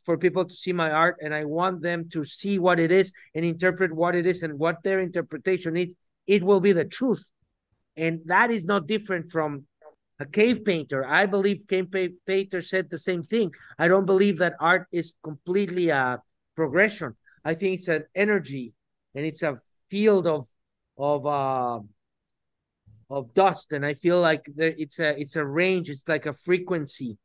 for 0.03 0.17
people 0.17 0.43
to 0.43 0.55
see 0.55 0.73
my 0.73 0.89
art 0.89 1.15
and 1.21 1.31
i 1.31 1.45
want 1.45 1.79
them 1.83 2.09
to 2.09 2.23
see 2.23 2.57
what 2.57 2.79
it 2.79 2.91
is 2.91 3.13
and 3.35 3.45
interpret 3.45 3.93
what 3.93 4.15
it 4.15 4.25
is 4.25 4.41
and 4.41 4.57
what 4.57 4.81
their 4.81 4.99
interpretation 4.99 5.77
is 5.77 5.93
it 6.29 6.43
will 6.43 6.59
be 6.59 6.73
the 6.73 6.85
truth. 6.85 7.27
And 7.97 8.21
that 8.25 8.51
is 8.51 8.63
not 8.63 8.85
different 8.85 9.31
from 9.31 9.65
a 10.19 10.25
cave 10.25 10.65
painter. 10.65 11.05
I 11.05 11.25
believe 11.25 11.65
cave 11.67 11.87
painter 12.25 12.61
said 12.61 12.89
the 12.89 12.97
same 12.97 13.23
thing. 13.23 13.51
I 13.77 13.87
don't 13.87 14.05
believe 14.05 14.37
that 14.39 14.55
art 14.59 14.87
is 14.91 15.13
completely 15.23 15.89
a 15.89 16.21
progression. 16.55 17.15
I 17.45 17.53
think 17.53 17.75
it's 17.75 17.87
an 17.87 18.03
energy 18.13 18.73
and 19.15 19.25
it's 19.25 19.43
a 19.43 19.57
field 19.89 20.27
of 20.27 20.45
of 20.97 21.25
uh 21.25 21.79
of 23.09 23.33
dust 23.33 23.71
and 23.71 23.85
I 23.85 23.93
feel 23.93 24.19
like 24.19 24.45
there, 24.55 24.75
it's 24.77 24.99
a 24.99 25.17
it's 25.17 25.35
a 25.37 25.45
range, 25.45 25.89
it's 25.89 26.07
like 26.07 26.25
a 26.25 26.33
frequency. 26.33 27.17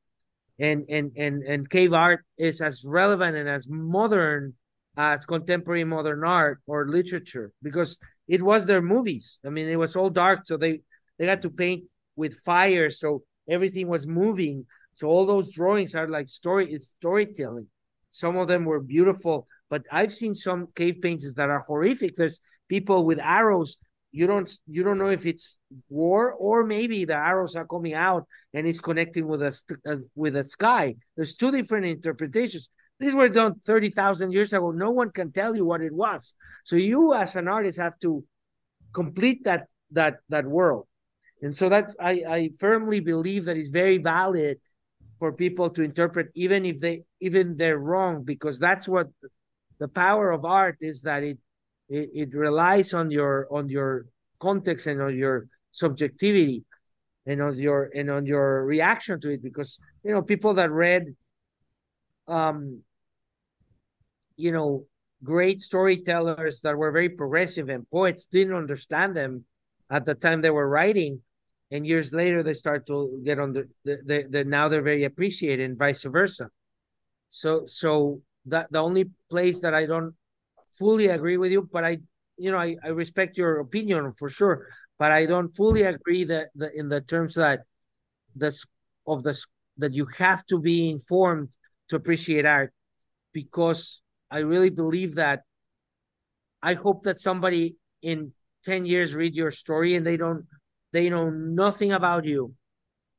And 0.61 0.85
and 0.89 1.11
and 1.17 1.43
and 1.43 1.69
cave 1.69 1.93
art 1.93 2.25
is 2.39 2.61
as 2.61 2.85
relevant 2.85 3.37
and 3.37 3.49
as 3.49 3.69
modern 3.69 4.55
as 4.97 5.27
contemporary 5.27 5.83
modern 5.83 6.23
art 6.23 6.61
or 6.69 6.87
literature 6.87 7.51
because 7.61 7.99
it 8.29 8.41
was 8.41 8.65
their 8.65 8.81
movies. 8.81 9.41
I 9.45 9.49
mean, 9.49 9.67
it 9.67 9.79
was 9.79 9.97
all 9.97 10.11
dark, 10.11 10.47
so 10.47 10.57
they 10.57 10.83
they 11.19 11.27
had 11.27 11.43
to 11.43 11.51
paint 11.51 11.85
with 12.17 12.41
fire, 12.45 12.91
so 12.91 13.23
everything 13.49 13.89
was 13.89 14.07
moving. 14.07 14.67
So 14.95 15.09
all 15.09 15.27
those 15.27 15.53
drawings 15.53 15.95
are 15.95 16.09
like 16.09 16.29
story, 16.29 16.73
it's 16.73 16.89
storytelling. 16.99 17.67
Some 18.11 18.37
of 18.37 18.47
them 18.47 18.65
were 18.65 18.81
beautiful, 18.81 19.49
but 19.69 19.83
I've 19.91 20.15
seen 20.15 20.35
some 20.35 20.69
cave 20.77 20.99
paintings 21.03 21.35
that 21.35 21.51
are 21.51 21.61
horrific. 21.61 22.15
There's 22.17 22.39
people 22.69 23.05
with 23.05 23.19
arrows. 23.19 23.77
You 24.13 24.29
don't 24.29 24.49
you 24.69 24.85
don't 24.85 24.99
know 24.99 25.09
if 25.09 25.27
it's 25.27 25.59
war 25.89 26.33
or 26.33 26.65
maybe 26.65 27.05
the 27.05 27.17
arrows 27.17 27.57
are 27.57 27.67
coming 27.67 27.95
out 27.95 28.25
and 28.53 28.69
it's 28.69 28.79
connecting 28.79 29.27
with 29.27 29.43
a 29.43 29.53
uh, 29.85 29.97
with 30.15 30.35
the 30.35 30.45
sky. 30.45 30.95
There's 31.17 31.35
two 31.35 31.51
different 31.51 31.87
interpretations. 31.87 32.69
These 33.01 33.17
were 33.17 33.29
done 33.29 33.55
thirty 33.67 33.91
thousand 33.91 34.31
years 34.31 34.53
ago. 34.53 34.71
No 34.71 34.93
one 34.93 35.11
can 35.11 35.33
tell 35.33 35.57
you 35.57 35.65
what 35.65 35.81
it 35.81 35.93
was. 35.93 36.35
So 36.65 36.77
you, 36.77 37.15
as 37.15 37.35
an 37.35 37.49
artist, 37.49 37.81
have 37.81 37.99
to 38.01 38.25
complete 38.93 39.43
that 39.45 39.67
that 39.91 40.19
that 40.29 40.47
world. 40.47 40.87
And 41.45 41.55
so 41.55 41.69
that 41.69 41.91
I, 42.01 42.25
I 42.27 42.51
firmly 42.59 43.01
believe 43.01 43.45
that 43.45 43.59
it's 43.59 43.69
very 43.69 43.99
valid 43.99 44.59
for 45.19 45.31
people 45.31 45.69
to 45.71 45.83
interpret, 45.83 46.29
even 46.35 46.65
if 46.65 46.81
they 46.81 47.03
even 47.21 47.59
they're 47.59 47.79
wrong, 47.79 48.25
because 48.25 48.59
that's 48.59 48.89
what 48.89 49.09
the 49.79 49.89
power 49.89 50.31
of 50.31 50.47
art 50.47 50.79
is 50.81 51.03
that 51.03 51.23
it 51.23 51.39
it, 51.91 52.09
it 52.15 52.35
relies 52.35 52.95
on 52.95 53.11
your 53.11 53.47
on 53.51 53.69
your 53.69 54.07
context 54.41 54.87
and 54.87 55.03
on 55.03 55.15
your 55.19 55.47
subjectivity 55.73 56.65
and 57.27 57.43
on 57.43 57.55
your 57.57 57.91
and 57.95 58.09
on 58.11 58.25
your 58.25 58.65
reaction 58.65 59.21
to 59.21 59.29
it. 59.29 59.43
Because 59.43 59.79
you 60.03 60.13
know 60.13 60.23
people 60.23 60.55
that 60.55 60.71
read 60.71 61.15
um 62.27 62.81
you 64.37 64.51
know 64.51 64.87
great 65.23 65.61
storytellers 65.61 66.63
that 66.63 66.75
were 66.79 66.91
very 66.91 67.11
progressive 67.11 67.69
and 67.69 67.89
poets 67.91 68.25
didn't 68.25 68.55
understand 68.55 69.15
them 69.15 69.45
at 69.91 70.07
the 70.07 70.15
time 70.15 70.41
they 70.41 70.49
were 70.49 70.67
writing 70.67 71.21
and 71.75 71.85
years 71.85 72.13
later 72.13 72.43
they 72.43 72.55
start 72.55 72.87
to 72.87 73.21
get 73.25 73.41
on 73.41 73.53
the, 73.53 73.69
the, 73.85 73.99
the, 74.07 74.27
the 74.31 74.45
now 74.45 74.69
they're 74.69 74.81
very 74.81 75.03
appreciated 75.05 75.69
and 75.69 75.77
vice 75.77 76.05
versa. 76.05 76.49
So 77.29 77.65
so 77.67 78.23
that 78.47 78.71
the 78.71 78.79
only 78.79 79.11
place 79.31 79.61
that 79.61 79.75
i 79.75 79.87
don't 79.87 80.15
fully 80.79 81.07
agree 81.09 81.37
with 81.37 81.51
you 81.51 81.69
but 81.73 81.85
i 81.85 81.99
you 82.37 82.51
know 82.51 82.59
i, 82.59 82.77
I 82.85 82.89
respect 82.89 83.39
your 83.39 83.61
opinion 83.61 84.13
for 84.13 84.29
sure 84.29 84.69
but 84.99 85.13
i 85.13 85.27
don't 85.27 85.49
fully 85.49 85.83
agree 85.83 86.25
that 86.25 86.49
the 86.55 86.71
in 86.79 86.89
the 86.89 87.01
terms 87.01 87.35
that 87.37 87.61
this 88.35 88.67
of 89.07 89.23
the 89.23 89.35
that 89.79 89.95
you 89.95 90.07
have 90.19 90.45
to 90.47 90.59
be 90.59 90.91
informed 90.91 91.49
to 91.89 91.97
appreciate 91.97 92.45
art 92.45 92.73
because 93.33 94.03
i 94.31 94.41
really 94.41 94.71
believe 94.71 95.15
that 95.15 95.43
i 96.63 96.75
hope 96.75 97.05
that 97.05 97.21
somebody 97.21 97.77
in 98.03 98.33
10 98.65 98.87
years 98.87 99.15
read 99.15 99.35
your 99.35 99.51
story 99.51 99.95
and 99.95 100.07
they 100.07 100.17
don't 100.17 100.47
they 100.95 101.11
know 101.11 101.29
nothing 101.31 101.93
about 101.93 102.25
you 102.25 102.55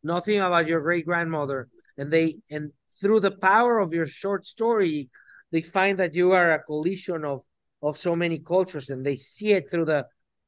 nothing 0.04 0.40
about 0.40 0.68
your 0.68 0.82
great 0.82 1.06
grandmother 1.06 1.68
and 1.98 2.12
they 2.12 2.38
and 2.50 2.72
through 3.02 3.20
the 3.20 3.38
power 3.52 3.80
of 3.80 3.94
your 3.94 4.08
short 4.08 4.46
story 4.46 5.10
they 5.52 5.62
find 5.62 6.00
that 6.00 6.16
you 6.16 6.32
are 6.32 6.52
a 6.54 6.64
collision 6.64 7.24
of 7.24 7.42
of 7.82 7.98
so 7.98 8.16
many 8.16 8.40
cultures 8.40 8.90
and 8.90 9.06
they 9.06 9.16
see 9.16 9.52
it 9.52 9.70
through 9.70 9.86
the 9.86 10.06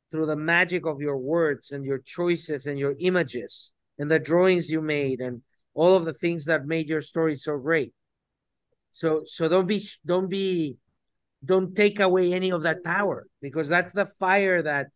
through 0.10 0.26
the 0.26 0.36
magic 0.36 0.86
of 0.86 1.02
your 1.02 1.18
words 1.18 1.72
and 1.72 1.86
your 1.86 2.00
choices 2.00 2.66
and 2.66 2.80
your 2.80 2.96
images 3.00 3.72
and 4.00 4.10
the 4.10 4.20
drawings 4.20 4.70
you 4.70 4.82
made 4.82 5.20
and 5.20 5.42
all 5.74 5.96
of 5.96 6.06
the 6.06 6.14
things 6.14 6.46
that 6.46 6.66
made 6.66 6.90
your 6.90 7.02
story 7.02 7.36
so 7.36 7.58
great. 7.58 7.94
So 8.92 9.24
so 9.26 9.48
don't 9.48 9.68
be 9.68 9.86
don't 10.06 10.30
be 10.30 10.78
don't 11.44 11.76
take 11.76 12.00
away 12.00 12.34
any 12.34 12.52
of 12.52 12.64
that 12.64 12.84
power 12.84 13.28
because 13.42 13.68
that's 13.68 13.94
the 13.94 14.06
fire 14.06 14.62
that 14.64 14.88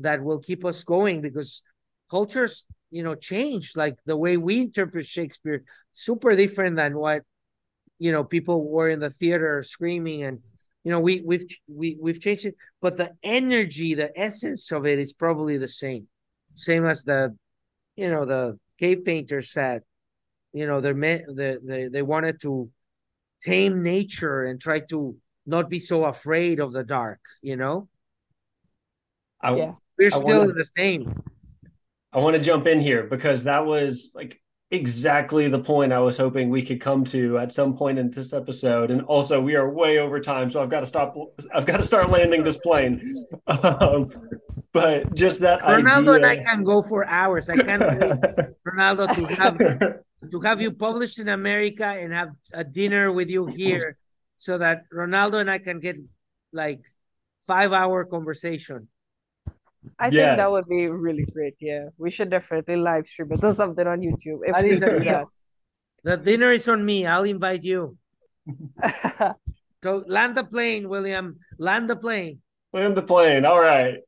that 0.00 0.22
will 0.22 0.38
keep 0.38 0.64
us 0.64 0.84
going 0.84 1.20
because 1.20 1.62
cultures 2.10 2.64
you 2.90 3.02
know 3.02 3.14
change. 3.14 3.72
Like 3.76 3.96
the 4.06 4.16
way 4.16 4.36
we 4.36 4.60
interpret 4.62 5.06
shakespeare 5.06 5.64
super 5.92 6.34
different 6.34 6.76
than 6.76 6.96
what 6.96 7.22
you 7.98 8.12
know 8.12 8.24
people 8.24 8.68
were 8.68 8.88
in 8.88 9.00
the 9.00 9.10
theater 9.10 9.62
screaming 9.62 10.22
and 10.24 10.38
you 10.84 10.90
know 10.92 11.00
we 11.00 11.20
we've 11.24 11.44
we, 11.68 11.96
we've 12.00 12.20
changed 12.20 12.46
it. 12.46 12.54
But 12.80 12.96
the 12.96 13.12
energy 13.22 13.94
the 13.94 14.10
essence 14.18 14.72
of 14.72 14.86
it 14.86 14.98
is 14.98 15.12
probably 15.12 15.58
the 15.58 15.68
same. 15.68 16.08
Same 16.54 16.84
as 16.86 17.04
the 17.04 17.36
you 17.96 18.10
know 18.10 18.24
the 18.24 18.58
cave 18.78 19.04
painters 19.04 19.50
said 19.50 19.82
you 20.52 20.66
know 20.66 20.80
they're 20.80 20.94
meant 20.94 21.22
they, 21.36 21.56
they 21.62 21.88
they 21.88 22.02
wanted 22.02 22.40
to 22.40 22.70
tame 23.42 23.82
nature 23.82 24.44
and 24.44 24.60
try 24.60 24.80
to 24.80 25.16
not 25.46 25.68
be 25.70 25.78
so 25.78 26.04
afraid 26.04 26.58
of 26.60 26.72
the 26.72 26.82
dark 26.84 27.20
you 27.42 27.56
know? 27.56 27.88
I, 29.40 29.54
Yeah. 29.56 29.74
we're 29.96 30.08
I 30.14 30.20
still 30.22 30.38
wanna- 30.40 30.52
the 30.52 30.66
same 30.76 31.02
I 32.12 32.18
want 32.18 32.34
to 32.34 32.42
jump 32.42 32.66
in 32.66 32.80
here 32.80 33.04
because 33.04 33.44
that 33.44 33.66
was 33.66 34.12
like 34.14 34.40
exactly 34.70 35.48
the 35.48 35.58
point 35.58 35.92
I 35.92 35.98
was 35.98 36.16
hoping 36.16 36.50
we 36.50 36.62
could 36.62 36.80
come 36.80 37.04
to 37.04 37.38
at 37.38 37.52
some 37.52 37.76
point 37.76 37.98
in 37.98 38.10
this 38.10 38.32
episode. 38.32 38.90
And 38.90 39.02
also, 39.02 39.40
we 39.40 39.56
are 39.56 39.70
way 39.70 39.98
over 39.98 40.20
time, 40.20 40.50
so 40.50 40.62
I've 40.62 40.70
got 40.70 40.80
to 40.80 40.86
stop. 40.86 41.14
I've 41.52 41.66
got 41.66 41.78
to 41.78 41.82
start 41.82 42.10
landing 42.10 42.44
this 42.44 42.58
plane. 42.58 43.00
Um, 43.46 44.08
but 44.74 45.14
just 45.14 45.40
that 45.40 45.60
ronaldo 45.62 46.16
and 46.16 46.26
i 46.26 46.36
can 46.36 46.62
go 46.62 46.82
for 46.82 47.06
hours 47.06 47.48
i 47.48 47.56
can't 47.56 47.80
wait 47.80 47.98
ronaldo 48.68 49.08
to 49.14 49.34
have 49.34 49.56
to 50.30 50.40
have 50.40 50.60
you 50.60 50.72
published 50.72 51.18
in 51.18 51.28
America 51.28 51.86
and 51.86 52.12
have 52.12 52.30
a 52.52 52.64
dinner 52.64 53.12
with 53.12 53.30
you 53.30 53.46
here 53.46 53.96
so 54.36 54.58
that 54.58 54.84
Ronaldo 54.92 55.40
and 55.40 55.50
I 55.50 55.58
can 55.58 55.80
get 55.80 55.96
like 56.52 56.80
five 57.46 57.72
hour 57.72 58.04
conversation. 58.04 58.88
I 59.98 60.10
think 60.10 60.36
that 60.36 60.50
would 60.50 60.66
be 60.68 60.88
really 60.88 61.24
great. 61.24 61.54
Yeah, 61.60 61.88
we 61.98 62.10
should 62.10 62.30
definitely 62.30 62.76
live 62.76 63.06
stream 63.06 63.32
it. 63.32 63.40
Do 63.40 63.52
something 63.52 63.86
on 63.86 64.00
YouTube 64.00 64.40
if 64.42 64.54
That 64.54 64.62
we 64.64 64.78
do 64.78 64.98
deal. 65.00 65.30
The 66.04 66.16
dinner 66.16 66.52
is 66.52 66.68
on 66.68 66.84
me. 66.84 67.06
I'll 67.06 67.24
invite 67.24 67.64
you. 67.64 67.96
that. 68.82 69.36
So 69.82 70.02
land 70.06 70.36
the 70.36 70.44
plane, 70.44 70.88
William. 70.88 71.38
Land 71.58 71.88
the 71.88 71.96
plane. 71.96 72.40
Land 72.72 72.96
the 72.96 73.02
plane. 73.02 73.44
All 73.44 73.60
right. 73.60 73.98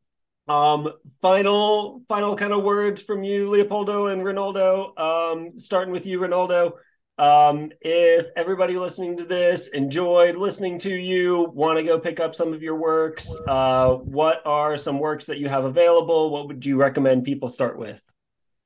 Um, 0.49 0.91
final, 1.23 2.03
final 2.09 2.35
kind 2.35 2.53
of 2.53 2.65
words 2.65 3.03
from 3.03 3.23
you, 3.23 3.49
Leopoldo 3.49 4.09
and 4.09 4.23
Ronaldo. 4.23 4.99
Um, 4.99 5.59
starting 5.59 5.93
with 5.93 6.07
you, 6.07 6.21
Ronaldo. 6.21 6.73
Um, 7.21 7.71
if 7.83 8.29
everybody 8.35 8.79
listening 8.79 9.19
to 9.19 9.25
this 9.27 9.69
enjoyed 9.69 10.37
listening 10.37 10.79
to 10.79 10.97
you, 10.97 11.53
want 11.53 11.77
to 11.77 11.85
go 11.85 11.99
pick 12.01 12.19
up 12.19 12.35
some 12.35 12.55
of 12.55 12.63
your 12.63 12.77
works, 12.77 13.37
uh, 13.47 13.97
what 13.97 14.41
are 14.47 14.79
some 14.79 14.99
works 14.99 15.27
that 15.27 15.37
you 15.37 15.47
have 15.47 15.65
available? 15.65 16.31
What 16.31 16.49
would 16.49 16.65
you 16.65 16.79
recommend 16.79 17.25
people 17.25 17.51
start 17.51 17.79
with? 17.79 18.01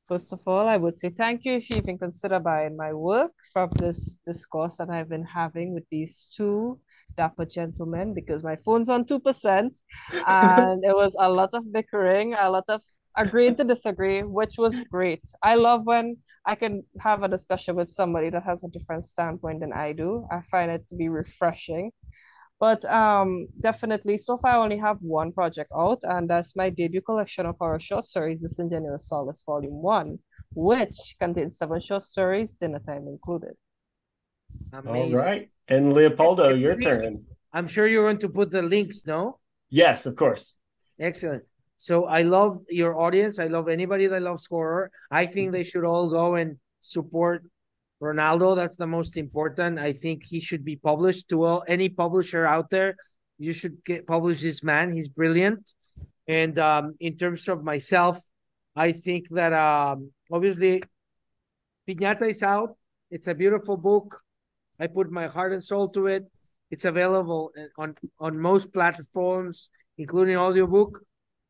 First 0.07 0.33
of 0.33 0.41
all, 0.47 0.69
I 0.69 0.77
would 0.77 0.97
say 0.97 1.09
thank 1.09 1.45
you 1.45 1.55
if 1.55 1.69
you 1.69 1.79
even 1.79 1.99
consider 1.99 2.39
buying 2.39 2.77
my 2.77 2.93
work 2.93 3.33
from 3.53 3.71
this 3.81 4.21
discourse 4.25 4.77
that 4.77 4.89
I've 4.89 5.09
been 5.09 5.25
having 5.25 5.75
with 5.75 5.85
these 5.91 6.29
two 6.33 6.79
dapper 7.17 7.47
gentlemen 7.47 8.15
because 8.15 8.45
my 8.45 8.55
phone's 8.55 8.89
on 8.89 9.05
2% 9.05 9.83
and 10.29 10.85
it 10.85 10.95
was 10.95 11.17
a 11.19 11.29
lot 11.29 11.55
of 11.55 11.73
bickering, 11.73 12.35
a 12.35 12.49
lot 12.49 12.65
of 12.69 12.83
agreeing 13.17 13.57
to 13.57 13.65
disagree, 13.65 14.23
which 14.23 14.59
was 14.59 14.79
great. 14.93 15.25
I 15.43 15.57
love 15.57 15.87
when 15.87 16.19
I 16.47 16.55
can 16.55 16.85
have 17.01 17.23
a 17.23 17.29
discussion 17.29 17.77
with 17.77 17.89
somebody 17.89 18.31
that 18.31 18.45
has 18.45 18.65
a 18.65 18.69
different 18.69 19.05
standpoint 19.05 19.61
than 19.61 19.73
I 19.73 19.93
do. 19.93 20.27
I 20.31 20.43
find 20.43 20.71
it 20.71 20.87
to 20.89 20.97
be 20.97 21.09
refreshing. 21.09 21.91
But 22.61 22.85
um, 22.85 23.49
definitely, 23.61 24.17
so 24.17 24.37
far 24.37 24.53
I 24.53 24.57
only 24.57 24.79
have 24.79 24.99
one 25.01 25.33
project 25.33 25.71
out, 25.77 25.99
and 26.03 26.29
that's 26.29 26.55
my 26.55 26.71
debut 26.71 27.01
collection 27.01 27.47
of 27.47 27.57
horror 27.59 27.81
short 27.81 28.07
stories, 28.07 28.43
Disingenuous 28.43 29.09
Solace 29.09 29.43
Volume 29.45 29.83
1, 29.83 30.19
which 30.55 31.17
contains 31.19 31.59
seven 31.59 31.81
short 31.81 32.03
stories, 32.03 32.55
dinner 32.55 32.79
time 32.79 33.07
included. 33.09 33.55
All 34.73 34.81
Amazing. 34.81 35.17
right. 35.17 35.51
And 35.69 35.93
Leopoldo, 35.93 36.55
your 36.55 36.77
turn. 36.77 37.27
I'm 37.53 37.67
sure 37.67 37.87
you're 37.87 38.05
going 38.05 38.19
to 38.19 38.29
put 38.29 38.51
the 38.51 38.63
links, 38.63 39.05
no? 39.07 39.39
Yes, 39.71 40.07
of 40.07 40.17
course. 40.17 40.55
Excellent. 40.99 41.45
So 41.85 42.07
I 42.07 42.23
love 42.23 42.65
your 42.71 42.99
audience. 42.99 43.39
I 43.39 43.49
love 43.49 43.69
anybody 43.69 44.07
that 44.07 44.23
loves 44.23 44.47
horror. 44.47 44.91
I 45.11 45.27
think 45.27 45.53
they 45.53 45.65
should 45.65 45.85
all 45.85 46.09
go 46.09 46.35
and 46.35 46.57
support 46.81 47.45
Ronaldo. 48.03 48.57
That's 48.57 48.77
the 48.77 48.87
most 48.87 49.19
important. 49.19 49.79
I 49.79 49.93
think 49.93 50.25
he 50.25 50.41
should 50.41 50.65
be 50.65 50.77
published 50.77 51.29
to 51.29 51.45
all 51.45 51.63
any 51.69 51.91
publisher 51.91 52.47
out 52.47 52.71
there. 52.71 52.97
You 53.37 53.53
should 53.53 53.85
get 53.85 54.07
publish 54.07 54.41
this 54.41 54.63
man. 54.63 54.95
He's 54.95 55.11
brilliant. 55.11 55.75
And 56.27 56.59
um, 56.59 56.95
in 57.01 57.19
terms 57.19 57.47
of 57.49 57.63
myself, 57.63 58.17
I 58.75 58.93
think 58.93 59.29
that 59.33 59.53
um, 59.53 60.11
obviously 60.33 60.83
Piñata 61.87 62.31
is 62.31 62.43
out. 62.43 62.79
It's 63.11 63.29
a 63.29 63.35
beautiful 63.35 63.77
book. 63.77 64.23
I 64.81 64.87
put 64.87 65.11
my 65.11 65.27
heart 65.27 65.53
and 65.53 65.63
soul 65.63 65.91
to 65.91 66.07
it. 66.07 66.25
It's 66.71 66.87
available 66.87 67.53
on 67.77 67.95
on 68.19 68.39
most 68.39 68.73
platforms, 68.73 69.69
including 69.99 70.39
audiobook. 70.39 71.05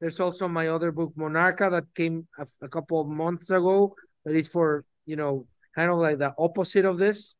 There's 0.04 0.20
also 0.20 0.48
my 0.48 0.68
other 0.68 0.92
book, 0.92 1.14
Monarca, 1.16 1.70
that 1.70 1.86
came 1.94 2.28
a, 2.38 2.46
a 2.60 2.68
couple 2.68 3.00
of 3.00 3.08
months 3.08 3.48
ago. 3.48 3.96
That 4.26 4.36
is 4.36 4.46
for 4.46 4.84
you 5.06 5.16
know 5.16 5.46
kind 5.74 5.90
of 5.90 5.96
like 5.96 6.18
the 6.18 6.34
opposite 6.36 6.84
of 6.84 6.98
this. 6.98 7.34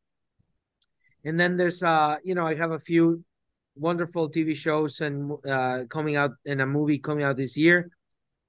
And 1.23 1.39
then 1.39 1.57
there's 1.57 1.83
uh 1.83 2.15
you 2.23 2.33
know 2.33 2.47
I 2.47 2.55
have 2.55 2.71
a 2.71 2.79
few 2.79 3.23
wonderful 3.75 4.31
TV 4.31 4.55
shows 4.55 4.99
and 5.01 5.33
uh 5.47 5.83
coming 5.91 6.15
out 6.15 6.31
and 6.43 6.59
a 6.59 6.65
movie 6.65 6.97
coming 6.97 7.23
out 7.23 7.37
this 7.37 7.55
year. 7.55 7.91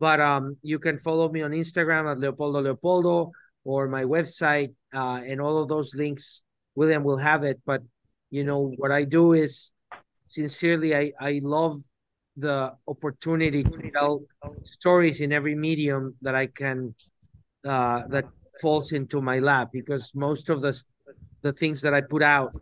But 0.00 0.18
um 0.18 0.56
you 0.62 0.78
can 0.78 0.96
follow 0.96 1.28
me 1.28 1.42
on 1.42 1.50
Instagram 1.50 2.10
at 2.10 2.18
Leopoldo 2.18 2.62
Leopoldo 2.62 3.32
or 3.64 3.86
my 3.86 4.04
website 4.04 4.72
uh 4.94 5.20
and 5.28 5.42
all 5.42 5.60
of 5.60 5.68
those 5.68 5.94
links. 5.94 6.40
William 6.74 7.04
will 7.04 7.18
have 7.18 7.44
it. 7.44 7.60
But 7.66 7.82
you 8.30 8.44
know 8.44 8.72
what 8.78 8.92
I 8.92 9.04
do 9.04 9.34
is 9.34 9.72
sincerely 10.24 10.96
I 10.96 11.12
I 11.20 11.42
love 11.44 11.82
the 12.36 12.72
opportunity 12.86 13.64
to 13.64 13.90
tell 13.90 14.22
stories 14.62 15.20
in 15.20 15.32
every 15.32 15.54
medium 15.54 16.14
that 16.22 16.34
I 16.34 16.46
can 16.46 16.94
uh, 17.66 18.02
that 18.08 18.24
falls 18.60 18.92
into 18.92 19.20
my 19.20 19.38
lap 19.38 19.70
because 19.72 20.12
most 20.14 20.48
of 20.48 20.60
the 20.60 20.80
the 21.42 21.52
things 21.52 21.80
that 21.82 21.94
I 21.94 22.00
put 22.00 22.22
out 22.22 22.52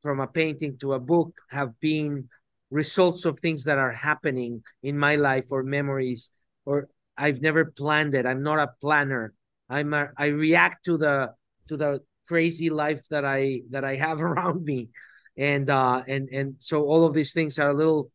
from 0.00 0.20
a 0.20 0.26
painting 0.26 0.78
to 0.78 0.94
a 0.94 0.98
book 1.00 1.32
have 1.50 1.78
been 1.80 2.28
results 2.70 3.24
of 3.24 3.38
things 3.38 3.64
that 3.64 3.78
are 3.78 3.92
happening 3.92 4.62
in 4.82 4.98
my 4.98 5.16
life 5.16 5.46
or 5.50 5.62
memories 5.62 6.30
or 6.64 6.88
I've 7.16 7.40
never 7.40 7.64
planned 7.64 8.14
it. 8.14 8.26
I'm 8.26 8.42
not 8.42 8.58
a 8.58 8.70
planner. 8.80 9.34
I'm 9.68 9.92
a, 9.92 10.10
I 10.16 10.26
react 10.26 10.84
to 10.84 10.96
the 10.96 11.32
to 11.68 11.76
the 11.76 12.00
crazy 12.28 12.70
life 12.70 13.02
that 13.10 13.24
I 13.24 13.62
that 13.70 13.84
I 13.84 13.96
have 13.96 14.20
around 14.28 14.64
me. 14.64 14.90
And 15.36 15.68
uh 15.70 16.02
and 16.06 16.28
and 16.30 16.56
so 16.58 16.84
all 16.84 17.04
of 17.06 17.14
these 17.14 17.32
things 17.32 17.58
are 17.58 17.70
a 17.70 17.74
little 17.74 18.10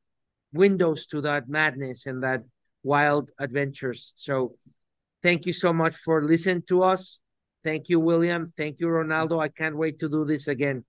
windows 0.54 1.06
to 1.08 1.22
that 1.22 1.50
madness 1.50 2.06
and 2.06 2.24
that 2.24 2.44
wild 2.84 3.32
adventures. 3.40 4.14
So 4.16 4.54
thank 5.22 5.46
you 5.46 5.54
so 5.54 5.74
much 5.74 5.96
for 5.96 6.24
listening 6.24 6.64
to 6.68 6.84
us. 6.84 7.20
Thank 7.64 7.90
you, 7.90 8.00
William. 8.00 8.46
Thank 8.46 8.80
you, 8.80 8.88
Ronaldo. 8.88 9.42
I 9.42 9.48
can't 9.48 9.78
wait 9.78 10.00
to 10.00 10.10
do 10.10 10.26
this 10.26 10.48
again. 10.48 10.86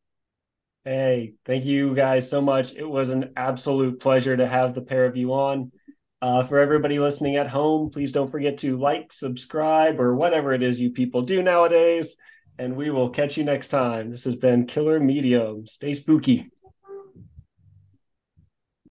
Hey, 0.85 1.35
thank 1.47 1.65
you 1.65 1.95
guys 1.95 2.29
so 2.29 2.43
much. 2.43 2.75
It 2.75 2.89
was 2.89 3.09
an 3.09 3.33
absolute 3.37 4.01
pleasure 4.01 4.37
to 4.37 4.47
have 4.47 4.75
the 4.75 4.83
pair 4.83 5.07
of 5.07 5.17
you 5.17 5.33
on. 5.33 5.73
Uh, 6.21 6.43
for 6.43 6.59
everybody 6.59 6.99
listening 6.99 7.37
at 7.37 7.49
home, 7.49 7.91
please 7.91 8.13
don't 8.13 8.31
forget 8.31 8.59
to 8.59 8.79
like, 8.79 9.13
subscribe, 9.13 10.01
or 10.01 10.15
whatever 10.15 10.53
it 10.53 10.63
is 10.63 10.81
you 10.81 10.91
people 10.91 11.23
do 11.23 11.43
nowadays. 11.43 12.17
And 12.59 12.77
we 12.77 12.91
will 12.91 13.11
catch 13.11 13.37
you 13.37 13.45
next 13.45 13.69
time. 13.69 14.11
This 14.11 14.25
has 14.25 14.37
been 14.37 14.67
Killer 14.67 15.01
Medium. 15.01 15.67
Stay 15.67 15.95
spooky. 15.95 16.51